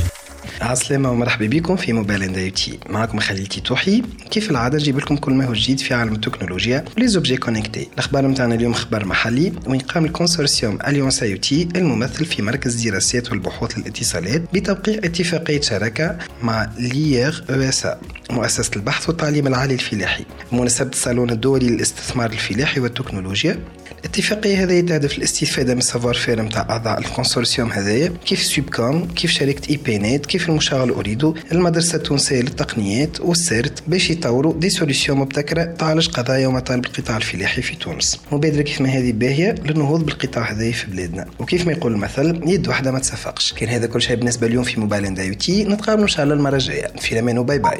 عسلامة 0.61 1.11
ومرحبا 1.11 1.47
بكم 1.47 1.75
في 1.75 1.93
موبايل 1.93 2.23
اند 2.23 2.51
تي. 2.51 2.79
معكم 2.89 3.19
خليل 3.19 3.47
تيتوحي. 3.47 4.03
كيف 4.31 4.51
العادة؟ 4.51 4.77
نجيب 4.77 4.97
لكم 4.97 5.17
كل 5.17 5.33
ما 5.33 5.45
هو 5.45 5.53
جديد 5.53 5.79
في 5.79 5.93
عالم 5.93 6.13
التكنولوجيا. 6.13 6.85
ولي 6.97 7.07
زوبجي 7.07 7.37
كونيكتي 7.37 7.87
الأخبار 7.93 8.27
متاعنا 8.27 8.55
اليوم 8.55 8.73
خبر 8.73 9.05
محلي. 9.05 9.53
وين 9.67 9.79
قام 9.79 10.05
الكونسورسيوم 10.05 10.77
اليونس 10.87 11.23
اي 11.23 11.37
تي 11.37 11.67
الممثل 11.75 12.25
في 12.25 12.41
مركز 12.41 12.85
الدراسات 12.85 13.31
والبحوث 13.31 13.77
للاتصالات 13.77 14.41
بتوقيع 14.53 14.97
اتفاقية 14.97 15.61
شراكة 15.61 16.17
مع 16.43 16.69
ليير 16.79 17.43
أو 17.49 17.61
إس 17.61 17.87
مؤسسة 18.29 18.71
البحث 18.75 19.09
والتعليم 19.09 19.47
العالي 19.47 19.73
الفلاحي. 19.73 20.25
بمناسبة 20.51 20.89
الصالون 20.89 21.29
الدولي 21.29 21.69
للاستثمار 21.69 22.29
الفلاحي 22.31 22.79
والتكنولوجيا. 22.79 23.59
الاتفاقية 24.01 24.63
هذه 24.63 24.81
تهدف 24.81 25.17
الاستفادة 25.17 25.73
من 25.73 25.79
السافوار 25.79 26.13
فير 26.13 26.41
نتاع 26.41 26.67
أعضاء 26.69 26.99
الكونسورسيوم 26.99 27.71
هذايا. 27.71 28.13
كيف 28.25 28.43
سوبكوم 28.43 29.07
كيف 29.07 29.31
شركة 29.31 29.69
إي 29.69 29.77
بي 29.77 29.97
نت 29.97 30.25
كيف 30.25 30.49
المشغل 30.49 30.89
أوريدو 30.89 31.35
المدرسة 31.51 31.95
التونسية 31.95 32.41
للتقنيات 32.41 33.19
والسيرت 33.19 33.83
باش 33.87 34.09
يطوروا 34.09 34.53
دي 34.53 34.69
سوليسيون 34.69 35.17
مبتكرة 35.17 35.63
تعالج 35.63 36.07
قضايا 36.07 36.47
ومطالب 36.47 36.85
القطاع 36.85 37.17
الفلاحي 37.17 37.61
في 37.61 37.75
تونس. 37.75 38.19
مبادرة 38.31 38.61
كيف 38.61 38.81
ما 38.81 38.89
هذه 38.89 39.11
باهية 39.11 39.55
للنهوض 39.65 40.05
بالقطاع 40.05 40.51
هذايا 40.51 40.71
في 40.71 40.87
بلادنا. 40.87 41.25
وكيف 41.39 41.65
ما 41.65 41.71
يقول 41.71 41.91
المثل 41.93 42.41
يد 42.45 42.67
واحدة 42.67 42.91
ما 42.91 42.99
تصفقش 42.99 43.53
كان 43.53 43.69
هذا 43.69 43.87
كل 43.87 44.01
شيء 44.01 44.15
بالنسبة 44.15 44.47
اليوم 44.47 44.63
في 44.63 44.79
موبايل 44.79 45.05
إند 45.05 45.19
آي 45.19 45.35
تي. 45.35 45.63
نتقابلوا 45.63 46.03
إن 46.03 46.09
شاء 46.09 46.23
الله 46.23 46.35
المرة 46.35 46.55
الجاية. 46.55 46.87
في 46.99 47.11
الأمان 47.11 47.37
وباي 47.37 47.59
باي. 47.59 47.79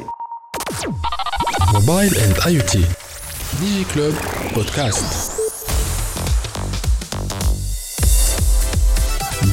موبايل 1.74 2.16
إند 2.16 2.36
آي 2.46 2.60
تي. 2.60 2.84
ديجي 3.60 3.84
كلوب 3.94 4.14
بودكاست. 4.54 5.31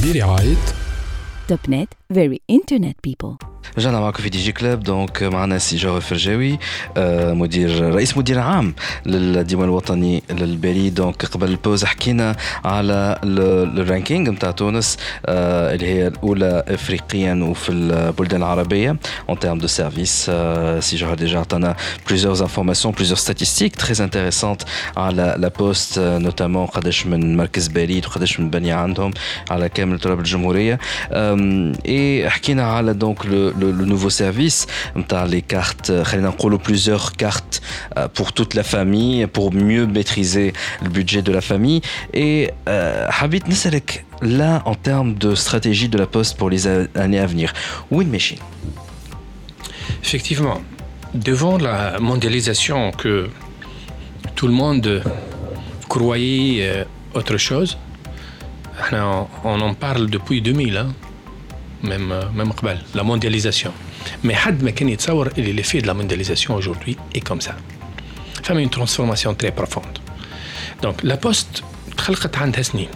برعاية 0.03 0.55
توب 1.47 1.59
نت 1.69 1.89
very 2.13 2.37
internet 2.51 2.95
people 3.09 3.35
رجعنا 3.78 4.00
معكم 4.00 4.22
في 4.22 4.28
دي 4.28 4.38
جي 4.38 4.52
كلاب 4.52 4.82
دونك 4.82 5.22
معنا 5.22 5.58
سي 5.58 5.76
جوهر 5.76 5.96
الفرجاوي 5.96 6.58
آه، 6.96 7.32
مدير 7.32 7.94
رئيس 7.94 8.16
مدير 8.16 8.38
عام 8.38 8.74
للديوان 9.06 9.64
الوطني 9.64 10.22
للبريد 10.30 10.94
دونك 10.94 11.24
قبل 11.24 11.48
البوز 11.48 11.84
حكينا 11.84 12.36
على 12.64 13.18
ال- 13.24 13.80
الرانكينج 13.80 14.28
نتاع 14.28 14.50
تونس 14.50 14.96
آه، 15.26 15.74
اللي 15.74 15.86
هي 15.86 16.06
الأولى 16.06 16.64
افريقيا 16.68 17.34
وفي 17.34 17.72
البلدان 17.72 18.40
العربية 18.42 18.96
اون 19.28 19.38
تيرم 19.38 19.58
دو 19.58 19.66
سيرفيس 19.66 20.30
سي 20.80 20.96
جوهر 20.96 21.14
ديجا 21.14 21.38
عطانا 21.38 21.76
plusieurs 22.10 22.40
informations 22.42 22.92
plusieurs 23.00 23.20
statistiques 23.30 23.76
très 23.84 24.00
intéressantes 24.00 24.64
على 24.96 25.34
لا 25.38 25.48
بوست 25.58 25.98
نوتامون 25.98 26.66
قداش 26.66 27.06
من 27.06 27.36
مركز 27.36 27.68
بريد 27.68 28.06
وقداش 28.06 28.40
من 28.40 28.50
بني 28.50 28.72
عندهم 28.72 29.10
على 29.50 29.68
كامل 29.68 29.98
تراب 29.98 30.18
الجمهورية. 30.18 30.78
اي 31.86 32.30
حكينا 32.30 32.62
على 32.72 32.92
دونك 32.92 33.26
لو 33.26 33.49
le, 33.58 33.72
nouveau 33.72 34.10
service. 34.10 34.66
T'as 35.08 35.26
les 35.26 35.42
cartes, 35.42 35.90
euh, 35.90 36.04
plusieurs 36.62 37.12
cartes 37.12 37.62
euh, 37.96 38.08
pour 38.08 38.32
toute 38.32 38.54
la 38.54 38.62
famille, 38.62 39.26
pour 39.26 39.52
mieux 39.52 39.86
maîtriser 39.86 40.52
le 40.82 40.88
budget 40.88 41.22
de 41.22 41.32
la 41.32 41.40
famille. 41.40 41.80
Et 42.12 42.50
Habit 42.66 43.42
euh, 43.46 43.80
là, 44.22 44.62
en 44.64 44.74
termes 44.74 45.14
de 45.14 45.34
stratégie 45.34 45.88
de 45.88 45.98
la 45.98 46.06
Poste 46.06 46.36
pour 46.36 46.50
les 46.50 46.66
années 46.66 47.18
à 47.18 47.26
venir, 47.26 47.52
Win 47.90 48.08
Machine? 48.08 48.38
Effectivement, 50.02 50.60
devant 51.14 51.58
la 51.58 51.98
mondialisation 51.98 52.92
que 52.92 53.28
tout 54.34 54.46
le 54.46 54.52
monde 54.52 55.02
croyait 55.88 56.68
euh, 56.68 56.84
autre 57.14 57.36
chose, 57.36 57.76
on 58.92 59.60
en 59.60 59.74
parle 59.74 60.08
depuis 60.08 60.40
2000. 60.40 60.86
Même 61.82 62.12
euh, 62.12 62.22
même 62.34 62.52
la 62.94 63.02
mondialisation 63.02 63.72
mais 64.24 64.32
حد 64.32 64.62
ما 64.62 64.70
كان 64.70 64.88
يتصور 64.88 65.26
اللي 65.38 65.62
l'effet 65.62 65.82
de 65.82 65.86
la 65.86 65.94
mondialisation 65.94 66.54
aujourd'hui 66.54 66.96
est 67.14 67.20
comme 67.20 67.40
ça 67.40 67.52
فما 68.42 68.64
une 68.64 68.70
transformation 68.70 69.34
très 69.34 69.52
profonde 69.52 69.98
donc 70.82 71.02
la 71.02 71.16
poste 71.16 71.62
تخلقت 71.96 72.38
عندها 72.38 72.62
سنين 72.62 72.88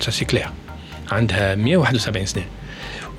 ça 0.00 0.10
c'est 0.10 0.34
clair 0.34 0.48
عندها 1.12 1.54
171 1.54 2.26
سنه 2.26 2.44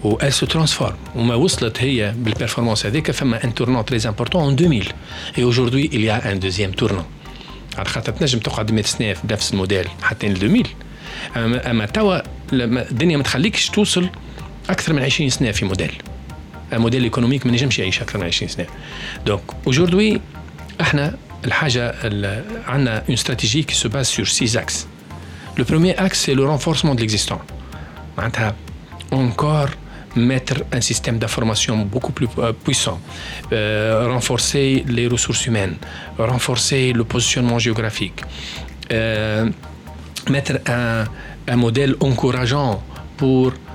و 0.03 0.17
elle 0.17 0.33
se 0.33 0.45
transforme 0.45 1.15
وما 1.15 1.35
وصلت 1.35 1.81
هي 1.81 2.13
بالبرفورمانس 2.17 2.85
هذيك 2.85 3.11
فما 3.11 3.43
ان 3.43 3.53
tournant 3.59 3.83
très 3.91 4.05
important 4.05 4.39
en 4.39 4.51
2000 4.51 4.83
et 5.37 5.43
aujourd'hui 5.43 5.89
il 5.93 6.01
y 6.01 6.09
a 6.09 6.21
un 6.23 6.35
deuxième 6.35 6.75
tournant 6.81 7.05
على 7.77 7.89
خاطر 7.89 8.11
تنجم 8.11 8.39
تقعد 8.39 8.71
100 8.71 8.83
سنه 8.83 9.13
في 9.13 9.21
نفس 9.31 9.53
الموديل 9.53 9.87
حتى 10.01 10.27
ل 10.27 10.31
2000 10.31 10.63
اما 11.35 11.85
توا 11.85 12.21
الدنيا 12.53 13.17
ما 13.17 13.23
تخليكش 13.23 13.69
توصل 13.69 14.09
اكثر 14.70 14.92
من 14.92 15.02
20 15.02 15.30
سنه 15.30 15.50
في 15.52 15.64
موديل 15.64 15.92
ان 16.72 16.78
موديل 16.80 17.02
ايكونوميك 17.02 17.46
ما 17.46 17.52
نجمش 17.52 17.78
يعيش 17.78 18.02
اكثر 18.02 18.18
من 18.18 18.26
20 18.26 18.48
سنه 18.48 18.66
دونك 19.26 19.40
aujourd'hui 19.70 20.18
احنا 20.80 21.16
الحاجه 21.44 21.94
ال- 22.04 22.44
عندنا 22.66 23.02
une 23.10 23.16
stratégie 23.16 23.64
qui 23.70 23.74
se 23.74 23.88
base 23.88 24.08
sur 24.18 24.26
six 24.28 24.56
axes 24.56 24.86
le 25.58 25.64
premier 25.64 25.94
axe 26.06 26.18
c'est 26.26 26.34
le 26.34 26.44
renforcement 26.44 26.94
de 26.94 27.00
l'existant 27.04 27.40
معناتها 28.18 28.54
encore 29.14 29.68
mettre 30.16 30.56
un 30.76 30.80
système 30.90 31.16
d'information 31.22 31.74
beaucoup 31.94 32.12
plus 32.18 32.28
euh, 32.38 32.52
puissant, 32.64 32.98
euh, 33.52 34.08
renforcer 34.14 34.68
les 34.96 35.06
ressources 35.14 35.42
humaines, 35.48 35.76
renforcer 36.32 36.84
le 36.98 37.04
positionnement 37.12 37.58
géographique, 37.66 38.18
euh, 38.92 39.48
mettre 40.34 40.52
un, 40.78 41.04
un 41.52 41.56
modèle 41.66 41.92
encourageant 42.08 42.72
pour 43.20 43.46
euh, 43.48 43.54
les, 43.54 43.65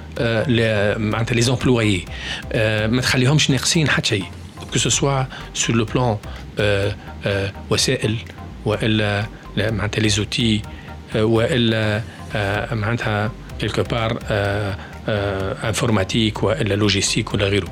معناتها 0.99 1.41
les 1.41 1.45
employés 1.45 2.05
euh, 2.05 2.55
ما 2.89 3.01
تخليهمش 3.01 3.49
ناقصين 3.51 3.89
حتى 3.89 4.09
شيء 4.09 4.23
que 4.75 4.79
ce 4.79 4.89
soit 4.89 5.27
sur 5.53 5.73
le 5.75 5.85
plan 5.85 6.19
euh, 6.59 6.91
euh, 7.25 7.51
وسائل 7.69 8.15
والا 8.65 9.25
لا، 9.57 9.71
معناتها 9.71 10.09
les 10.09 10.13
outils 10.13 10.61
euh, 11.13 11.15
والا 11.15 12.01
آه، 12.35 12.73
معناتها 12.73 13.31
quelque 13.63 13.81
part 13.93 14.15
آه، 14.29 14.75
euh, 15.07 15.71
informatique 15.71 16.43
ou 16.43 16.49
la 16.49 16.75
logistique 16.75 17.33
ou 17.33 17.37
la 17.37 17.45
غيره. 17.45 17.69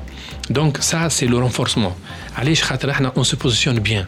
Donc 0.50 0.78
ça 0.80 1.10
c'est 1.10 1.26
le 1.26 1.38
renforcement. 1.38 1.92
علاش 2.36 2.62
خاطر 2.62 2.90
احنا 2.90 3.12
on 3.16 3.24
se 3.24 3.36
positionne 3.36 3.78
bien. 3.80 4.06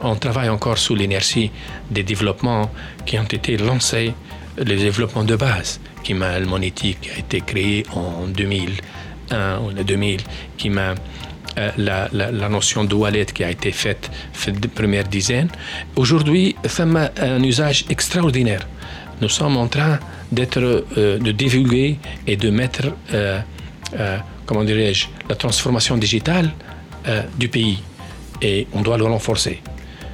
On 0.00 0.14
travaille 0.14 0.48
encore 0.48 0.78
sous 0.78 0.94
l'inertie 0.94 1.50
des 1.90 2.04
développements 2.12 2.64
qui 3.06 3.18
ont 3.18 3.30
été 3.38 3.56
lancés, 3.56 4.12
les 4.70 4.76
développements 4.88 5.24
de 5.32 5.36
base, 5.46 5.70
qui 6.03 6.13
m'a 6.13 6.39
le 6.39 6.45
monétique 6.45 7.01
qui 7.01 7.09
a 7.09 7.17
été 7.19 7.41
créé 7.41 7.85
en 7.95 8.27
2001 8.27 9.59
ou 9.59 9.71
2000, 9.71 10.21
qui 10.57 10.69
m'a 10.69 10.95
euh, 11.57 11.71
la, 11.77 12.49
notion 12.49 12.83
de 12.83 12.95
wallet 12.95 13.25
qui 13.25 13.43
a 13.43 13.51
été 13.51 13.71
faite 13.71 14.09
fait 14.33 14.51
de 14.51 14.67
première 14.67 15.05
dizaine. 15.05 15.49
Aujourd'hui, 15.95 16.55
ça 16.65 16.83
a 16.83 17.25
un 17.25 17.43
usage 17.43 17.85
extraordinaire. 17.89 18.67
Nous 19.21 19.29
sommes 19.29 19.57
en 19.57 19.67
train 19.67 19.99
d'être, 20.33 20.59
euh, 20.97 21.19
de 21.19 21.31
divulguer 21.31 21.97
et 22.27 22.35
de 22.35 22.49
mettre, 22.49 22.87
euh, 23.13 23.39
euh, 23.99 24.17
comment 24.45 24.63
dirais-je, 24.63 25.07
la 25.29 25.35
transformation 25.35 25.97
digitale 25.97 26.51
du 27.37 27.49
pays. 27.49 27.83
Et 28.41 28.65
on 28.71 28.81
doit 28.81 28.97
le 28.97 29.03
renforcer. 29.03 29.61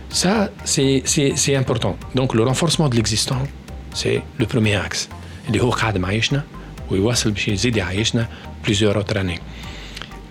Ça, 0.10 0.49
c'est 0.65 1.56
important. 1.56 1.97
Donc, 2.15 2.34
le 2.34 2.43
renforcement 2.43 2.89
de 2.89 2.95
l'existant, 2.95 3.43
c'est 3.93 4.23
le 4.39 4.45
premier 4.47 4.75
axe. 4.75 5.08
اللي 5.49 5.62
هو 5.62 5.70
قاعد 5.70 5.99
معيشنا 5.99 6.42
ويواصل 6.90 7.31
باش 7.31 7.49
يزيد 7.49 7.77
يعيشنا 7.77 8.29
plusieurs 8.66 8.97
autres 8.97 9.16
années. 9.16 9.40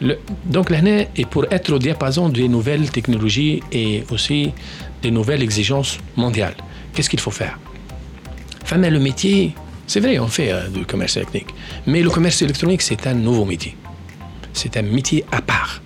Le, 0.02 0.18
donc 0.46 0.70
l'année 0.70 1.08
est 1.16 1.26
pour 1.26 1.46
être 1.52 1.72
au 1.72 1.80
diapason 1.80 2.30
des 2.30 2.48
nouvelles 2.48 2.90
technologies 2.90 3.62
et 3.72 4.04
aussi 4.12 4.52
des 5.02 5.12
nouvelles 5.12 5.42
exigences 5.42 6.00
mondiales. 6.18 6.56
Qu'est-ce 6.94 7.10
qu'il 7.10 7.20
faut 7.20 7.32
faire 7.32 7.58
Enfin, 8.64 8.78
le 8.78 9.00
métier, 9.00 9.54
c'est 9.88 10.00
vrai, 10.00 10.18
on 10.20 10.28
fait 10.28 10.52
euh, 10.52 10.68
du 10.70 10.86
commerce 10.86 11.16
électronique, 11.18 11.54
mais 11.86 12.02
le 12.02 12.10
commerce 12.10 12.42
électronique, 12.42 12.82
c'est 12.82 13.06
un 13.08 13.14
nouveau 13.14 13.46
métier. 13.46 13.76
C'est 14.54 14.78
un 14.78 14.82
métier 14.82 15.24
à 15.32 15.42
part. 15.42 15.82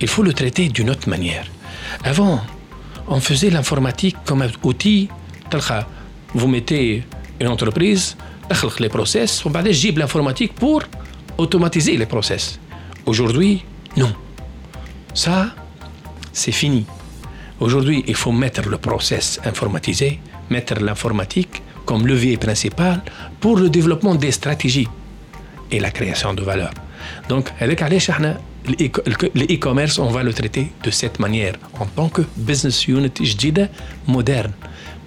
Il 0.00 0.08
faut 0.08 0.22
le 0.22 0.32
traiter 0.32 0.68
d'une 0.68 0.90
autre 0.90 1.08
manière. 1.08 1.46
Avant, 2.04 2.40
on 3.08 3.20
faisait 3.20 3.50
l'informatique 3.50 4.16
comme 4.24 4.42
un 4.42 4.50
outil. 4.62 5.08
Vous 6.34 6.48
mettez 6.48 7.04
une 7.40 7.48
entreprise, 7.48 8.16
les 8.79 8.89
process, 8.89 9.45
on 9.45 9.49
va 9.49 9.61
j'ai 9.71 9.91
l'informatique 9.91 10.53
pour 10.53 10.83
automatiser 11.37 11.97
les 11.97 12.05
process. 12.05 12.59
Aujourd'hui, 13.05 13.63
non. 13.97 14.13
Ça, 15.13 15.55
c'est 16.33 16.51
fini. 16.51 16.85
Aujourd'hui, 17.59 18.03
il 18.07 18.15
faut 18.15 18.31
mettre 18.31 18.67
le 18.67 18.77
process 18.77 19.39
informatisé, 19.45 20.19
mettre 20.49 20.75
l'informatique 20.81 21.61
comme 21.85 22.05
levier 22.07 22.37
principal 22.37 23.01
pour 23.39 23.57
le 23.57 23.69
développement 23.69 24.15
des 24.15 24.31
stratégies 24.31 24.87
et 25.71 25.79
la 25.79 25.91
création 25.91 26.33
de 26.33 26.41
valeur. 26.41 26.71
Donc, 27.29 27.49
avec 27.59 27.81
le 27.81 29.45
e-commerce, 29.55 29.97
on 29.99 30.09
va 30.09 30.23
le 30.23 30.33
traiter 30.33 30.71
de 30.83 30.91
cette 30.91 31.19
manière, 31.19 31.55
en 31.79 31.85
tant 31.85 32.09
que 32.09 32.21
business 32.37 32.87
unit, 32.87 33.11
je 33.21 33.35
moderne. 34.07 34.53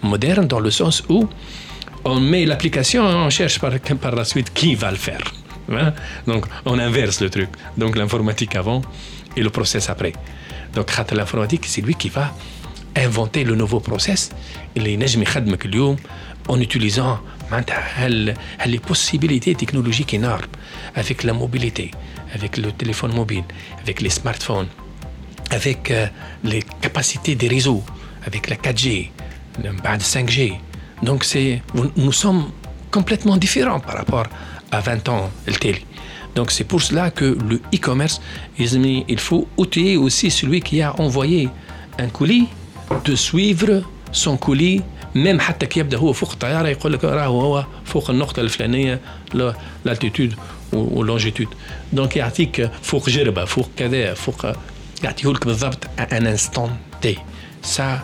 Moderne 0.02 0.46
dans 0.46 0.61
le 0.61 0.70
sens 0.70 1.02
où 1.09 1.28
on 2.05 2.21
met 2.21 2.45
l'application, 2.45 3.05
on 3.05 3.31
cherche 3.31 3.59
par, 3.59 4.14
la 4.14 4.25
suite 4.25 4.53
qui 4.53 4.75
va 4.75 4.90
le 4.90 4.97
faire. 4.97 5.23
Hein? 5.73 5.93
Donc, 6.27 6.47
on 6.67 6.79
inverse 6.79 7.21
le 7.21 7.31
truc. 7.31 7.49
Donc, 7.77 7.97
l'informatique 7.97 8.57
avant 8.57 8.83
et 9.37 9.43
le 9.43 9.51
process 9.51 9.88
après. 9.88 10.12
Donc, 10.75 10.90
l'informatique, 11.12 11.64
c'est 11.67 11.81
lui 11.81 11.95
qui 11.95 12.09
va 12.09 12.35
inventer 12.97 13.45
le 13.45 13.55
nouveau 13.55 13.81
process. 13.81 14.31
En 16.47 16.61
utilisant 16.61 17.21
les 18.67 18.79
possibilités 18.79 19.55
technologiques 19.55 20.12
énormes 20.12 20.43
avec 20.95 21.23
la 21.23 21.33
mobilité, 21.33 21.90
avec 22.35 22.59
le 22.59 22.71
téléphone 22.73 23.14
mobile, 23.14 23.45
avec 23.81 24.03
les 24.03 24.11
smartphones, 24.11 24.69
avec 25.51 25.90
euh, 25.90 26.07
les 26.43 26.62
capacités 26.81 27.35
des 27.35 27.49
réseaux, 27.49 27.83
avec 28.27 28.49
la 28.51 28.57
4G, 28.57 29.11
le 29.62 29.71
bah, 29.83 29.97
5G. 29.97 30.55
Donc 31.04 31.24
c'est, 31.24 31.62
nous 31.95 32.12
sommes 32.12 32.45
complètement 32.91 33.38
différents 33.38 33.80
par 33.80 33.95
rapport 33.95 34.28
à 34.72 34.80
20 34.80 35.10
ans 35.10 35.30
le 35.48 35.54
télé. 35.54 35.86
Donc 36.36 36.52
c'est 36.52 36.63
pour 36.63 36.82
cela 36.82 37.12
que 37.12 37.26
le 37.50 37.62
e-commerce, 37.74 38.22
il 38.58 39.19
faut 39.19 39.48
outiller 39.58 39.98
aussi 39.98 40.30
celui 40.30 40.62
qui 40.62 40.82
a 40.82 41.00
envoyé 41.00 41.50
un 41.98 42.08
colis 42.08 42.48
de 43.06 43.15
suivre 43.15 43.84
son 44.12 44.38
colis 44.38 44.82
ميم 45.15 45.39
حتى 45.39 45.65
كي 45.65 45.80
يبدا 45.80 45.98
هو 45.98 46.13
فوق 46.13 46.32
الطياره 46.32 46.67
يقول 46.67 46.93
لك 46.93 47.04
راهو 47.04 47.41
هو 47.41 47.65
فوق 47.86 48.10
النقطه 48.10 48.39
الفلانيه 48.39 49.00
لالتيتود 49.86 50.36
ولونجيتود 50.74 51.48
دونك 51.93 52.17
يعطيك 52.17 52.72
فوق 52.82 53.10
جربه 53.10 53.45
فوق 53.45 53.69
كذا 53.78 54.13
فوق 54.13 54.45
يعطيه 55.04 55.30
لك 55.30 55.45
بالضبط 55.45 55.88
ان 56.00 56.28
انستون 56.28 56.78
تي 57.02 57.17
سا 57.62 58.00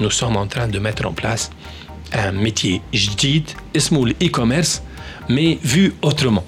nous 0.00 0.10
sommes 0.10 0.36
en 0.36 0.46
train 0.46 0.68
de 0.68 0.78
mettre 0.78 1.06
en 1.06 1.12
place 1.12 1.50
un 2.12 2.32
métier 2.32 2.80
جديد 2.94 3.50
اسمه 3.76 4.04
الاي 4.04 4.28
كوميرس 4.28 4.82
مي 5.30 5.58
vu 5.64 6.08
autrement 6.08 6.44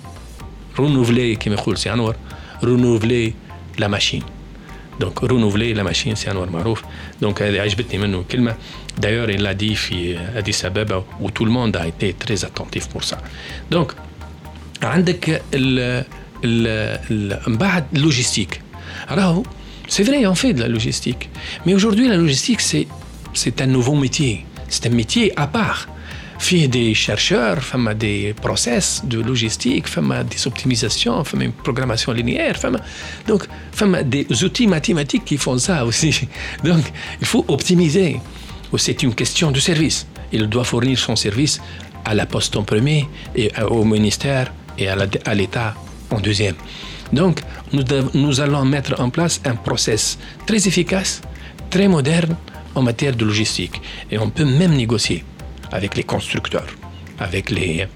renouveler 0.78 1.38
كما 1.38 1.54
يقول 1.54 1.78
سي 1.78 1.92
انور 1.92 2.16
renouveler 2.62 3.32
la 3.78 3.88
machine 3.88 4.22
Donc 5.00 5.20
renouveler 5.20 5.74
la 5.74 5.82
machine, 5.82 6.14
c'est 6.16 6.28
un 6.28 6.46
Marouf. 6.46 6.82
Donc 7.20 7.42
عجبتني 7.42 7.98
منه 7.98 8.24
كلمة. 8.32 8.54
D'ailleurs, 9.00 9.30
il 9.30 9.42
l'a 9.42 9.54
dit 9.54 9.74
في 9.74 10.18
Addis 10.36 10.66
Abeba 10.66 11.04
où 11.20 11.30
tout 11.30 11.44
le 11.44 11.50
monde 11.50 11.76
a 11.76 11.86
été 11.86 12.12
très 12.12 12.44
attentif 12.44 12.88
pour 12.88 13.02
ça. 13.02 13.18
Donc 13.70 13.94
عندك 14.82 15.42
ال 15.54 16.04
ال 16.44 17.40
من 17.46 17.56
بعد 17.56 17.84
logistique. 17.94 18.58
راهو 19.10 19.42
c'est 19.87 20.03
vrai, 20.03 20.25
on 20.25 20.35
fait 20.35 20.53
de 20.53 20.59
la 20.59 20.67
logistique. 20.67 21.29
Mais 21.65 21.73
aujourd'hui, 21.73 22.07
la 22.07 22.17
logistique, 22.17 22.61
c'est, 22.61 23.61
un 23.61 23.67
nouveau 23.67 23.95
métier. 23.95 24.45
C'est 24.67 24.85
un 24.87 24.89
métier 24.89 25.31
à 25.37 25.47
part. 25.47 25.87
Il 26.51 26.61
y 26.61 26.65
a 26.65 26.67
des 26.67 26.93
chercheurs, 26.93 27.63
femme 27.63 27.93
des 27.95 28.35
process 28.39 29.01
de 29.05 29.19
logistique, 29.19 29.87
femme 29.87 30.23
des 30.29 30.45
optimisations, 30.45 31.23
femme 31.23 31.41
une 31.41 31.51
programmation 31.51 32.11
linéaire, 32.11 32.57
femme 32.57 32.79
donc 33.27 33.47
des 34.05 34.27
outils 34.43 34.67
mathématiques 34.67 35.25
qui 35.25 35.37
font 35.37 35.57
ça 35.57 35.83
aussi. 35.83 36.27
Donc 36.63 36.83
il 37.19 37.25
faut 37.25 37.43
optimiser. 37.47 38.19
C'est 38.77 39.01
une 39.01 39.15
question 39.15 39.49
de 39.51 39.59
service. 39.59 40.05
Il 40.31 40.47
doit 40.47 40.63
fournir 40.63 40.99
son 40.99 41.15
service 41.15 41.59
à 42.05 42.13
la 42.13 42.27
poste 42.27 42.55
en 42.55 42.63
premier 42.63 43.07
et 43.35 43.49
au 43.69 43.83
ministère 43.83 44.53
et 44.77 44.87
à 44.89 45.33
l'État 45.33 45.73
en 46.11 46.19
deuxième. 46.19 46.55
Donc 47.13 47.41
nous, 47.73 48.41
allons 48.41 48.65
mettre 48.65 48.99
en 48.99 49.09
place 49.09 49.41
un 49.45 49.55
process 49.55 50.17
très 50.45 50.67
efficace, 50.67 51.21
très 51.69 51.87
moderne 51.87 52.35
en 52.75 52.81
matière 52.81 53.15
de 53.15 53.25
logistique. 53.25 53.81
Et 54.11 54.17
on 54.17 54.29
peut 54.29 54.45
même 54.45 54.75
négocier 54.75 55.23
avec 55.71 55.95
les 55.95 56.03
constructeurs, 56.03 56.67
avec 57.19 57.49
les, 57.49 57.87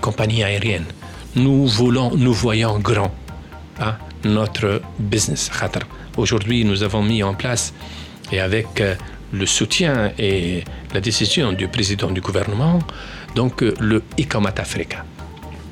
compagnies 0.00 0.44
aériennes. 0.44 0.86
Nous 1.36 1.66
voulons, 1.66 2.16
nous 2.16 2.32
voyons 2.32 2.78
grand 2.78 3.12
hein, 3.80 3.96
notre 4.24 4.82
business. 4.98 5.50
Aujourd'hui, 6.16 6.64
nous 6.64 6.82
avons 6.82 7.02
mis 7.02 7.22
en 7.22 7.34
place, 7.34 7.72
et 8.32 8.40
avec 8.40 8.80
euh, 8.80 8.94
le 9.32 9.46
soutien 9.46 10.12
et 10.18 10.64
la 10.92 11.00
décision 11.00 11.52
du 11.52 11.68
président 11.68 12.10
du 12.10 12.20
gouvernement, 12.20 12.80
donc 13.34 13.62
euh, 13.62 13.74
le 13.80 14.02
ICOMAT 14.18 14.54
Africa. 14.58 15.04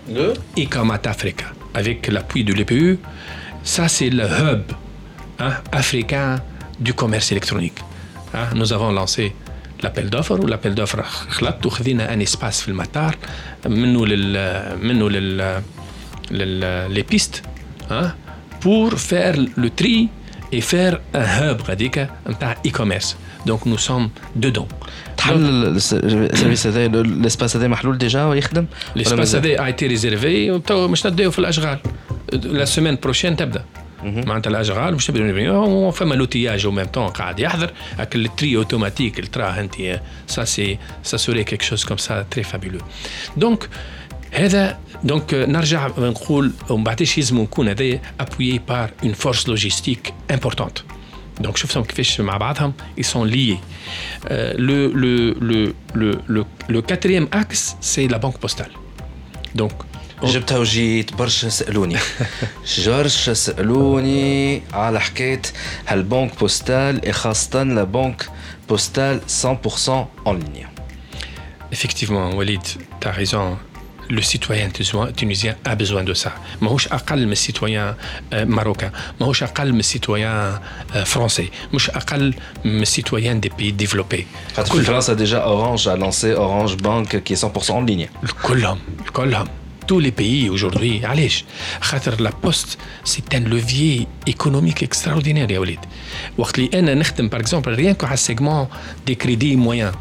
Le 0.10 0.34
ICOMAT 0.58 1.02
Africa, 1.06 1.46
avec 1.74 2.08
l'appui 2.08 2.43
de 2.43 2.54
l'EPU, 2.54 3.00
ça 3.63 3.88
c'est 3.88 4.10
le 4.10 4.26
hub 4.26 4.63
hein, 5.39 5.54
africain 5.72 6.41
du 6.80 6.93
commerce 6.93 7.32
électronique. 7.32 7.80
Hein, 8.34 8.48
nous 8.56 8.74
avons 8.74 8.91
lancé 8.91 9.34
l'appel 9.84 10.10
d'offres 10.10 10.39
والابل 10.39 10.76
d'offres 10.76 11.02
خلطت 11.30 11.65
وخذينا 11.65 12.13
ان 12.13 12.22
اسباس 12.22 12.62
في 12.62 12.67
المطار 12.67 13.15
منه 13.65 14.06
لل 14.06 14.78
منه 14.82 15.10
لل 15.10 15.62
لل 16.32 16.91
لي 16.93 17.02
بيست 17.02 17.43
ها 17.91 18.15
pour 18.62 18.93
faire 18.93 19.36
le 19.58 19.69
tri 19.69 20.10
et 20.54 20.62
faire 20.62 20.96
un 21.15 21.26
hub 21.39 21.62
غاديك 21.67 22.10
نتاع 22.28 22.58
اي 22.65 22.69
كوميرس 22.72 23.15
دونك 23.46 23.67
نو 23.67 23.78
سوم 23.78 24.10
تحل 25.29 25.64
السيرفيس 25.64 26.67
هذا 26.67 26.87
الاسباس 26.87 27.57
هذا 27.57 27.69
محلول 27.69 27.99
ديجا 27.99 28.25
ويخدم؟ 28.25 28.67
الاسباس 28.97 29.35
هذا 29.35 29.64
آي 29.64 29.73
تي 29.73 29.87
ريزيرفي 29.87 30.59
تو 30.59 30.88
مش 30.88 31.07
نديو 31.07 31.31
في 31.31 31.38
الأشغال. 31.38 31.79
لا 32.33 32.64
سيمين 32.64 32.99
بروشين 33.03 33.37
تبدأ. 33.37 33.64
معناتها 34.03 34.51
الأشغال 34.51 34.95
مش 34.95 35.07
تبدأ. 35.07 35.91
فما 35.91 36.14
لوتياج 36.14 36.64
أو 36.64 36.71
ميم 36.71 36.87
طون 36.87 37.09
قاعد 37.09 37.41
يحضر. 37.41 37.71
لكن 37.99 38.25
التري 38.25 38.57
أوتوماتيك 38.57 39.19
اللي 39.19 39.31
تراه 39.31 39.61
انت 39.61 40.01
سا 40.27 40.45
سي 40.45 40.79
سا 41.03 41.17
سوري 41.17 41.45
كيك 41.45 41.62
شوز 41.62 41.85
كوم 41.85 41.97
سا 41.97 42.27
تري 42.31 42.43
فابيلو 42.43 42.79
دونك 43.37 43.69
هذا 44.33 44.79
دونك 45.05 45.35
نرجع 45.35 45.87
نقول 45.99 46.53
ومن 46.71 46.85
بعدش 46.85 47.19
لازم 47.19 47.41
نكون 47.41 47.69
هذايا 47.69 48.01
ابويي 48.21 48.61
بار 48.69 48.91
اون 49.05 49.12
فورس 49.12 49.49
لوجيستيك 49.49 50.14
امبورتونت 50.31 50.79
Donc, 51.43 51.56
شفتهم 51.56 51.84
كيفاش 51.84 52.22
مع 52.22 52.38
بعضهم 52.38 52.74
ils 53.00 53.06
sont 53.06 53.26
liés. 53.26 53.58
Euh, 53.58 54.54
le, 54.58 54.88
le, 55.04 55.34
le, 55.50 55.74
le, 55.93 56.19
le, 56.28 56.46
le 56.69 56.82
quatrième 56.82 57.28
axe, 57.32 57.76
c'est 57.82 58.08
la 58.08 58.17
banque 58.19 58.38
postale. 58.38 58.72
Donc, 59.56 59.74
جبتها 60.24 60.58
وجيت 60.58 61.13
برشا 61.13 61.50
سالوني 61.50 61.98
برشا 62.88 63.34
سالوني 63.34 64.62
على 64.74 65.00
حكايه 65.02 65.41
هالبنك 65.88 66.39
بوستال 66.39 67.13
خاصه 67.13 67.63
لا 67.63 67.84
بنك 67.84 68.30
بوستال 68.69 69.22
100% 69.43 69.89
en 70.26 70.34
ligne 70.34 70.67
effectivement, 71.74 72.30
Walid, 72.38 72.62
tu 73.00 73.08
as 73.08 73.12
raison. 73.12 73.58
Le 74.10 74.22
citoyen 74.22 74.69
tunisien- 74.78 75.12
tunisien 75.19 75.56
a 75.65 75.76
besoin 75.76 76.04
de 76.04 76.13
ça. 76.13 76.30
ماهوش 76.62 76.88
أقل 76.88 77.26
من 77.26 77.32
السيتويان 77.32 77.96
آه، 78.34 78.43
ماروكان 78.43 78.91
ماهوش 79.22 79.43
أقل 79.43 79.74
من 79.74 79.80
السيتويان 79.80 80.60
آه، 80.96 81.04
فرنسي 81.04 81.50
مش 81.74 81.89
أقل 81.89 82.34
من 82.65 82.82
السيتويان 82.82 83.39
دي 83.39 83.52
بي 83.58 83.72
ديفلوبي 83.72 84.28
خاطر 84.58 84.72
في 84.78 84.82
فرنسا 84.84 85.15
déjà 85.15 85.39
Orange 85.46 85.88
a 85.88 85.96
lancé 85.96 86.34
Orange 86.34 86.76
Bank 86.78 87.24
qui 87.24 87.34
est 87.34 87.43
100% 87.46 87.72
en 87.72 87.82
ligne 87.86 88.08
كلهم 88.43 88.80
كلهم 89.13 89.48
tous 89.91 90.00
les 90.00 90.12
pays 90.12 90.50
aujourd'hui 90.50 91.06
علاش 91.06 91.43
خاطر 91.82 92.22
لا 92.22 92.32
بوست 92.43 92.78
سي 93.04 93.24
ان 93.36 93.43
لوفيي 93.43 94.08
ايكونوميك 94.28 94.84
اكستراوردينير 94.84 95.52
يا 95.52 95.60
وليد 95.60 95.80
وقت 96.38 96.60
اللي 96.60 96.69
انا 96.80 96.93
نخدم 96.93 97.28
باغ 97.28 97.39
اكزومبل 97.39 97.76
ريان 97.76 97.93
كو 97.93 98.06
على 98.06 98.13
السيجمون 98.13 98.67
دي 99.08 99.15
كريدي 99.15 99.56
مويان 99.56 99.91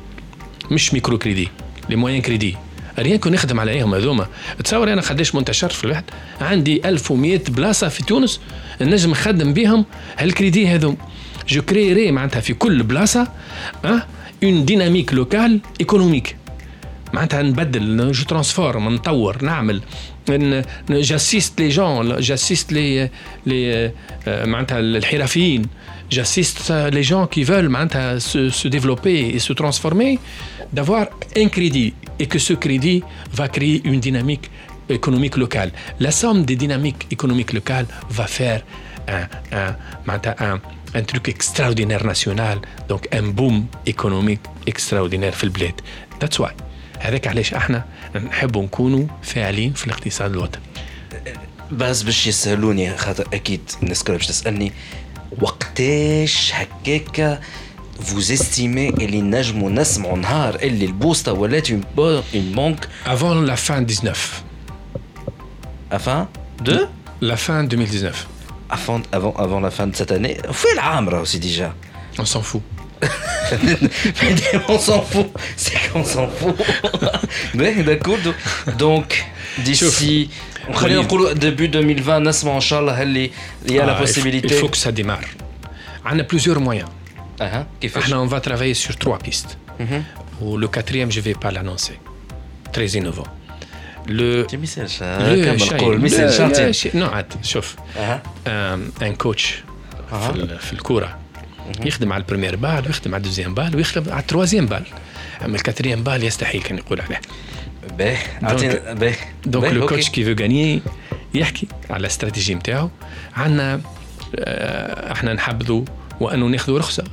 مش 0.71 0.95
ميكرو 0.95 1.19
كريدي 1.19 1.49
لي 1.89 1.97
مويان 1.97 2.21
كريدي 2.23 2.57
ريان 3.00 3.18
كو 3.18 3.30
نخدم 3.30 3.60
عليهم 3.60 3.96
هذوما. 3.96 4.28
تصور 4.64 4.94
أنا 4.94 5.02
قداش 5.02 5.36
منتشر 5.36 5.70
في 5.70 5.84
الواحد 5.84 6.04
عندي 6.42 6.90
1100 6.90 7.40
بلاصة 7.48 7.88
في 7.88 8.04
تونس 8.04 8.40
نجم 8.82 9.12
نخدم 9.12 9.54
بهم 9.54 9.86
هالكريدي 10.18 10.68
هذوم. 10.68 10.98
جو 11.48 11.62
كريري 11.62 12.12
معناتها 12.12 12.40
في 12.40 12.54
كل 12.54 12.84
بلاصة 12.84 13.28
آه 13.86 14.04
اون 14.44 14.66
ديناميك 14.66 15.14
لوكال 15.14 15.60
ايكونوميك 15.80 16.36
معناتها 17.14 17.42
نبدل 17.42 18.12
جو 18.12 18.24
ترانسفورم 18.24 18.90
نطور 18.90 19.44
نعمل 19.44 19.82
جاسيست 20.90 21.62
لي 21.62 21.70
جون 21.70 22.20
جاسيست 22.20 22.72
لي 22.72 23.10
لي 23.46 23.92
معناتها 24.28 24.80
الحرفيين. 24.80 25.62
J'assiste 26.10 26.72
les 26.98 27.04
gens 27.04 27.28
qui 27.28 27.44
veulent 27.44 27.70
معناتها 27.70 28.20
développer 28.70 29.18
et 29.36 29.40
se 29.40 29.54
transformer. 29.54 30.20
D'avoir 30.74 31.06
un 31.36 31.48
crédit 31.56 31.94
et 32.20 32.28
que 32.28 32.40
ce 32.40 32.54
crédit 32.54 33.04
va 33.34 33.48
créer 33.48 33.82
une 33.92 34.00
dynamique 34.00 34.50
économique 34.90 35.38
locale. 35.38 35.72
La 36.00 36.12
somme 36.12 36.46
des 36.46 36.56
dynamiques 36.56 37.04
économiques 37.12 37.54
locales 37.54 37.88
va 38.10 38.28
faire 38.28 38.62
un, 39.08 39.26
un, 39.54 39.76
معناتها 40.08 40.36
un, 40.40 40.60
un 40.98 41.04
truc 41.12 41.28
extraordinaire 41.30 42.04
national, 42.06 42.58
donc 42.90 43.08
un 43.12 43.28
boom 43.38 43.66
économique 43.86 44.46
extraordinaire 44.68 45.36
في 45.36 45.44
البلاد. 45.44 45.82
That's 46.24 46.40
why. 46.40 46.52
هذاك 47.00 47.28
علاش 47.28 47.54
إحنا 47.54 47.86
نحبوا 48.16 48.64
نكونوا 48.64 49.08
فاعلين 49.22 49.74
في 49.74 49.88
الاقتصاد 49.88 50.32
الوطني. 50.32 50.62
بس 51.72 52.04
باش 52.04 52.28
يسالوني 52.28 52.98
خاطر 52.98 53.28
أكيد 53.34 53.62
الناس 53.84 54.04
كلها 54.04 54.18
باش 54.18 54.28
تسالني 54.28 54.74
وقتاش 55.42 56.52
هكاكا 56.54 57.40
vous 58.00 58.32
estimez 58.32 58.94
une 62.34 62.52
banque 62.52 62.86
avant 63.06 63.36
la 63.36 63.56
fin 63.56 63.82
19 63.82 64.44
afin 65.92 66.28
de? 66.64 66.88
La 67.22 67.38
fin 67.38 67.64
2019 67.64 68.28
avant 68.70 69.02
avant 69.12 69.34
avant 69.34 69.60
la 69.60 69.72
fin 69.72 69.88
de 69.88 69.96
cette 69.96 70.12
année? 70.12 70.38
Fait 70.52 70.76
l'ambre 70.76 71.22
aussi 71.22 71.40
déjà. 71.40 71.74
On 72.20 72.26
s'en 72.26 72.42
fout. 72.42 72.62
On 74.68 74.80
s'en 74.80 75.02
fout. 75.04 75.28
C'est 75.56 75.92
qu'on 75.92 76.04
s'en 76.04 76.28
fout. 76.28 76.56
Mais 77.54 77.76
ben, 77.76 77.86
d'accord 77.86 78.18
donc 78.78 79.26
d'ici 79.60 80.30
début 81.36 81.70
2020 81.70 82.20
il 83.66 83.74
y 83.74 83.80
a 83.80 83.86
la 83.86 83.94
ah, 83.94 84.00
possibilité. 84.00 84.50
il 84.52 84.54
faut 84.56 84.68
que 84.70 84.78
ça 84.78 84.92
démarre. 84.92 85.22
On 86.10 86.18
a 86.18 86.24
plusieurs 86.24 86.60
moyens. 86.60 86.90
Maintenant, 88.00 88.22
on 88.26 88.30
va 88.36 88.40
travailler 88.50 88.74
sur 88.86 88.94
trois 89.04 89.20
pistes. 89.28 89.54
Ou 90.44 90.58
le 90.64 90.68
quatrième, 90.76 91.10
je 91.16 91.20
ne 91.22 91.26
vais 91.28 91.38
pas 91.44 91.52
l'annoncer. 91.56 91.96
Très 92.76 92.90
innovant. 93.00 93.30
Le, 94.18 94.46
آم، 98.48 98.92
ان 99.02 99.16
كوتش 99.16 99.64
في, 100.10 100.30
ال- 100.36 100.60
في 100.60 100.74
الكوره 100.74 101.18
يخدم 101.86 102.14
على 102.14 102.22
البريمير 102.22 102.56
بال 102.56 102.84
ويخدم 102.88 103.14
على 103.16 103.22
الدوزيام 103.22 103.54
بال 103.54 103.76
ويخدم 103.76 104.12
على 104.12 104.22
التروازيام 104.22 104.66
بال. 104.66 104.84
أما 105.46 105.56
الكاتريام 105.56 106.04
بال 106.04 106.24
يستحيل 106.24 106.62
كان 106.62 106.78
يقول 106.78 107.02
عليه. 107.02 107.22
باهي 107.98 108.18
اعطينا 108.44 108.94
باهي 108.94 109.16
دونك 109.46 109.64
لو. 109.74 109.86
كوتش 109.88 110.10
كي 110.10 110.26
فو 110.36 110.42
غاني 110.44 110.82
يحكي 111.34 111.68
على 111.90 112.00
الاستراتيجي 112.02 112.56
نتاعو 112.56 112.90
عندنا 113.36 113.82
آه، 114.40 115.12
إحنا 115.12 115.34
نحبذوا 115.34 115.82
وانه 116.20 116.46
ناخذوا 116.46 116.80
رخصة. 116.80 117.04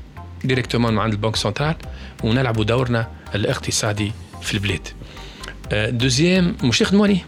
ديريكتومون 0.44 0.98
عند 0.98 1.12
البنك 1.12 1.36
سنترال 1.36 1.74
ونلعبوا 2.24 2.64
دورنا 2.64 3.08
الاقتصادي 3.34 4.12
في 4.42 4.54
البلاد 4.54 4.88
دوزيام 5.72 6.56
مش 6.62 6.82
نخدموا 6.82 7.06
عليه 7.06 7.24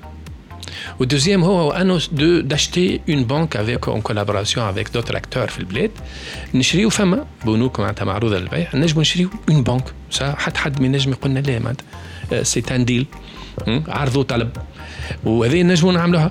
والدوزيام 1.01 1.45
هو 1.45 1.71
انه 1.71 2.01
داشتي 2.41 3.01
اون 3.09 3.25
بانك 3.25 3.57
افيك 3.57 3.89
اون 3.89 4.01
كولابوراسيون 4.01 4.67
افيك 4.67 4.89
دوتر 4.95 5.17
اكتور 5.17 5.47
في 5.47 5.59
البلاد 5.59 5.91
نشريو 6.55 6.91
فما 6.91 7.27
بنوك 7.47 7.81
معناتها 7.81 8.05
معروضه 8.05 8.39
للبيع 8.39 8.69
نجموا 8.75 9.01
نشريو 9.01 9.31
اون 9.51 9.63
بانك 9.63 9.85
سا 10.11 10.33
حتى 10.39 10.59
حد 10.59 10.81
ما 10.81 10.87
ينجم 10.87 11.11
يقول 11.11 11.31
لنا 11.31 11.41
لا 11.41 11.59
معناتها 11.59 12.43
سي 12.43 12.63
ان 12.71 12.85
ديل 12.85 13.07
عرض 13.89 14.17
وطلب 14.17 14.51
وهذه 15.25 15.63
نجموا 15.63 15.93
نعملوها 15.93 16.31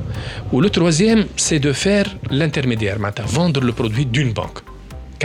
ولو 0.53 0.67
تروازيام 0.67 1.25
سي 1.37 1.57
دو 1.57 1.73
فير 1.73 2.17
لانترميديير 2.31 2.99
معناتها 2.99 3.25
فوندر 3.25 3.63
لو 3.63 3.71
برودوي 3.71 4.03
دون 4.03 4.33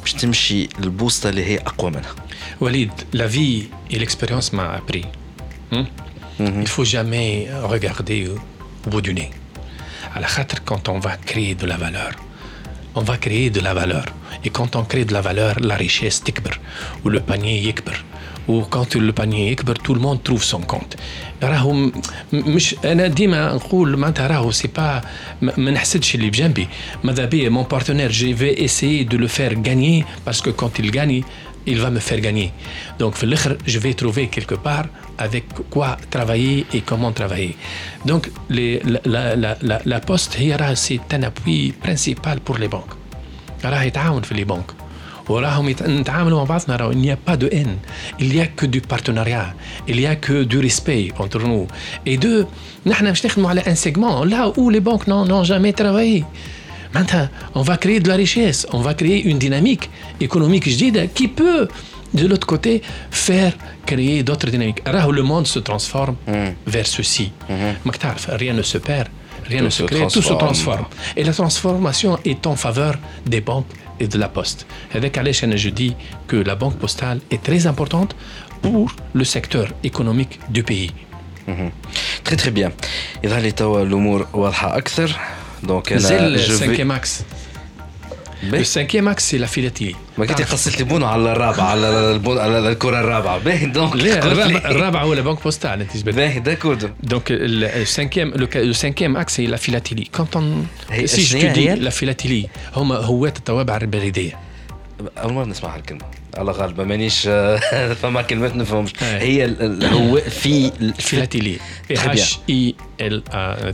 باش 0.00 0.12
تمشي 0.12 0.68
البوسطة 0.78 1.28
اللي 1.28 1.44
هي 1.44 1.58
أقوى 1.58 1.90
منها 1.90 2.14
Walid, 2.62 2.94
la 3.20 3.26
vie 3.26 3.68
et 3.90 3.98
l'expérience 3.98 4.52
m'a 4.52 4.66
appris. 4.80 5.04
hein, 5.72 5.84
Il 6.64 6.68
faut 6.74 6.84
jamais 6.96 7.48
regarder 7.74 8.20
au 8.84 8.90
bout 8.90 9.00
du 9.00 9.12
nez. 9.14 9.30
À 10.14 10.20
la 10.20 10.28
khatre, 10.34 10.58
quand 10.68 10.88
on 10.88 10.98
va 11.06 11.12
créer 11.30 11.54
de 11.62 11.66
la 11.72 11.76
valeur, 11.76 12.12
on 12.94 13.02
va 13.10 13.16
créer 13.24 13.50
de 13.50 13.60
la 13.60 13.74
valeur. 13.80 14.06
Et 14.44 14.50
quand 14.56 14.70
on 14.76 14.84
crée 14.84 15.04
de 15.04 15.12
la 15.18 15.20
valeur, 15.28 15.54
la 15.70 15.76
richesse 15.84 16.18
t'ikber, 16.24 16.54
ou 17.04 17.08
le 17.08 17.20
panier 17.28 17.56
yikber. 17.66 17.98
Ou 18.48 18.56
quand 18.74 18.90
le 19.06 19.12
panier 19.12 19.44
yikber, 19.50 19.74
tout 19.84 19.94
le 19.94 20.00
monde 20.00 20.20
trouve 20.22 20.44
son 20.44 20.60
compte. 20.72 20.96
راهو 21.42 21.72
م- 21.72 21.92
مش 22.32 22.76
انا 22.84 23.06
ديما 23.06 23.52
نقول 23.54 23.96
معناتها 23.96 24.26
راهو 24.26 24.50
سي 24.50 24.68
با 24.68 25.00
ما 25.42 25.52
ما 25.56 25.70
نحسدش 25.70 26.14
اللي 26.14 26.30
بجنبي 26.30 26.68
ماذا 27.04 27.24
بيا 27.24 27.48
مون 27.48 27.64
بارتنير 27.64 28.10
جي 28.10 28.36
في 28.36 28.64
اسيي 28.64 29.04
دو 29.04 29.16
لو 29.16 29.28
فير 29.28 29.62
غانيي 29.68 30.04
باسكو 30.26 30.52
كونت 30.52 30.80
il 30.80 30.90
gagne 30.90 31.24
il 31.72 31.78
va 31.84 31.90
me 31.96 32.00
faire 32.10 32.20
gagner. 32.20 32.50
Donc, 33.02 33.14
في 33.14 33.24
الآخر, 33.24 33.56
je 33.66 33.78
vais 33.78 33.94
trouver 34.02 34.26
quelque 34.36 34.54
part 34.54 34.86
avec 35.18 35.44
quoi 35.74 35.96
travailler 36.14 36.66
et 36.74 36.80
comment 36.90 37.12
travailler. 37.20 37.54
Donc, 38.10 38.22
les, 38.50 38.80
la, 38.92 39.00
la, 39.14 39.36
la, 39.36 39.56
la, 39.62 39.78
la 39.86 40.00
poste, 40.00 40.36
هي 40.36 40.56
راها 40.56 40.74
c'est 40.74 41.14
un 41.16 41.22
appui 41.22 41.72
principal 41.86 42.38
pour 42.48 42.58
les 42.58 42.68
banques. 42.68 42.94
راها 43.64 43.82
يتعاون 43.84 44.22
في 44.22 44.34
les 44.34 44.48
banques. 44.48 44.77
Il 45.29 46.97
n'y 46.97 47.11
a 47.11 47.17
pas 47.17 47.37
de 47.37 47.49
haine, 47.51 47.77
il 48.19 48.29
n'y 48.29 48.41
a 48.41 48.47
que 48.47 48.65
du 48.65 48.81
partenariat, 48.81 49.53
il 49.87 49.97
n'y 49.97 50.07
a 50.07 50.15
que 50.15 50.43
du 50.43 50.59
respect 50.59 51.11
entre 51.19 51.39
nous. 51.39 51.67
Et 52.05 52.17
deux, 52.17 52.47
nous 52.85 52.93
allons 52.99 53.13
un 53.65 53.75
segment 53.75 54.25
là 54.25 54.51
où 54.57 54.69
les 54.69 54.79
banques 54.79 55.07
n'ont 55.07 55.43
jamais 55.43 55.73
travaillé. 55.73 56.25
Maintenant, 56.93 57.27
on 57.53 57.61
va 57.61 57.77
créer 57.77 57.99
de 57.99 58.07
la 58.07 58.15
richesse, 58.15 58.65
on 58.73 58.79
va 58.79 58.95
créer 58.95 59.23
une 59.23 59.37
dynamique 59.37 59.89
économique 60.19 60.63
qui 61.13 61.27
peut, 61.27 61.67
de 62.15 62.25
l'autre 62.25 62.47
côté, 62.47 62.81
faire 63.11 63.53
créer 63.85 64.23
d'autres 64.23 64.49
dynamiques. 64.49 64.81
Le 64.87 65.21
monde 65.21 65.45
se 65.45 65.59
transforme 65.59 66.15
mm. 66.27 66.31
vers 66.65 66.87
ceci. 66.87 67.31
Mm-hmm. 67.49 68.35
Rien 68.35 68.53
ne 68.53 68.63
se 68.63 68.79
perd, 68.79 69.09
rien 69.47 69.61
ne 69.61 69.69
se, 69.69 69.83
crée, 69.83 70.07
tout 70.07 70.23
se 70.23 70.33
transforme. 70.33 70.85
Et 71.15 71.23
la 71.23 71.33
transformation 71.33 72.17
est 72.25 72.47
en 72.47 72.55
faveur 72.55 72.95
des 73.27 73.41
banques 73.41 73.67
et 73.99 74.07
de 74.07 74.17
la 74.17 74.29
Poste. 74.29 74.65
Avec 74.93 75.17
Alessandro, 75.17 75.57
je 75.57 75.69
dis 75.69 75.95
que 76.27 76.37
la 76.37 76.55
banque 76.55 76.77
postale 76.77 77.19
est 77.31 77.43
très 77.43 77.67
importante 77.67 78.15
pour 78.61 78.91
le 79.13 79.23
secteur 79.23 79.67
économique 79.83 80.39
du 80.49 80.63
pays. 80.63 80.91
Mhm. 81.47 81.71
Très 82.23 82.35
très 82.35 82.51
bien. 82.51 82.71
Et 83.23 83.27
là, 83.27 83.39
l'humour 83.83 84.21
est 84.21 84.81
plus 84.81 84.83
clair. 84.83 85.19
Donc, 85.63 85.91
je 85.91 86.53
vais... 86.53 86.91
axe. 86.91 87.25
بيه. 88.43 88.57
والسانكيام 88.57 89.07
إكس 89.07 89.29
سي 89.29 89.37
لافيلاتي 89.37 89.95
ما 90.17 90.25
كنت 90.25 90.41
قصت 90.41 90.79
البونو 90.79 91.05
على 91.05 91.31
الرابعة 91.31 91.65
على 91.65 91.87
البون 92.11 92.37
على 92.37 92.59
الكرة 92.59 92.99
الرابعة. 92.99 93.37
باهي 93.37 93.65
دونك 93.65 93.95
لا 93.95 94.71
الرابعه 94.71 95.05
ولا 95.05 95.21
لا 95.21 95.25
بنك 95.25 95.43
بوستال 95.43 95.87
نسبه 95.95 96.11
باهي 96.11 96.39
داكورد 96.39 96.93
دونك 97.03 97.31
السانكيام 97.31 98.33
لو 98.55 98.73
سانكيام 98.73 99.17
إكس 99.17 99.35
سي 99.35 99.47
لافيلاتي 99.47 99.95
فيلاتيري 99.95 100.09
كونت 100.15 101.05
سي 101.05 101.21
جو 101.39 101.53
دي 101.53 101.67
لافيلاتي 101.75 102.49
هما 102.75 102.95
هواة 102.95 103.33
التوابع 103.37 103.77
البريديه 103.77 104.48
أول 105.17 105.33
مرة 105.33 105.45
نسمع 105.45 105.75
هالكلمة. 105.75 106.01
الله 106.37 106.51
غالبا 106.51 106.83
مانيش 106.83 107.21
فما 108.01 108.21
كلمات 108.21 108.55
نفهمش. 108.55 108.93
إيه. 109.01 109.47
هي 109.47 109.55
هو 109.93 110.17
في 110.17 110.71
في 110.99 111.23
اتش 111.91 112.39
اي 112.49 112.75
ال 113.01 113.23
ا 113.31 113.71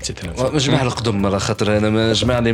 جماعة 0.58 0.84
القدم 0.84 1.26
على 1.26 1.40
خاطر 1.40 1.78
أنا 1.78 1.90
ما 1.90 2.14
جمعني 2.14 2.52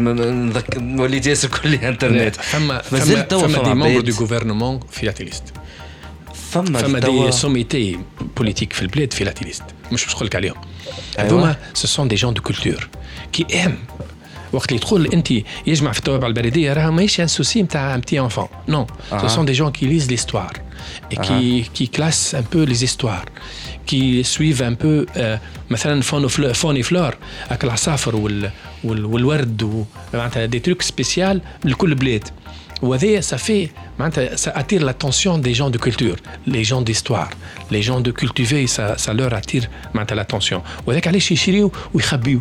وليت 1.02 1.28
ياسر 1.28 1.48
كلي 1.48 1.88
إنترنت. 1.90 2.22
إيه. 2.22 2.30
فما 2.30 2.82
مازال 2.92 3.28
توا 3.28 3.48
فما 3.48 3.64
دي 3.64 3.74
مونغ 3.74 4.00
دو 4.00 4.14
غوفرنمون 4.14 4.80
فيلاتيليست 4.92 5.44
فما 6.52 6.80
فما 6.80 7.00
دي 7.00 7.32
سوميتي 7.32 8.00
بوليتيك 8.38 8.74
في 8.74 8.82
البلاد 8.82 9.14
فيلاتيليست 9.14 9.64
مش 9.92 10.06
باش 10.06 10.16
نقول 10.16 10.28
لك 10.28 10.36
عليهم. 10.36 10.56
أيوة. 11.20 11.30
هذوما 11.30 11.56
سو 11.74 11.88
سون 11.88 12.08
دي 12.08 12.16
جون 12.16 12.34
دو 12.34 12.42
كولتور 12.42 12.90
كي 13.34 13.46
اهم 13.64 13.78
وقت 14.53 14.69
اللي 14.69 14.81
تقول 14.81 15.07
انت 15.07 15.29
يجمع 15.67 15.93
في 15.93 15.99
التوابع 15.99 16.27
البريديه 16.27 16.73
راه 16.73 16.91
ماهيش 16.91 17.21
ان 17.21 17.27
سوسي 17.27 17.62
نتاع 17.62 17.95
ان 17.95 18.01
بتي 18.01 18.21
انفون 18.21 18.47
نو 18.69 18.87
أها. 19.12 19.29
ce 19.29 19.31
sont 19.37 19.45
des 19.45 19.55
gens 19.55 19.71
qui 19.79 19.85
lisent 19.87 20.11
l'histoire 20.11 20.53
et 21.12 21.17
qui, 21.17 21.71
qui 21.79 21.89
classent 21.99 22.35
un 22.35 22.45
peu 22.55 22.62
les 22.73 22.85
histoires 22.85 23.25
qui 23.91 24.25
suivent 24.25 24.62
un 24.62 24.75
peu 24.75 25.07
euh, 25.17 25.39
مثلا 25.71 26.03
فون 26.03 26.25
وفل- 26.25 26.55
فون 26.55 26.83
et 26.83 26.87
flore 26.87 27.14
هاك 27.49 27.64
العصافر 27.64 28.17
وال, 28.17 28.51
وال, 28.85 29.05
والورد 29.05 29.62
و- 29.62 29.85
معناتها 30.14 30.47
دي 30.47 30.59
تروك 30.59 30.83
سبيسيال 30.83 31.41
لكل 31.64 31.95
بلاد 31.95 32.25
وهذايا 32.83 33.21
ça 33.21 33.37
fait 33.39 33.69
معناتها 33.99 34.37
ça 34.37 34.51
attire 34.51 34.83
l'attention 34.85 35.39
des 35.39 35.55
gens 35.55 35.71
de 35.71 35.79
culture 35.79 36.17
les 36.47 36.64
gens 36.64 36.83
d'histoire 36.83 37.31
les 37.71 37.83
gens 37.83 38.01
de 38.01 38.11
cultiver 38.11 38.67
ça, 38.67 38.97
ça 38.99 39.12
leur 39.14 39.33
attire 39.35 39.69
معناتها 39.95 40.14
l'attention 40.25 40.61
وهذاك 40.87 41.09
علاش 41.09 41.33
يشريو 41.33 41.73
ويخبيو 41.95 42.41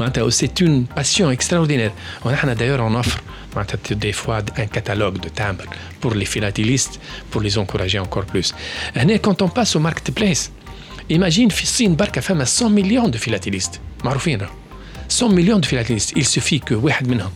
معناتها 0.00 0.30
c'est 0.30 0.60
une 0.60 0.84
passion 1.00 1.30
extraordinaire 1.38 1.92
ونحن 2.24 2.54
d'ailleurs 2.56 2.80
on 2.80 2.94
offre 3.04 3.18
معناتها 3.56 3.78
des 3.94 4.12
fois 4.12 4.38
un 4.58 4.66
catalogue 4.66 5.18
de 5.20 5.28
timbres 5.28 5.64
pour 6.02 6.14
les 6.14 6.24
philatélistes 6.36 6.98
pour 7.32 7.40
les 7.42 7.58
encourager 7.58 7.98
encore 7.98 8.24
plus 8.34 8.52
هنا 8.96 9.16
quand 9.16 9.42
on 9.42 9.48
passe 9.48 9.76
au 9.76 9.80
marketplace 9.80 10.50
imagine 11.12 11.48
في 11.48 11.62
الصين 11.62 11.96
بركة 11.96 12.20
فما 12.20 12.44
100 12.44 12.68
مليون 12.68 13.10
de 13.12 13.16
philatélistes 13.16 13.78
معروفين 14.04 14.40
راهو 14.40 14.52
100 15.22 15.28
مليون 15.34 15.60
de 15.62 15.66
philatélistes 15.66 16.12
il 16.16 16.24
suffit 16.24 16.60
que 16.60 16.72
واحد 16.72 17.08
منهم 17.08 17.30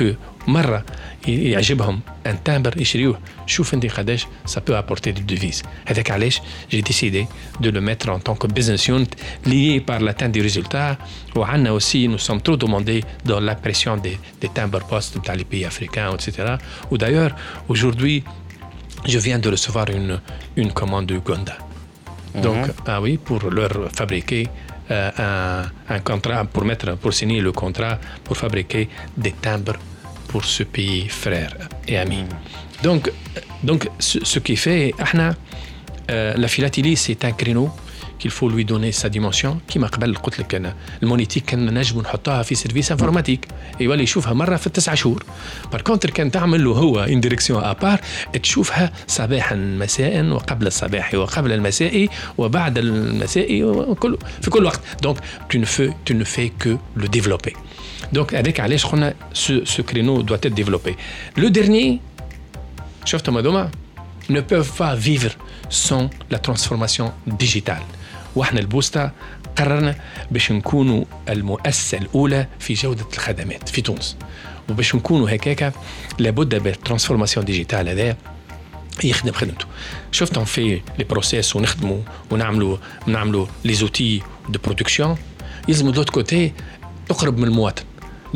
que 0.00 0.04
مرة 0.48 0.84
ي- 1.13 1.13
يعجبهم 1.28 2.00
ان 2.26 2.42
تامبر 2.44 2.80
يشريوه 2.80 3.18
شوف 3.46 3.74
انت 3.74 3.86
قداش 3.86 4.26
ça 4.46 4.58
peut 4.60 4.74
apporter 4.74 5.10
des 5.10 5.34
devises 5.34 5.64
هذاك 5.86 6.10
علاش 6.10 6.40
j'ai 6.72 6.82
décidé 6.82 7.26
de 7.60 7.70
le 7.70 7.80
mettre 7.80 8.08
en 8.10 8.18
tant 8.18 8.34
que 8.34 8.46
business 8.46 8.88
unit 8.88 9.10
lié 9.46 9.80
par 9.80 10.00
l'atteinte 10.00 10.32
des 10.32 10.42
résultats 10.42 10.96
وعندنا 11.36 11.70
aussi 11.70 12.08
nous 12.08 12.18
sommes 12.18 12.40
trop 12.40 12.56
demandés 12.56 13.04
dans 13.24 13.40
l'impression 13.40 13.96
des, 13.96 14.18
des 14.40 14.48
timbres 14.48 14.84
post 14.90 15.18
dans 15.26 15.34
les 15.34 15.44
pays 15.44 15.64
africains 15.64 16.12
etc 16.14 16.28
ou 16.90 16.98
d'ailleurs 16.98 17.32
aujourd'hui 17.68 18.22
je 19.12 19.18
viens 19.18 19.38
de 19.38 19.48
recevoir 19.50 19.86
une, 19.90 20.20
une 20.56 20.72
commande 20.72 21.06
de 21.06 21.14
Uganda 21.14 21.56
donc, 22.34 22.66
ah 22.86 23.00
oui, 23.00 23.18
pour 23.18 23.50
leur 23.50 23.90
fabriquer 23.92 24.48
euh, 24.90 25.10
un, 25.18 25.94
un 25.94 25.98
contrat, 26.00 26.44
pour 26.44 26.64
mettre, 26.64 26.96
pour 26.96 27.12
signer 27.12 27.40
le 27.40 27.52
contrat, 27.52 27.98
pour 28.24 28.36
fabriquer 28.36 28.88
des 29.16 29.32
timbres 29.32 29.76
pour 30.34 30.44
ce 30.44 30.62
pays 30.62 31.08
frère 31.08 31.52
et 31.88 31.98
ami. 31.98 32.24
Donc, 32.82 33.10
donc 33.64 33.88
ce, 33.98 34.18
ce 34.24 34.38
qui 34.38 34.56
fait, 34.56 34.94
احنا, 35.02 35.34
euh, 36.10 36.34
la 36.36 36.48
philatélie, 36.48 36.96
c'est 36.96 37.24
un 37.24 37.32
créneau 37.32 37.70
qu'il 38.20 38.30
faut 38.30 38.48
lui 38.50 38.64
donner 38.64 38.92
sa 38.92 39.08
dimension 39.08 39.58
كما 39.68 39.86
قبل 39.86 40.14
قلت 40.14 40.38
لك 40.40 40.54
انا 40.54 40.74
المونيتيك 41.02 41.44
كان 41.44 41.78
نجم 41.78 42.00
نحطها 42.00 42.42
في 42.42 42.54
سيرفيس 42.54 42.92
انفورماتيك 42.92 43.48
يولي 43.80 44.02
يشوفها 44.02 44.32
مره 44.34 44.56
في 44.56 44.66
التسع 44.66 44.94
شهور 44.94 45.24
بار 45.72 45.80
كونتر 45.80 46.10
كان 46.10 46.30
تعمل 46.30 46.64
له 46.64 46.70
هو 46.72 47.00
ان 47.00 47.20
ديريكسيون 47.20 47.64
ابار 47.64 48.00
تشوفها 48.42 48.92
صباحا 49.06 49.54
مساء 49.56 50.24
وقبل 50.24 50.66
الصباح 50.66 51.14
وقبل 51.14 51.52
المساء 51.52 52.08
وبعد 52.38 52.78
المساء 52.78 53.62
وكل 53.62 54.18
في 54.42 54.50
كل 54.50 54.64
وقت 54.64 54.80
دونك 55.02 55.18
tu 55.52 55.58
ne 55.58 55.64
fais 55.64 55.90
tu 56.04 56.14
ne 56.14 56.24
fais 56.24 56.50
que 56.64 56.70
le 56.96 57.08
développer 57.08 57.54
donc 58.14 58.34
avec 58.34 58.60
علاش 58.60 58.86
قلنا 58.86 59.14
ce, 59.34 59.64
ce 59.64 59.82
créneau 59.82 60.22
doit 60.22 60.38
être 60.46 60.54
développé 60.54 60.96
le 61.36 61.50
dernier 61.50 62.00
شفتهم 63.04 63.38
هذوما 63.38 63.70
ne 64.30 64.40
peuvent 64.40 64.72
pas 64.78 64.94
vivre 64.94 65.30
sans 65.70 66.10
la 66.30 66.38
transformation 66.38 67.12
digitale 67.26 67.82
واحنا 68.36 68.60
البوستا 68.60 69.12
قررنا 69.56 69.94
باش 70.30 70.52
نكونوا 70.52 71.04
المؤسسة 71.28 71.98
الأولى 71.98 72.46
في 72.58 72.74
جودة 72.74 73.06
الخدمات 73.12 73.68
في 73.68 73.80
تونس 73.80 74.16
وباش 74.70 74.94
نكونوا 74.94 75.34
هكاكا 75.34 75.72
لابد 76.18 76.62
بالترانسفورماسيون 76.62 77.46
ديجيتال 77.46 77.88
هذا 77.88 78.16
يخدم 79.04 79.32
خدمته 79.32 79.66
شفت 80.12 80.38
في 80.38 80.80
لي 80.98 81.04
بروسيس 81.04 81.56
ونخدموا 81.56 82.00
ونعملوا 82.30 82.76
نعملوا 83.06 83.46
لي 83.64 83.74
زوتي 83.74 84.22
دو 84.48 84.58
برودكسيون 84.64 85.16
يلزموا 85.68 85.92
دوت 85.92 86.10
كوتي 86.10 86.52
تقرب 87.08 87.38
من 87.38 87.44
المواطن 87.44 87.82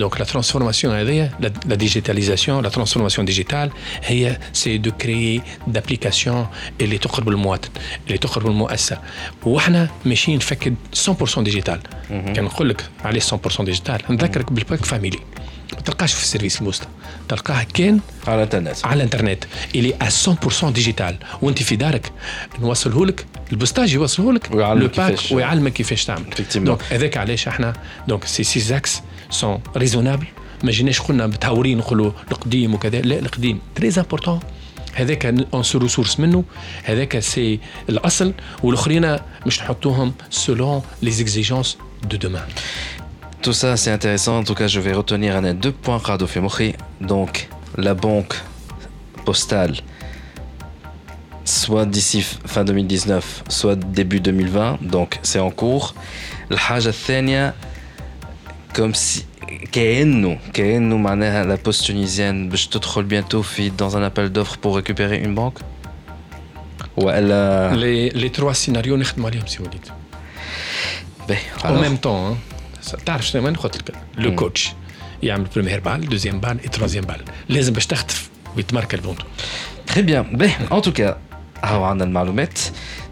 Donc 0.01 0.19
la 0.19 0.25
transformation 0.25 0.85
هذيا 0.85 1.31
la, 1.43 1.47
la 1.71 1.77
digitalisation 1.77 2.63
la 2.67 2.71
transformation 2.71 3.23
digitale 3.31 3.71
هي 4.05 4.39
c'est 4.55 4.79
de 4.87 4.91
créer 4.91 5.41
d'applications 5.75 6.47
اللي 6.81 6.99
تقرب 6.99 7.29
المواطن 7.29 7.69
اللي 8.07 8.19
تقرب 8.19 8.47
المؤسسة 8.47 8.99
واحنا 9.43 9.89
ماشيين 10.05 10.37
نفكد 10.39 10.75
100% 11.09 11.39
ديجيتال 11.39 11.81
كان 12.11 12.45
نقول 12.45 12.69
لك 12.69 12.85
عليه 13.05 13.21
100% 13.21 13.63
ديجيتال 13.63 14.01
نذكرك 14.11 14.53
بالباك 14.53 14.85
فاميلي 14.85 15.19
ما 15.73 15.81
تلقاش 15.81 16.13
في 16.15 16.23
السيرفيس 16.23 16.61
الموستا 16.61 16.87
تلقاه 17.29 17.67
كان 17.75 18.01
على 18.27 18.37
الانترنت 18.37 18.85
على 18.87 18.95
الانترنت 18.97 19.45
اللي 19.75 19.95
100% 20.63 20.65
ديجيتال 20.65 21.17
وانت 21.43 21.63
في 21.63 21.77
دارك 21.77 22.13
نوصله 22.61 23.07
لك 23.07 23.27
البوستاج 23.53 23.93
يوصله 23.95 24.33
لك 24.33 24.49
ويعلمك 24.53 24.83
لو 24.83 24.89
باك 25.05 25.11
كيفاش. 25.15 25.33
ويعلمك 25.33 25.73
كيفاش 25.73 26.05
تعمل 26.05 26.25
Effectivement. 26.35 26.57
دونك 26.59 26.83
هذاك 26.91 27.17
علاش 27.17 27.49
احنا 27.49 27.73
دونك 28.09 28.25
سي 28.25 28.45
سي 28.45 28.61
زاكس 28.61 29.01
سون 29.31 29.61
ريزونابل 29.77 30.27
ما 30.65 30.71
جيناش 30.71 31.01
قلنا 31.01 31.27
متهورين 31.27 31.79
نقولوا 31.79 32.13
القديم 32.33 32.75
وكذا 32.75 33.01
لا 33.01 33.19
القديم 33.19 33.61
تري 33.75 33.89
امبورتون 33.97 34.41
هذاك 34.95 35.27
اون 35.55 35.63
سو 35.63 35.79
ريسورس 35.79 36.21
منه 36.21 36.45
هذاك 36.85 37.19
سي 37.19 37.61
الاصل 37.89 38.33
والاخرين 38.63 39.17
مش 39.47 39.61
نحطوهم 39.61 40.13
سولون 40.31 40.83
لي 41.03 41.11
زيكزيجونس 41.11 41.77
دو 42.05 42.17
دومان 42.17 42.47
Tout 43.45 43.53
ça, 43.53 43.77
c'est 43.77 43.91
intéressant. 43.91 44.39
En 44.39 44.45
tout 44.49 44.55
cas, 44.55 44.69
je 44.69 44.81
vais 44.81 44.95
retenir 44.95 45.37
un 45.37 45.53
deux 45.53 45.73
points 45.85 45.99
Rado 45.99 46.27
Femochi. 46.27 46.73
Donc, 47.03 47.51
la 47.77 47.93
banque 47.93 48.35
postale, 49.27 49.75
soit 51.45 51.85
d'ici 51.85 52.23
fin 52.23 52.65
2019, 52.65 53.45
soit 53.51 53.77
début 53.77 54.21
2020. 54.21 54.79
Donc, 54.81 55.19
c'est 55.23 55.41
en 55.41 55.51
cours. 55.51 55.95
الحاجة 56.51 56.89
الثانية 56.89 57.55
comme 58.75 58.95
si 58.95 59.21
كأنه 59.73 60.39
كأنه 60.53 60.97
معناها 60.97 61.57
la 61.57 61.59
poste 61.61 61.85
tunisienne 61.87 62.51
باش 62.51 62.67
تدخل 62.67 63.09
bientôt 63.09 63.41
في 63.41 63.71
dans 63.71 63.97
un 63.97 64.03
appel 64.03 64.29
d'offres 64.29 64.59
pour 64.59 64.77
récupérer 64.77 65.23
une 65.25 65.35
banque 65.35 65.63
ولا 66.97 67.75
لي 67.77 68.09
لي 68.09 68.29
تروا 68.29 68.53
سيناريو 68.53 68.97
نخدموا 68.97 69.31
عليهم 69.31 69.47
سي 69.47 69.63
وليد 69.63 69.87
باهي 71.29 71.41
او 71.65 71.77
alors. 71.77 71.81
ميم 71.81 71.97
طون 71.97 72.39
تعرف 73.07 73.27
شنو 73.27 73.45
وين 73.45 73.55
قلت 73.55 73.77
لك 73.77 73.95
لو 74.19 74.35
كوتش 74.35 74.73
يعمل 75.23 75.47
بريمير 75.55 75.81
بال 75.81 76.09
دوزيام 76.09 76.41
بال 76.41 76.61
اي 76.61 76.69
تروزيام 76.69 77.05
بال 77.05 77.21
لازم 77.49 77.73
باش 77.73 77.87
تخطف 77.87 78.29
ويتمارك 78.57 78.95
البونتو 78.95 79.25
Très 79.87 80.03
bien. 80.03 80.25
Ben, 80.41 80.51
en 80.71 80.81
tout 80.81 80.93
cas, 80.93 81.15
هاو 81.65 81.85
عندنا 81.85 82.09
المعلومات 82.09 82.59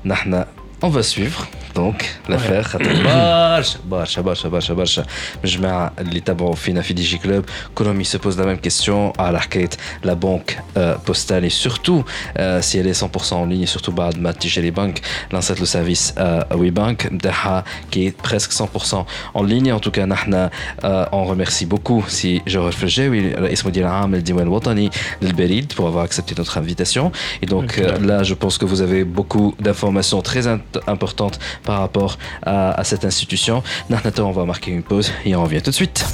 نحن 0.04 0.44
on 0.84 0.88
va 0.88 1.02
suivre 1.02 1.46
donc 1.76 2.04
l'affaire 2.28 2.62
خاطر 2.62 3.02
برشا 3.02 3.78
برشا 3.90 4.20
برشا 4.22 4.48
برشا 4.48 4.74
برشا 4.74 5.00
من 5.02 5.06
الجماعة 5.44 5.92
اللي 5.98 6.20
تابعوا 6.20 6.54
فينا 6.54 6.82
في 6.82 6.94
دي 6.94 7.02
جي 7.02 7.18
كلوب 7.18 7.44
كلهم 7.74 8.02
se 8.04 8.16
posent 8.18 8.38
la 8.38 8.44
même 8.44 8.68
question 8.68 9.20
على 9.20 9.40
حكاية 9.40 9.70
la 10.04 10.14
banque 10.14 10.52
euh, 10.76 10.94
postale 11.10 11.44
et 11.44 11.50
surtout 11.64 12.04
euh, 12.38 12.60
si 12.62 12.78
elle 12.78 12.86
est 12.86 13.02
100% 13.02 13.32
en 13.32 13.46
ligne 13.46 13.66
surtout 13.66 13.90
بعد 13.90 14.18
ما 14.18 14.32
تيجي 14.32 14.60
لي 14.60 14.70
بنك 14.70 15.00
لانسات 15.32 15.60
لو 15.60 15.64
سيرفيس 15.66 16.14
وي 16.54 16.70
بانك 16.70 17.06
نتاعها 17.12 17.64
qui 17.94 17.98
est 17.98 18.28
presque 18.28 18.52
100% 18.52 18.96
en 19.34 19.42
ligne 19.42 19.72
en 19.72 19.80
tout 19.80 19.90
cas 19.98 20.04
نحن 20.06 20.48
euh, 20.84 21.04
on 21.12 21.24
remercie 21.24 21.66
beaucoup 21.66 22.02
si 22.08 22.42
جوهر 22.48 22.72
فرجاوي 22.72 23.34
رئيس 23.34 23.66
مدير 23.66 23.86
عام 23.86 24.14
للديوان 24.14 24.42
الوطني 24.42 24.90
للبريد 25.22 25.72
pour 25.76 25.82
avoir 25.86 26.04
accepté 26.04 26.34
notre 26.40 26.58
invitation 26.58 27.12
et 27.42 27.46
donc 27.46 27.64
Ok. 27.64 27.78
euh, 27.78 27.98
là 28.08 28.22
je 28.22 28.34
pense 28.34 28.58
que 28.58 28.64
vous 28.72 28.80
avez 28.86 29.04
beaucoup 29.04 29.54
d'informations 29.60 30.20
très 30.30 30.44
int- 30.46 30.80
importantes 30.94 31.36
par 31.67 31.81
rapport 31.81 32.17
à, 32.43 32.71
à 32.71 32.83
cette 32.85 33.03
institution. 33.03 33.61
Maintenant, 33.89 34.29
on 34.29 34.31
va 34.31 34.45
marquer 34.45 34.71
une 34.71 34.83
pause 34.83 35.11
et 35.25 35.35
on 35.35 35.43
revient 35.43 35.61
tout 35.61 35.71
de 35.71 35.75
suite. 35.75 36.05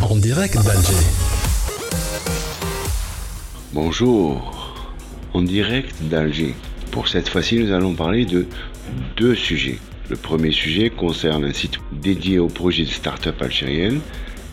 En 0.00 0.14
direct 0.14 0.54
d'Alger. 0.54 1.04
Bonjour, 3.72 4.84
en 5.34 5.42
direct 5.42 5.94
d'Alger. 6.02 6.54
Pour 6.92 7.08
cette 7.08 7.28
fois-ci, 7.28 7.58
nous 7.58 7.72
allons 7.72 7.94
parler 7.94 8.24
de 8.24 8.46
deux 9.16 9.34
sujets. 9.34 9.78
Le 10.08 10.16
premier 10.16 10.52
sujet 10.52 10.90
concerne 10.90 11.44
un 11.44 11.52
site 11.52 11.78
dédié 11.92 12.38
au 12.38 12.46
projet 12.48 12.84
de 12.84 12.88
start-up 12.90 13.42
algérienne. 13.42 14.00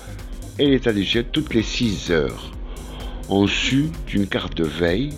et 0.57 0.67
l'état 0.67 0.93
du 0.93 1.05
ciel 1.05 1.25
toutes 1.31 1.53
les 1.53 1.63
6 1.63 2.11
heures, 2.11 2.51
en 3.29 3.47
su 3.47 3.89
d'une 4.07 4.27
carte 4.27 4.57
de 4.57 4.65
veille 4.65 5.09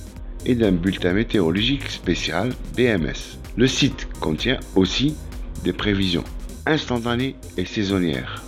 et 0.46 0.56
d'un 0.56 0.72
bulletin 0.72 1.14
météorologique 1.14 1.90
spécial 1.90 2.52
BMS. 2.76 3.38
Le 3.56 3.68
site 3.68 4.08
contient 4.20 4.60
aussi 4.76 5.16
des 5.64 5.74
prévisions 5.74 6.24
instantanées 6.66 7.36
et 7.58 7.66
saisonnières. 7.66 8.44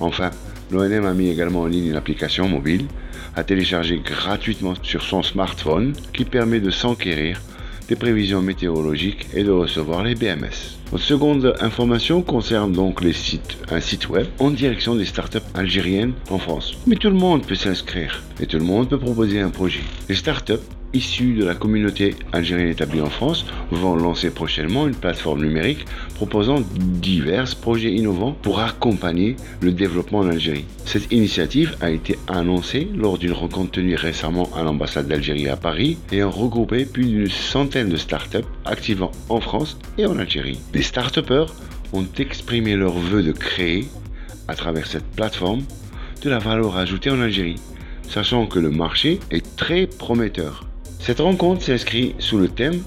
Enfin, 0.00 0.30
l'ONM 0.70 1.06
a 1.06 1.14
mis 1.14 1.28
également 1.28 1.62
en 1.62 1.66
ligne 1.66 1.88
une 1.88 1.96
application 1.96 2.48
mobile 2.48 2.86
à 3.34 3.44
télécharger 3.44 3.98
gratuitement 3.98 4.74
sur 4.82 5.02
son 5.02 5.22
smartphone 5.22 5.92
qui 6.12 6.24
permet 6.24 6.60
de 6.60 6.70
s'enquérir 6.70 7.40
des 7.88 7.96
prévisions 7.96 8.42
météorologiques 8.42 9.26
et 9.34 9.44
de 9.44 9.50
recevoir 9.50 10.02
les 10.02 10.14
BMS. 10.14 10.76
Notre 10.92 11.04
seconde 11.04 11.54
information 11.60 12.22
concerne 12.22 12.72
donc 12.72 13.02
les 13.02 13.12
sites, 13.12 13.58
un 13.70 13.80
site 13.80 14.08
web 14.08 14.26
en 14.38 14.50
direction 14.50 14.94
des 14.94 15.04
startups 15.04 15.38
algériennes 15.54 16.12
en 16.30 16.38
France. 16.38 16.74
Mais 16.86 16.96
tout 16.96 17.10
le 17.10 17.14
monde 17.14 17.44
peut 17.44 17.54
s'inscrire 17.54 18.22
et 18.40 18.46
tout 18.46 18.58
le 18.58 18.64
monde 18.64 18.88
peut 18.88 18.98
proposer 18.98 19.40
un 19.40 19.50
projet. 19.50 19.80
Les 20.08 20.14
startups 20.14 20.54
issus 20.92 21.34
de 21.34 21.44
la 21.44 21.54
communauté 21.54 22.14
algérienne 22.32 22.68
établie 22.68 23.00
en 23.00 23.10
France 23.10 23.46
vont 23.70 23.96
lancer 23.96 24.30
prochainement 24.30 24.86
une 24.86 24.94
plateforme 24.94 25.44
numérique 25.44 25.84
proposant 26.14 26.62
divers 26.76 27.54
projets 27.56 27.92
innovants 27.92 28.36
pour 28.42 28.60
accompagner 28.60 29.36
le 29.60 29.72
développement 29.72 30.20
en 30.20 30.28
Algérie. 30.28 30.64
Cette 30.84 31.12
initiative 31.12 31.76
a 31.80 31.90
été 31.90 32.18
annoncée 32.28 32.88
lors 32.96 33.18
d'une 33.18 33.32
rencontre 33.32 33.72
tenue 33.72 33.94
récemment 33.94 34.48
à 34.56 34.62
l'ambassade 34.62 35.08
d'Algérie 35.08 35.48
à 35.48 35.56
Paris 35.56 35.98
et 36.12 36.22
a 36.22 36.26
regroupé 36.26 36.84
plus 36.84 37.06
d'une 37.06 37.28
centaine 37.28 37.88
de 37.88 37.96
startups 37.96 38.38
activant 38.64 39.10
en 39.28 39.40
France 39.40 39.78
et 39.98 40.06
en 40.06 40.18
Algérie. 40.18 40.60
Les 40.72 40.82
start 40.82 41.18
ont 41.92 42.06
exprimé 42.18 42.76
leur 42.76 42.92
vœu 42.92 43.22
de 43.22 43.32
créer, 43.32 43.88
à 44.48 44.54
travers 44.54 44.86
cette 44.86 45.06
plateforme, 45.14 45.62
de 46.22 46.30
la 46.30 46.38
valeur 46.38 46.76
ajoutée 46.76 47.10
en 47.10 47.20
Algérie, 47.20 47.60
sachant 48.08 48.46
que 48.46 48.58
le 48.58 48.70
marché 48.70 49.20
est 49.30 49.56
très 49.56 49.86
prometteur. 49.86 50.64
Cette 51.06 51.20
rencontre 51.20 51.62
s'inscrit 51.62 52.16
sous 52.18 52.36
le 52.36 52.48
thème 52.48 52.82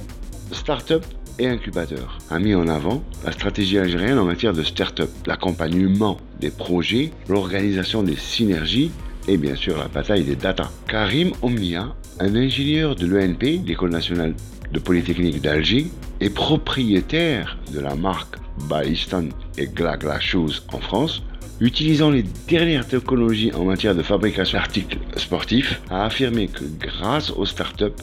Startup 0.52 1.02
et 1.40 1.48
incubateur, 1.48 2.18
a 2.30 2.38
mis 2.38 2.54
en 2.54 2.68
avant 2.68 3.02
la 3.24 3.32
stratégie 3.32 3.78
algérienne 3.78 4.20
en 4.20 4.26
matière 4.26 4.52
de 4.52 4.62
start-up, 4.62 5.10
l'accompagnement 5.26 6.18
des 6.42 6.50
projets, 6.50 7.14
l'organisation 7.30 8.04
des 8.04 8.18
synergies 8.18 8.92
et 9.30 9.38
bien 9.38 9.56
sûr 9.56 9.78
la 9.78 9.88
bataille 9.88 10.26
des 10.26 10.36
data. 10.36 10.70
Karim 10.90 11.32
Omnia, 11.42 11.96
un 12.20 12.36
ingénieur 12.36 12.98
de 12.98 13.06
l'ENP, 13.06 13.66
l'École 13.66 13.92
nationale 13.92 14.36
de 14.70 14.80
Polytechnique 14.80 15.42
d'Alger, 15.42 15.88
est 16.20 16.30
propriétaire 16.30 17.58
de 17.74 17.80
la 17.80 17.96
marque 17.96 18.36
Baistan 18.70 19.30
et 19.58 19.68
Glagla 19.68 20.20
Shoes 20.20 20.62
en 20.74 20.80
France, 20.80 21.24
utilisant 21.62 22.10
les 22.10 22.24
dernières 22.48 22.88
technologies 22.88 23.52
en 23.54 23.66
matière 23.66 23.96
de 23.96 24.02
fabrication 24.02 24.58
d'articles 24.58 24.98
sportifs, 25.18 25.82
a 25.90 26.06
affirmé 26.06 26.48
que 26.48 26.64
grâce 26.80 27.32
aux 27.32 27.46
startups, 27.46 27.96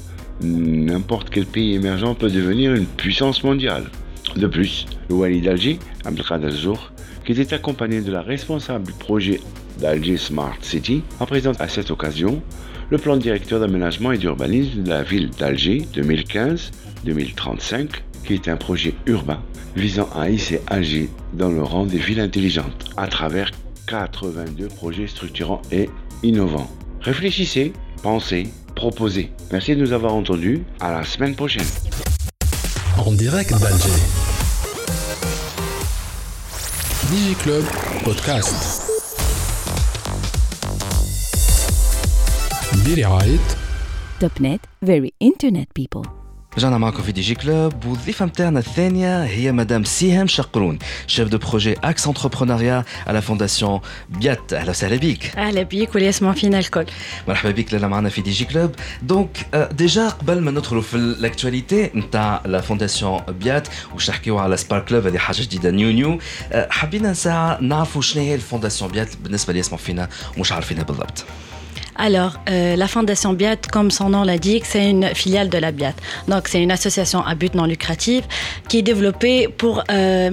n'importe 0.42 1.30
quel 1.30 1.46
pays 1.46 1.74
émergent 1.74 2.14
peut 2.16 2.30
devenir 2.30 2.74
une 2.74 2.86
puissance 2.86 3.42
mondiale. 3.42 3.84
De 4.36 4.46
plus, 4.46 4.86
le 5.08 5.14
Wali 5.14 5.40
d'Alger, 5.40 5.78
Abdelkader 6.04 6.50
Zour, 6.50 6.92
qui 7.24 7.32
était 7.32 7.54
accompagné 7.54 8.00
de 8.02 8.12
la 8.12 8.22
responsable 8.22 8.86
du 8.86 8.92
projet 8.92 9.40
d'Alger 9.80 10.16
Smart 10.16 10.56
City, 10.60 11.02
a 11.20 11.26
présenté 11.26 11.62
à 11.62 11.68
cette 11.68 11.90
occasion 11.90 12.42
le 12.90 12.98
plan 12.98 13.16
directeur 13.16 13.60
d'aménagement 13.60 14.12
et 14.12 14.18
d'urbanisme 14.18 14.82
de 14.82 14.90
la 14.90 15.02
ville 15.02 15.30
d'Alger 15.30 15.86
2015-2035, 15.94 17.88
qui 18.25 18.33
est 18.33 18.47
un 18.47 18.57
projet 18.57 18.93
urbain 19.05 19.41
visant 19.75 20.09
à 20.15 20.29
hisser 20.29 20.61
Alger 20.67 21.09
dans 21.33 21.49
le 21.49 21.63
rang 21.63 21.85
des 21.85 21.97
villes 21.97 22.19
intelligentes 22.19 22.89
à 22.97 23.07
travers 23.07 23.51
82 23.87 24.67
projets 24.67 25.07
structurants 25.07 25.61
et 25.71 25.89
innovants. 26.23 26.69
Réfléchissez, 27.01 27.73
pensez, 28.03 28.47
proposez. 28.75 29.31
Merci 29.51 29.75
de 29.75 29.81
nous 29.81 29.93
avoir 29.93 30.13
entendus. 30.13 30.63
À 30.79 30.91
la 30.91 31.03
semaine 31.03 31.35
prochaine. 31.35 31.65
En 32.97 33.11
direct 33.13 33.51
d'Alger. 33.51 33.89
DigiClub 37.09 37.65
Podcast. 38.03 38.91
برعاية 42.85 43.39
توب 44.19 44.31
نت 44.41 44.61
very 44.85 45.11
internet 45.19 45.67
people 45.73 46.14
رجعنا 46.57 46.77
معكم 46.77 47.03
في 47.03 47.11
دي 47.11 47.21
جي 47.21 47.35
كلوب 47.35 47.85
والضيفه 47.85 48.25
نتاعنا 48.25 48.59
الثانيه 48.59 49.23
هي 49.23 49.51
مدام 49.51 49.83
سهام 49.83 50.27
شقرون 50.27 50.79
شيف 51.07 51.27
دو 51.27 51.37
بروجي 51.37 51.73
اكس 51.73 52.07
انتربرونيا 52.07 52.83
على 53.07 53.21
فونداسيون 53.21 53.79
بيات 54.09 54.53
اهلا 54.53 54.69
وسهلا 54.69 54.95
بك 54.95 55.37
اهلا 55.37 55.63
بيك 55.63 55.95
واللي 55.95 56.07
يسمع 56.09 56.31
فينا 56.33 56.59
الكل 56.59 56.85
مرحبا 57.27 57.51
بك 57.51 57.73
لاله 57.73 57.87
معنا 57.87 58.09
في 58.09 58.21
دي 58.21 58.31
جي 58.31 58.45
كلوب 58.45 58.71
دونك 59.01 59.47
ديجا 59.71 60.09
قبل 60.09 60.41
ما 60.41 60.51
ندخلوا 60.51 60.81
في 60.81 60.97
الاكtualité 60.97 61.95
نتاع 61.95 62.41
لا 62.45 62.61
فونداسيون 62.61 63.21
بيات 63.27 63.67
واش 63.93 64.09
نحكيو 64.09 64.37
على 64.37 64.57
سبار 64.57 64.79
كلوب 64.79 65.07
هذه 65.07 65.17
حاجه 65.17 65.41
جديده 65.41 65.71
نيو 65.71 65.91
نيو 65.91 66.19
حبينا 66.69 67.13
ساعه 67.13 67.61
نعرفوا 67.61 68.01
شنو 68.01 68.23
هي 68.23 68.35
الفونداسيون 68.35 68.91
بيات 68.91 69.15
بالنسبه 69.23 69.49
اللي 69.49 69.59
يسمعوا 69.59 69.83
فينا 69.83 70.09
ومش 70.37 70.51
عارفينها 70.51 70.83
بالضبط 70.83 71.25
Alors, 71.98 72.38
euh, 72.48 72.76
la 72.76 72.88
Fondation 72.88 73.32
BIAT, 73.32 73.56
comme 73.72 73.90
son 73.90 74.10
nom 74.10 74.22
l'indique, 74.22 74.66
c'est 74.66 74.90
une 74.90 75.06
filiale 75.14 75.48
de 75.48 75.58
la 75.58 75.72
BIAT. 75.72 75.94
Donc, 76.28 76.48
c'est 76.48 76.62
une 76.62 76.70
association 76.70 77.24
à 77.24 77.34
but 77.34 77.54
non 77.54 77.64
lucratif 77.64 78.24
qui 78.68 78.78
est 78.78 78.82
développée 78.82 79.48
pour 79.48 79.82
euh, 79.90 80.30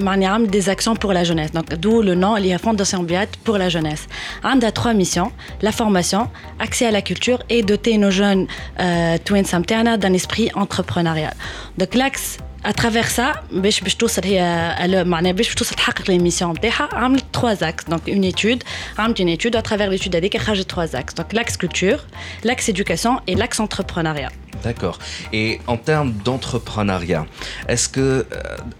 des 0.48 0.68
actions 0.68 0.94
pour 0.94 1.12
la 1.12 1.24
jeunesse. 1.24 1.52
Donc, 1.52 1.74
d'où 1.74 2.02
le 2.02 2.14
nom, 2.14 2.36
il 2.36 2.46
y 2.46 2.52
a 2.52 2.58
Fondation 2.58 3.02
BIAT 3.02 3.28
pour 3.44 3.58
la 3.58 3.68
jeunesse. 3.68 4.06
On 4.42 4.60
a 4.60 4.72
trois 4.72 4.94
missions 4.94 5.32
la 5.62 5.72
formation, 5.72 6.28
accès 6.58 6.86
à 6.86 6.90
la 6.90 7.02
culture 7.02 7.42
et 7.48 7.62
doter 7.62 7.98
nos 7.98 8.10
jeunes 8.10 8.46
euh, 8.80 9.16
Twin 9.24 9.44
Samterna 9.44 9.96
d'un 9.96 10.12
esprit 10.12 10.50
entrepreneurial. 10.54 11.34
Donc, 11.78 11.94
l'axe 11.94 12.38
à 12.63 12.73
travers 12.73 13.09
ça 13.09 13.37
باش 13.51 13.81
باش 13.81 13.95
توصل 13.95 14.21
هي 14.23 15.03
معناها 15.05 15.31
باش 15.31 15.47
باش 15.47 15.55
توصل 15.55 15.75
تحقق 15.75 16.11
ليميسيون 16.11 16.51
نتاعها 16.51 16.89
عملت 16.93 17.25
3 17.33 17.71
axes 17.71 17.89
donc 17.89 18.07
une 18.07 18.33
étude 18.33 18.63
عملت 18.97 19.19
une 19.19 19.37
étude 19.37 19.55
à 19.55 19.61
travers 19.61 19.89
l'étude 19.89 20.15
هذيك 20.15 20.37
خرجت 20.37 20.69
3 20.69 20.85
axes 20.85 21.15
donc 21.15 21.33
l'axe 21.33 21.57
culture 21.57 21.99
l'axe 22.43 22.69
éducation 22.69 23.21
et 23.27 23.35
l'axe 23.35 23.59
entrepreneuriat 23.59 24.31
D'accord. 24.63 24.97
Et 25.31 25.59
en 25.67 25.77
termes 25.77 26.11
d'entrepreneuriat, 26.25 27.25
est-ce 27.67 27.87
que 27.87 27.99
euh, 27.99 28.23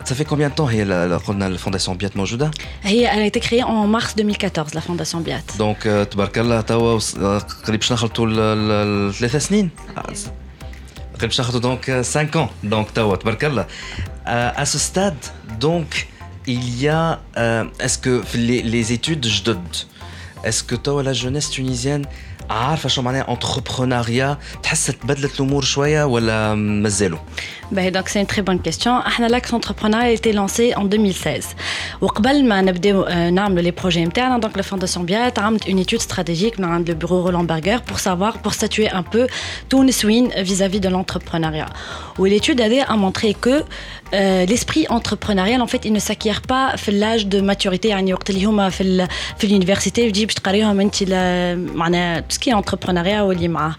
ça 0.03 0.13
fait 0.15 0.25
combien 0.25 0.49
de 0.49 0.55
temps 0.59 0.69
la, 0.69 1.07
la, 1.07 1.19
la 1.55 1.57
fondation 1.65 1.95
Biat 1.95 2.13
Mojouda 2.15 2.51
Elle 2.83 3.05
a 3.05 3.25
été 3.25 3.39
créée 3.39 3.63
en 3.63 3.87
mars 3.87 4.15
2014, 4.15 4.73
la 4.73 4.81
fondation 4.81 5.21
Biat. 5.21 5.45
Donc, 5.57 5.87
تبارك 6.11 6.37
الله 6.37 6.61
توا 6.61 6.99
قريب 7.65 7.79
باش 7.79 7.93
نخلطوا 7.93 9.11
ثلاث 9.11 9.35
سنين 9.47 9.69
donc 11.60 11.90
5 12.02 12.36
ans 12.36 12.50
donc 12.62 12.88
euh, 14.26 14.50
à 14.56 14.66
ce 14.66 14.78
stade 14.78 15.14
donc 15.60 16.08
il 16.46 16.78
y 16.80 16.88
a 16.88 17.20
euh, 17.36 17.64
est-ce 17.80 17.98
que 17.98 18.22
les, 18.34 18.62
les 18.62 18.92
études 18.92 19.20
est-ce 20.44 20.62
que 20.62 20.74
la 21.02 21.12
jeunesse 21.12 21.50
tunisienne 21.50 22.06
عارفه 22.49 22.89
شو 22.89 23.01
معناها 23.01 23.31
انتربرونيا 23.31 24.37
تحس 24.63 24.85
تبدلت 24.85 25.39
الامور 25.39 25.63
شويه 25.63 26.03
ولا 26.03 26.55
مازالوا 26.55 27.19
Ben, 27.71 27.91
donc 27.91 28.09
c'est 28.09 28.19
une 28.19 28.25
très 28.25 28.41
bonne 28.41 28.61
question. 28.67 28.93
L'axe 29.33 29.53
entrepreneurial 29.53 30.09
a 30.09 30.11
été 30.11 30.33
lancé 30.33 30.73
en 30.75 30.85
2016. 30.85 31.55
وقبل 32.01 32.45
ما 32.47 32.61
نبداو 32.61 33.05
نعملوا 33.29 33.61
les 33.61 33.71
projets 33.71 34.03
internes, 34.03 34.39
donc 34.39 34.57
la 34.57 34.63
Fondation 34.63 35.03
Biat 35.03 35.33
a 35.37 35.51
une 35.67 35.79
étude 35.79 36.01
stratégique 36.01 36.59
dans 36.59 36.79
le 36.87 36.93
bureau 36.95 37.21
Roland 37.21 37.43
Berger 37.43 37.77
pour 37.85 37.99
savoir, 37.99 38.39
pour 38.39 38.53
statuer 38.53 38.89
un 38.89 39.03
peu 39.03 39.27
Tunis 39.69 40.03
vis-à-vis 40.49 40.79
de 40.79 40.89
l'entrepreneuriat. 40.89 41.69
Où 42.17 42.25
l'étude 42.25 42.59
a 42.61 42.95
montré 42.95 43.35
que 43.35 43.63
euh, 44.13 44.45
l'esprit 44.45 44.85
entrepreneurial 44.89 45.61
en 45.61 45.67
fait 45.67 45.85
il 45.85 45.93
ne 45.93 45.99
s'acquiert 45.99 46.41
pas 46.41 46.65
à 46.75 46.91
l'âge 46.91 47.27
de 47.27 47.41
maturité 47.41 47.85
يعني 47.85 48.13
وقت 48.13 48.29
اللي 48.29 48.45
هما 48.45 48.69
في 48.69 49.07
في 49.37 49.47
l'université 49.47 49.91
تجي 49.91 50.25
باش 50.25 50.33
تقريهم 50.35 50.79
انت 50.79 51.03
معناها 51.75 52.21
tout 52.21 52.33
ce 52.33 52.39
qui 52.39 52.51
est 52.51 52.55
entrepreneuriat 52.55 53.21
واللي 53.21 53.47
معاه 53.47 53.75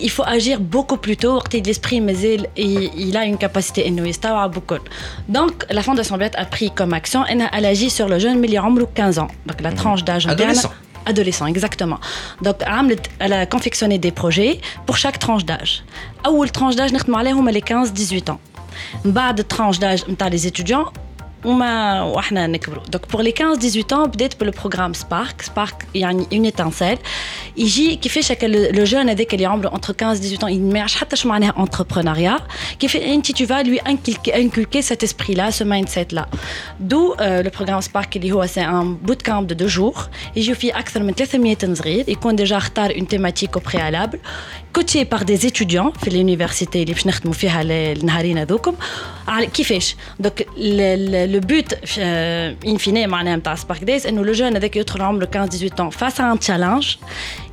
il 0.00 0.10
faut 0.10 0.24
agir 0.24 0.60
beaucoup 0.60 0.98
plus 0.98 1.16
tôt 1.16 1.40
l'esprit 1.66 2.00
mais 2.00 2.14
il 2.56 3.16
a 3.16 3.24
une 3.24 3.38
capacité 3.38 3.90
beaucoup 4.54 4.82
donc 5.28 5.52
la 5.70 5.82
fondation 5.82 6.16
Biat 6.18 6.30
a 6.34 6.44
pris 6.44 6.70
comme 6.70 6.92
action 6.92 7.24
elle 7.26 7.66
agit 7.66 7.90
sur 7.90 8.08
le 8.08 8.18
jeune 8.18 8.38
mais 8.38 8.48
il 8.48 8.56
a 8.56 8.64
15 8.94 9.18
ans 9.18 9.28
donc 9.46 9.60
la 9.60 9.72
tranche 9.72 10.04
d'âge 10.04 10.26
adolescent 10.26 10.72
adolescent 11.06 11.46
exactement 11.46 11.98
donc 12.42 12.56
elle 13.18 13.32
a 13.32 13.46
confectionné 13.46 13.98
des 13.98 14.10
projets 14.10 14.60
pour 14.86 14.96
chaque 14.96 15.18
tranche 15.18 15.44
d'âge 15.44 15.84
la 16.24 16.48
tranche 16.48 16.76
d'âge 16.76 16.92
نخدموا 16.92 17.50
les 17.50 17.62
15 17.62 17.92
18 17.92 18.30
ans 18.30 18.40
بعد 19.04 19.46
tranche 19.48 19.78
d'âge 19.78 20.04
les 20.30 20.46
étudiants 20.46 20.86
وما 21.46 22.02
واحنا 22.02 22.46
نكبروا 22.46 22.82
donc 22.96 23.16
pour 23.16 23.22
les 23.22 23.32
15 23.32 23.58
18 23.58 23.92
ans 23.92 24.06
بديت 24.06 24.40
بالبروغرام 24.40 24.92
سبارك 24.92 25.42
سبارك 25.42 25.86
يعني 25.94 26.26
une 26.32 26.52
étincelle 26.52 26.98
يجي 27.56 27.96
كيفاش 27.96 28.32
هكا 28.32 28.46
لو 28.46 28.84
جون 28.84 29.08
هذاك 29.08 29.34
اللي 29.34 29.46
عمره 29.46 29.68
entre 29.68 29.92
15 30.00 30.14
18 30.14 30.38
ans 30.38 30.72
ما 30.72 30.78
يعرفش 30.78 30.94
حتى 30.94 31.16
شو 31.16 31.28
معناها 31.28 31.66
entrepreneuriat 31.66 32.42
كيف 32.78 32.96
انت 32.96 33.32
tu 33.32 33.46
vas 33.46 33.62
lui 33.62 33.80
inculquer 34.34 34.82
cet 34.82 35.02
esprit 35.02 35.34
là 35.34 35.50
ce 35.50 35.64
mindset 35.64 36.06
là 36.12 36.26
d'où 36.80 37.14
euh, 37.14 37.42
le 37.42 37.50
programme 37.50 37.80
سبارك 37.80 38.16
اللي 38.16 38.32
هو 38.32 38.46
c'est 38.46 38.64
un 38.64 39.08
bootcamp 39.08 39.42
de 39.42 39.54
deux 39.54 39.78
jours 39.78 40.00
يجيو 40.36 40.54
فيه 40.54 40.78
اكثر 40.78 41.02
من 41.02 41.14
300 41.14 41.74
صغير 41.74 42.08
يكون 42.08 42.36
ديجا 42.36 42.56
اختار 42.56 42.90
une 42.90 43.06
thématique 43.06 43.56
au 43.56 43.60
préalable 43.60 44.18
coaché 44.78 45.04
par 45.04 45.24
des 45.24 45.46
étudiants 45.46 45.92
في 46.02 46.10
l'université 46.10 46.76
اللي 46.76 46.92
باش 46.92 47.06
نخدموا 47.06 47.34
فيها 47.34 47.62
النهارين 47.62 48.38
هذوكم 48.38 48.74
كيفاش 49.54 49.96
donc 50.22 50.42
le 51.36 51.40
but 51.40 51.74
euh, 51.98 52.72
in 52.72 52.78
fine 52.78 53.06
معناها 53.06 53.36
نتاع 53.36 53.54
سبارك 53.54 53.84
دايز 53.84 54.06
انه 54.06 54.24
لو 54.24 54.32
جون 54.32 54.56
هذاك 54.56 54.76
يدخل 54.76 55.02
عمره 55.02 55.28
15 55.34 55.58
18 55.58 55.80
ans 55.80 55.94
face 55.94 56.18
à 56.18 56.32
un 56.32 56.38
challenge 56.46 56.98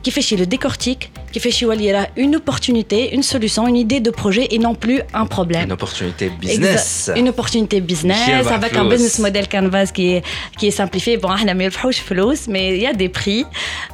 qui 0.04 0.10
fait 0.10 0.20
chez 0.20 0.36
le 0.36 0.46
décortique, 0.46 1.10
qui 1.32 1.40
fait 1.40 1.50
chez 1.50 1.64
Walira 1.64 2.06
une 2.16 2.36
opportunité, 2.36 3.14
une 3.14 3.22
solution, 3.22 3.66
une 3.66 3.76
idée 3.76 4.00
de 4.00 4.10
projet 4.10 4.46
et 4.50 4.58
non 4.58 4.74
plus 4.74 5.00
un 5.14 5.26
problème. 5.26 5.64
Une 5.64 5.72
opportunité 5.72 6.28
business. 6.28 7.10
Une 7.16 7.30
opportunité 7.30 7.80
business 7.80 8.46
avec 8.46 8.76
un 8.76 8.84
business 8.84 9.18
model 9.18 9.48
canvas 9.48 9.86
qui 9.86 10.12
est, 10.14 10.22
qui 10.58 10.66
est 10.68 10.76
simplifié. 10.82 11.16
Bon, 11.16 11.30
ah, 11.30 11.54
mais 11.54 12.76
il 12.76 12.82
y 12.82 12.86
a 12.86 12.92
des 12.92 13.08
prix. 13.08 13.46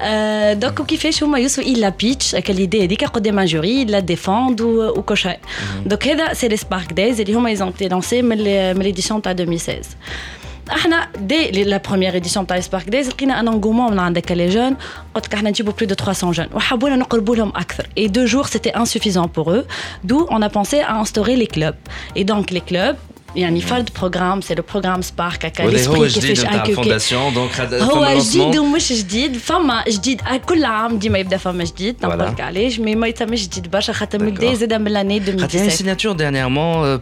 Euh, 0.02 0.56
donc, 0.56 0.80
mm. 0.80 0.86
qui 0.86 0.96
fait 0.96 1.12
chez 1.12 1.24
Youssou, 1.24 1.62
il 1.64 1.80
la 1.80 1.92
pitch, 1.92 2.34
quelle 2.44 2.60
idée 2.60 2.78
est 2.78 2.88
dit 2.88 2.96
qu'il 2.96 3.22
des 3.22 3.32
majories, 3.32 3.82
il 3.82 3.90
la 3.90 4.02
défend 4.02 4.50
ou, 4.60 4.82
ou. 4.82 5.00
Mm. 5.00 5.88
Donc, 5.88 6.08
c'est 6.34 6.48
les 6.48 6.56
Spark 6.56 6.92
Days, 6.92 7.20
et 7.20 7.24
ils 7.28 7.62
ont 7.62 7.70
été 7.70 7.88
lancés 7.88 8.22
mais 8.22 8.74
l'édition 8.74 9.20
de 9.20 9.32
2016. 9.32 9.96
احنا 10.71 11.07
دي 11.17 11.63
لا 11.63 11.77
بروميير 11.77 12.15
اديسيون 12.15 12.47
تاع 12.47 12.59
سبارك 12.59 12.89
دايز 12.89 13.09
لقينا 13.09 13.39
ان 13.39 13.47
انغومون 13.47 13.91
من 13.91 13.99
عندك 13.99 14.31
لي 14.31 14.49
جون 14.49 14.75
قلت 15.15 15.25
لك 15.25 15.33
احنا 15.33 15.49
نجيبوا 15.49 15.73
بلو 15.73 15.87
دو 15.87 15.95
300 15.95 16.33
جون 16.33 16.47
وحبونا 16.53 16.95
نقربوا 16.95 17.35
لهم 17.35 17.49
اكثر 17.49 17.87
اي 17.97 18.07
دو 18.07 18.25
جور 18.25 18.45
سيتي 18.45 18.69
انسوفيزون 18.69 19.25
بور 19.25 19.59
eux 19.59 19.63
d'où 20.07 20.27
on 20.29 20.41
a 20.41 20.49
pensé 20.49 20.79
à 20.81 20.93
instaurer 21.03 21.35
les 21.35 21.47
clubs 21.47 21.75
et 22.15 22.23
donc 22.23 22.51
les 22.51 22.61
clubs 22.71 22.97
يعني 23.35 23.61
فرد 23.61 23.89
بروجرام 23.99 24.41
سي 24.41 24.55
لو 24.55 24.63
بروجرام 24.71 25.01
سبارك 25.01 25.45
هكا 25.45 25.87
هو 25.87 26.05
جديد 26.05 26.39
نتاع 26.39 26.65
الفونداسيون 26.65 27.33
دونك 27.33 27.61
هو 27.61 28.19
جديد 28.19 28.57
ومش 28.57 28.93
جديد 28.93 29.37
فما 29.37 29.83
جديد 29.87 30.21
كل 30.45 30.65
عام 30.65 30.99
ديما 30.99 31.17
يبدا 31.17 31.37
فما 31.37 31.63
جديد 31.63 31.95
نقول 32.03 32.19
لك 32.19 32.41
علاش 32.41 32.79
مي 32.79 32.95
ما 32.95 33.07
يتمش 33.07 33.47
جديد 33.47 33.71
برشا 33.71 33.93
خاطر 33.93 34.17
بدا 34.17 34.53
زاد 34.53 34.73
من 34.73 34.91
لاني 34.91 35.17
2017 35.17 35.59
خاطر 35.59 35.75
سيناتور 35.75 36.17
dernièrement 36.17 36.99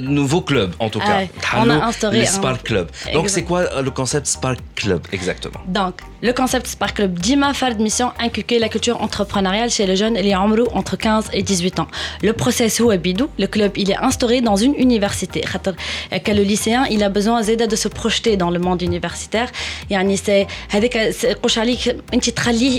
nouveau 0.00 0.40
club 0.50 0.70
en 0.84 0.88
tout 0.88 1.00
cas 1.00 1.20
on 1.56 1.70
a 1.70 1.86
instauré 1.88 2.20
le 2.20 2.26
Spark 2.26 2.62
Club 2.62 2.86
donc 3.14 3.28
c'est 3.28 3.44
quoi 3.44 3.82
le 3.82 3.90
concept 3.90 4.26
Spark 4.26 4.58
Club 4.76 5.00
exactement 5.12 5.62
donc 5.80 5.94
le 6.21 6.33
concept 6.33 6.67
Spark 6.67 6.97
Club 6.97 7.17
Dima 7.17 7.53
fait 7.53 7.79
mission 7.79 8.11
inculquer 8.19 8.59
la 8.59 8.67
culture 8.67 9.01
entrepreneuriale 9.01 9.69
chez 9.69 9.85
les 9.85 9.95
jeunes 9.95 10.17
et 10.17 10.21
les 10.21 10.35
entre 10.35 10.97
15 10.97 11.29
et 11.31 11.43
18 11.43 11.79
ans. 11.79 11.87
Le 12.21 12.33
processus 12.33 12.91
est 12.91 12.97
bidou. 12.97 13.29
Le 13.39 13.47
club 13.47 13.77
il 13.77 13.89
est 13.89 13.95
instauré 13.97 14.41
dans 14.41 14.57
une 14.57 14.75
université. 14.75 15.45
Euh, 15.65 16.17
le 16.27 16.43
lycéen 16.43 16.85
il 16.91 17.03
a 17.03 17.09
besoin 17.09 17.41
de 17.41 17.75
se 17.75 17.87
projeter 17.87 18.35
dans 18.35 18.49
le 18.49 18.59
monde 18.59 18.81
universitaire. 18.81 19.49
C'est 19.89 19.95
euh, 19.95 20.45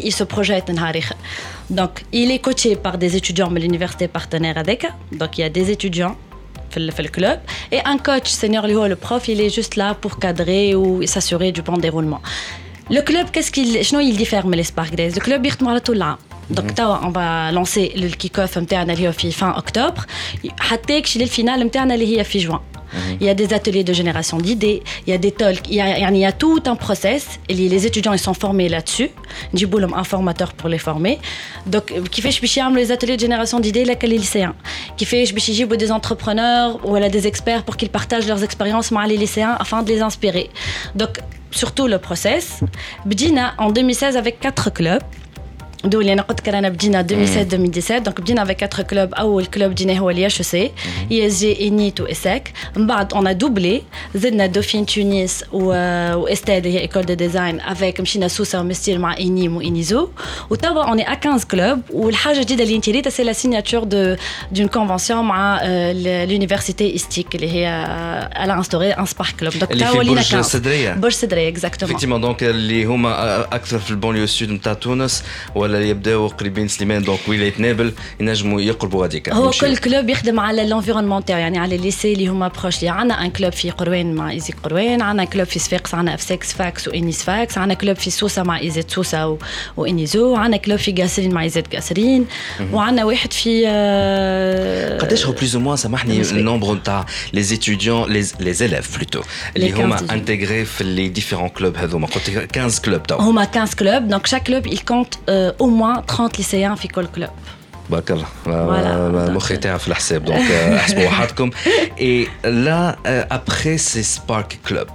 il 0.05 0.12
se 0.12 0.24
projette. 0.24 0.70
Donc 1.70 2.05
il 2.12 2.30
est 2.30 2.41
coaché 2.41 2.76
par 2.76 2.99
des 2.99 3.16
étudiants 3.16 3.51
de 3.51 3.59
l'université 3.59 4.07
partenaire 4.07 4.59
avec. 4.59 4.86
Donc 5.12 5.38
il 5.38 5.41
y 5.41 5.45
a 5.45 5.49
des 5.49 5.70
étudiants 5.70 6.16
fait 6.70 7.03
le 7.03 7.09
club 7.09 7.41
et 7.72 7.80
un 7.84 7.99
coach 7.99 8.28
senior 8.28 8.64
le 8.68 8.95
prof 8.95 9.26
il 9.26 9.41
est 9.41 9.53
juste 9.53 9.74
là 9.74 9.95
pour 9.95 10.20
cadrer 10.20 10.76
ou 10.76 11.05
s'assurer 11.05 11.51
du 11.51 11.62
bon 11.62 11.76
déroulement 11.78 12.20
le 12.91 13.03
club, 13.03 13.30
qu'est-ce 13.30 13.53
qu'il, 13.53 13.84
sinon 13.84 14.01
il 14.01 14.16
diffère 14.16 14.47
mais 14.47 14.57
les 14.57 14.64
Spark 14.64 14.95
Days. 14.95 15.12
Le 15.12 15.20
club, 15.20 15.47
il 15.47 15.57
tout 15.80 15.93
l'an. 15.93 16.16
Donc 16.51 16.66
mhm. 16.66 16.74
on 17.05 17.11
va 17.11 17.53
lancer 17.53 17.93
le 17.97 18.09
kick-off 18.09 18.57
fin 19.32 19.55
octobre. 19.57 20.05
Hatek, 20.70 21.14
le 21.14 21.26
final, 21.26 21.62
fin 21.62 22.41
juin. 22.41 22.61
Mhm. 22.93 23.18
Il 23.20 23.26
y 23.28 23.30
a 23.30 23.34
des 23.34 23.55
ateliers 23.55 23.84
de 23.84 23.93
génération 23.93 24.38
d'idées, 24.38 24.82
il 25.07 25.11
y 25.11 25.12
a 25.12 25.18
des 25.18 25.30
talks, 25.30 25.68
il 25.68 25.76
y 25.76 25.80
a, 25.80 26.11
il 26.11 26.16
y 26.16 26.24
a 26.24 26.32
tout 26.32 26.62
un 26.66 26.74
process. 26.74 27.38
Les 27.49 27.86
étudiants 27.86 28.12
ils 28.12 28.18
sont 28.18 28.34
formés 28.34 28.68
là-dessus. 28.68 29.11
Du 29.55 29.68
boulot, 29.68 29.95
un 29.95 30.03
formateur 30.03 30.53
pour 30.55 30.68
les 30.68 30.78
former. 30.78 31.20
Donc, 31.66 31.93
qui 32.11 32.20
fait 32.20 32.30
que 32.30 32.76
les 32.76 32.91
ateliers 32.91 33.14
de 33.14 33.20
génération 33.20 33.61
d'idées, 33.61 33.84
là, 33.84 33.95
les 34.03 34.18
lycéens. 34.18 34.57
Qui 34.97 35.05
fait 35.05 35.24
que 35.24 35.76
des 35.76 35.93
entrepreneurs 35.93 36.84
ou 36.84 36.97
des 37.09 37.28
experts 37.28 37.62
pour 37.62 37.76
qu'ils 37.76 37.91
partagent 37.91 38.26
leurs 38.26 38.43
expériences 38.43 38.91
avec 38.91 39.07
les 39.07 39.16
lycéens 39.16 39.57
afin 39.61 39.84
de 39.84 39.88
les 39.88 40.01
inspirer. 40.01 40.51
Donc, 40.97 41.20
surtout 41.51 41.86
le 41.86 41.98
process. 41.98 42.61
Bdina 43.07 43.55
en 43.59 43.70
2016 43.70 44.16
avec 44.16 44.40
quatre 44.40 44.70
clubs. 44.70 45.03
d'où 45.86 45.99
اللي 45.99 46.13
انا 46.13 46.21
قلت 46.21 46.39
لك 46.39 46.55
انا 46.55 46.69
بدينا 46.69 46.99
2016 46.99 47.41
2017 47.41 47.99
دونك 48.03 48.21
بدينا 48.21 48.43
افيك 48.43 48.63
4 48.63 48.82
كلوب 48.82 49.13
اول 49.13 49.45
كلوب 49.45 49.71
بدينا 49.71 49.93
هو 49.99 50.09
اليا 50.09 50.28
اتش 50.28 50.41
سي 50.41 50.71
اي 51.11 51.28
اس 51.28 51.39
جي 51.39 51.67
انيت 51.67 52.01
واساك 52.01 52.51
من 52.76 52.88
بعد 52.88 53.13
اون 53.13 53.38
دوبلي 53.38 53.82
زدنا 54.15 54.45
دوفين 54.45 54.86
تونس 54.86 55.43
واستاد 55.51 56.67
هي 56.67 56.80
ايكول 56.80 57.05
دو 57.05 57.13
ديزاين 57.13 57.59
افيك 57.61 58.01
مشينا 58.01 58.28
سوسه 58.28 58.59
ومستير 58.59 58.97
مع 58.99 59.17
انيم 59.17 59.57
وانيزو 59.57 60.09
وتوا 60.49 60.84
اون 60.84 60.99
ا 60.99 61.19
15 61.23 61.47
كلوب 61.47 61.80
والحاجه 61.89 62.38
الجديده 62.39 62.63
اللي 62.63 62.76
انت 62.76 62.89
ريتها 62.89 63.09
سي 63.09 63.23
لا 63.23 63.34
سيناتور 63.34 63.84
دو 63.84 64.15
دون 64.51 64.67
كونفونسيون 64.67 65.26
مع 65.26 65.63
لونيفرسيتي 66.26 66.95
استيك 66.95 67.36
اللي 67.36 67.51
هي 67.51 67.65
على 68.36 68.53
انستوري 68.53 68.91
ان 68.91 69.05
سبارك 69.05 69.36
كلوب 69.39 69.53
دونك 69.53 69.80
توا 69.80 69.89
ولينا 69.89 70.15
برج 70.15 70.39
صدريه 70.41 70.93
برج 70.93 71.11
صدريه 71.11 71.49
اكزاكتومون 71.49 71.95
افكتيمون 71.95 72.21
دونك 72.21 72.43
اللي 72.43 72.86
هما 72.86 73.39
اكثر 73.55 73.80
في 73.80 73.91
البونيو 73.91 74.26
سود 74.26 74.49
نتاع 74.49 74.73
تونس 74.73 75.23
ولا 75.55 75.68
ولا 75.69 75.82
يبداو 75.82 76.28
قريبين 76.28 76.67
سليمان 76.67 77.03
دونك 77.03 77.19
ولايه 77.28 77.53
نابل 77.57 77.93
ينجموا 78.19 78.61
يقربوا 78.61 79.05
هذيك 79.05 79.30
هو 79.30 79.51
كل 79.51 79.78
كلوب 79.78 80.09
يخدم 80.09 80.39
على 80.39 80.61
الانفيرونمون 80.61 81.26
تاعو 81.26 81.39
يعني 81.39 81.57
على 81.57 81.76
الليسي 81.76 82.13
اللي 82.13 82.28
هما 82.28 82.47
بروش 82.47 82.82
لي 82.82 82.89
عندنا 82.89 83.26
ان 83.26 83.32
كلوب 83.32 83.53
في 83.53 83.69
قروان 83.69 84.13
مع 84.13 84.32
ايزي 84.32 84.53
قروان 84.63 85.01
عندنا 85.01 85.26
كلوب 85.26 85.47
في 85.47 85.59
صفاقس 85.59 85.95
عندنا 85.95 86.13
اف 86.13 86.21
6 86.21 86.38
فاكس 86.38 86.88
وانيس 86.88 87.23
فاكس 87.23 87.57
عندنا 87.57 87.73
كلوب 87.73 87.95
في 87.95 88.09
سوسه 88.09 88.43
مع 88.43 88.59
ايزيت 88.59 88.91
سوسه 88.91 89.38
وانيزو 89.78 90.36
عندنا 90.36 90.57
كلوب 90.57 90.80
في 90.80 90.91
قاسرين 90.91 91.34
مع 91.34 91.43
ايزيت 91.43 91.76
قاسرين 91.76 92.26
وعندنا 92.73 93.05
واحد 93.05 93.34
في 93.34 93.65
قداش 95.01 95.26
هو 95.26 95.32
بلوز 95.32 95.55
موان 95.55 95.78
سامحني 95.78 96.21
النومبر 96.21 96.73
نتاع 96.73 97.05
لي 97.34 97.43
ستوديون 97.43 98.11
لي 98.39 98.53
زيليف 98.53 98.95
بلوتو 98.97 99.21
اللي 99.57 99.71
هما 99.71 99.99
انتيغري 100.11 100.65
في 100.65 100.84
لي 100.84 101.07
ديفيرون 101.07 101.49
كلوب 101.49 101.78
هذوما 101.78 102.07
قلت 102.07 102.55
15 102.55 102.82
كلوب 102.82 103.03
تو 103.03 103.15
هما 103.15 103.45
15 103.55 103.76
كلوب 103.78 104.07
دونك 104.07 104.26
شاك 104.26 104.43
كلوب 104.43 104.67
il 104.67 104.80
compte 104.80 105.17
au 105.59 105.67
moins 105.67 106.01
30 106.07 106.38
lycéens 106.38 106.73
في 106.76 106.88
كل 106.88 107.07
كلوب 107.07 107.30
بارك 107.89 108.11
الله 108.11 108.26
مخي 109.32 109.57
تاعها 109.57 109.78
في 109.78 109.88
الحساب 109.88 110.26
دونك 110.26 110.51
احسبوا 110.51 111.05
وحدكم 111.05 111.49
اي 111.99 112.28
لا 112.45 112.95
ابخي 113.05 113.78
سي 113.78 114.03
سبارك 114.03 114.59
كلوب 114.69 114.88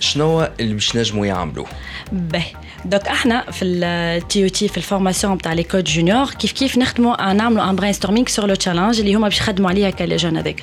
شنو 0.00 0.48
اللي 0.60 0.74
باش 0.74 0.96
نجموا 0.96 1.26
يعملوا؟ 1.26 1.66
باهي 2.12 2.52
دونك 2.84 3.08
احنا 3.08 3.50
في 3.50 3.64
التي 3.64 4.42
او 4.42 4.48
تي 4.48 4.68
في 4.68 4.76
الفورماسيون 4.76 5.38
تاع 5.38 5.52
لي 5.52 5.62
كود 5.62 5.84
جونيور 5.84 6.30
كيف 6.30 6.52
كيف 6.52 6.78
نخدموا 6.78 7.32
نعملوا 7.32 7.70
ان 7.70 7.76
برين 7.76 7.92
ستورمينغ 7.92 8.26
سور 8.26 8.46
لو 8.46 8.54
تشالنج 8.54 9.00
اللي 9.00 9.14
هما 9.14 9.28
باش 9.28 9.38
يخدموا 9.38 9.70
عليها 9.70 9.90
كا 9.90 10.04
لي 10.04 10.16
جون 10.16 10.36
هذاك 10.36 10.62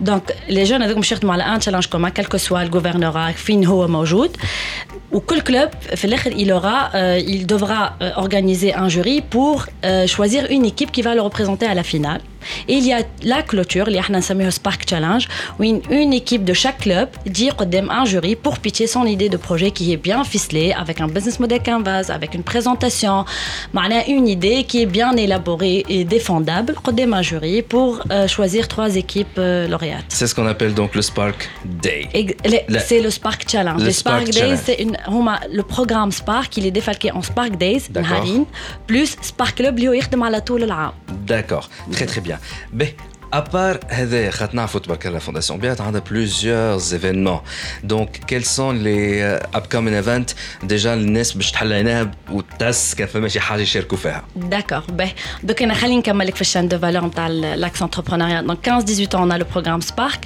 دونك 0.00 0.36
لي 0.48 0.64
جون 0.64 0.82
هذوك 0.82 0.96
باش 0.96 1.12
يخدموا 1.12 1.32
على 1.32 1.42
ان 1.42 1.58
تشالنج 1.58 1.86
كوما 1.86 2.08
كالكو 2.08 2.36
سوا 2.36 2.62
الغوفرنورا 2.62 3.32
فين 3.32 3.64
هو 3.64 3.88
موجود 3.88 4.36
وكل 5.12 5.40
كلوب 5.40 5.68
في 5.94 6.04
الاخر 6.04 6.30
il 6.30 6.52
aura 6.52 6.90
euh, 6.94 7.34
il 7.34 7.46
devra 7.46 7.82
euh, 8.02 8.24
organiser 8.24 8.74
un 8.74 8.88
jury 8.88 9.22
pour 9.34 9.56
euh, 9.64 10.06
choisir 10.06 10.42
une 10.50 10.64
équipe 10.64 10.90
qui 10.92 11.02
va 11.02 11.14
le 11.14 11.22
représenter 11.28 11.66
à 11.66 11.74
la 11.74 11.82
finale 11.82 12.20
Il 12.67 12.85
y 12.85 12.93
a 12.93 12.99
la 13.23 13.41
clôture, 13.41 13.89
le 14.45 14.51
Spark 14.51 14.87
Challenge, 14.89 15.27
où 15.59 15.63
une 15.63 16.13
équipe 16.13 16.43
de 16.43 16.53
chaque 16.53 16.79
club 16.79 17.09
dit 17.25 17.49
un 17.89 18.05
jury 18.05 18.35
pour 18.35 18.59
pitcher 18.59 18.87
son 18.87 19.05
idée 19.05 19.29
de 19.29 19.37
projet 19.37 19.71
qui 19.71 19.93
est 19.93 19.97
bien 19.97 20.23
ficelée, 20.23 20.73
avec 20.73 21.01
un 21.01 21.07
business 21.07 21.39
model 21.39 21.61
canvas, 21.63 22.09
avec 22.09 22.33
une 22.33 22.43
présentation, 22.43 23.25
une 24.07 24.27
idée 24.27 24.63
qui 24.63 24.81
est 24.81 24.85
bien 24.85 25.15
élaborée 25.15 25.85
et 25.89 26.03
défendable, 26.03 26.75
un 27.13 27.21
jury 27.21 27.61
pour 27.61 28.03
euh, 28.11 28.27
choisir 28.27 28.67
trois 28.67 28.95
équipes 28.95 29.37
euh, 29.37 29.67
lauréates. 29.67 30.05
C'est 30.09 30.27
ce 30.27 30.35
qu'on 30.35 30.47
appelle 30.47 30.73
donc 30.73 30.95
le 30.95 31.01
Spark 31.01 31.49
Day. 31.65 32.07
C'est 32.79 33.01
le 33.01 33.09
Spark 33.09 33.45
Challenge. 33.49 33.81
Le, 33.83 33.91
Spark, 33.91 34.29
Day, 34.29 34.55
c'est 34.57 34.85
le 35.51 35.63
programme 35.63 36.11
Spark, 36.11 36.55
il 36.57 36.65
est 36.65 36.71
défalqué 36.71 37.11
en 37.11 37.21
Spark 37.21 37.57
Days, 37.57 37.83
plus 38.87 39.15
Spark 39.21 39.55
Club, 39.55 39.79
lui, 39.79 39.85
il 39.85 40.01
D'accord, 41.25 41.69
très 41.91 42.05
très 42.05 42.21
bien. 42.21 42.30
Ben, 42.71 42.89
à 43.32 43.42
part 43.42 43.78
هذا 43.88 44.30
خاطر 44.30 44.56
نعرفوا 44.56 44.80
تبارك 44.80 45.06
الله 45.06 45.18
فونداسيون 45.18 45.58
بيات 45.58 45.80
عندها 45.80 46.00
plusieurs 46.00 46.94
événements. 46.94 47.42
Donc 47.84 48.08
quels 48.26 48.44
sont 48.44 48.72
les 48.72 49.20
euh, 49.22 49.58
upcoming 49.58 49.94
events 50.04 50.34
déjà 50.68 50.86
الناس 50.86 51.32
باش 51.32 51.50
تحل 51.50 51.72
عينها 51.72 52.10
وتس 52.30 52.94
كان 52.94 53.06
فما 53.06 53.28
شي 53.28 53.40
حاجه 53.40 53.60
يشاركوا 53.60 53.98
فيها. 53.98 54.24
D'accord. 54.36 54.92
Ben, 54.98 55.08
donc, 55.46 55.62
انا 55.62 55.74
خليني 55.74 55.96
نكملك 55.96 56.34
في 56.34 56.40
الشان 56.40 56.68
دو 56.68 56.78
فالور 56.78 57.04
نتاع 57.04 57.28
l'axe 57.56 57.82
entrepreneuriat. 57.82 58.46
Donc 58.46 58.62
15 58.62 58.84
18 58.84 59.14
ans 59.14 59.28
on 59.28 59.30
a 59.30 59.38
le 59.38 59.44
programme 59.44 59.82
Spark. 59.82 60.20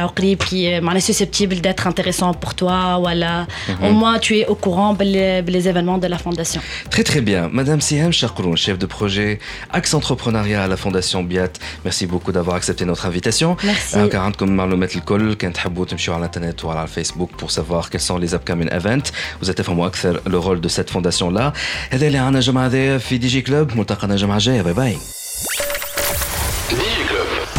qui 0.48 0.68
ben, 0.80 0.94
est 0.94 1.00
susceptible 1.00 1.60
d'être 1.60 1.86
intéressant 1.86 2.34
pour 2.34 2.54
toi, 2.54 2.98
voilà. 3.00 3.46
Mhm. 3.68 3.88
Au 3.88 3.92
moins, 3.92 4.18
tu 4.18 4.38
es 4.38 4.46
au 4.46 4.54
courant 4.54 4.94
ben, 4.94 5.10
des 5.10 5.42
ben, 5.42 5.66
événements 5.66 5.98
de 5.98 6.06
la 6.06 6.15
fondation 6.17 6.61
Très 6.89 7.03
très 7.03 7.21
bien. 7.21 7.49
Madame 7.51 7.81
Siham 7.81 8.11
Chakroun, 8.11 8.55
chef 8.55 8.77
de 8.77 8.85
projet 8.85 9.39
Axe 9.71 9.93
Entrepreneuriat 9.93 10.63
à 10.63 10.67
la 10.67 10.77
Fondation 10.77 11.23
Biat, 11.23 11.53
merci 11.83 12.05
beaucoup 12.05 12.31
d'avoir 12.31 12.55
accepté 12.55 12.85
notre 12.85 13.05
invitation. 13.05 13.57
Merci. 13.63 13.97
Euh, 13.97 14.07
كعندكم 14.07 14.49
معلومات 14.55 14.95
الكل 14.95 15.33
كان 15.33 15.53
تحبوا 15.53 15.85
تمشوا 15.85 16.13
على 16.13 16.21
الانترنت 16.21 16.65
وعلى 16.65 16.83
الفيسبوك 16.83 17.29
pour 17.37 17.51
savoir 17.51 17.89
quels 17.89 18.07
sont 18.09 18.17
les 18.17 18.33
upcoming 18.33 18.69
events 18.71 19.11
vous 19.41 19.51
تفهموا 19.51 19.87
اكثر 19.87 20.21
le 20.27 20.37
rôle 20.37 20.59
de 20.61 20.69
cette 20.69 20.89
fondation 20.89 21.31
là 21.31 21.53
هذا 21.89 22.07
اللي 22.07 22.17
عندنا 22.17 22.39
جمعه 22.39 22.65
هذايا 22.65 22.97
في 22.97 23.17
دي 23.17 23.27
جي 23.27 23.41
كلوب 23.41 23.77
ملتقانا 23.77 24.13
الجمعه 24.13 24.37
الجايه 24.37 24.61
باي 24.61 24.73
باي 24.73 24.97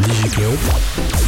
ديجي 0.06 0.36
كلوب 0.36 0.58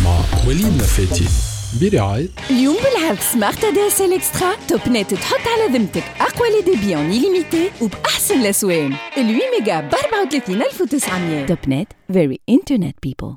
مع 0.04 0.20
وليد 0.46 0.76
نفاتي 0.76 1.47
برعاية 1.81 2.27
اليوم 2.49 2.75
بالعرض 2.75 3.19
سمارت 3.19 3.65
دي 3.65 3.87
اس 3.87 4.01
ال 4.01 4.13
اكسترا 4.13 4.51
توب 4.67 4.79
نت 4.89 5.13
تحط 5.13 5.39
على 5.47 5.77
ذمتك 5.77 6.03
أقوى 6.19 6.47
لي 6.49 6.61
ديبي 6.75 6.95
اون 6.95 7.09
ليميتي 7.11 7.71
وبأحسن 7.81 8.41
الأسوان. 8.41 8.93
ال 9.17 9.23
8 9.27 9.33
ميجا 9.59 9.79
ب 9.79 9.93
34900 9.93 11.45
توب 11.45 11.57
نت 11.67 11.87
فيري 12.13 12.39
انترنت 12.49 12.95
بيبل 13.03 13.27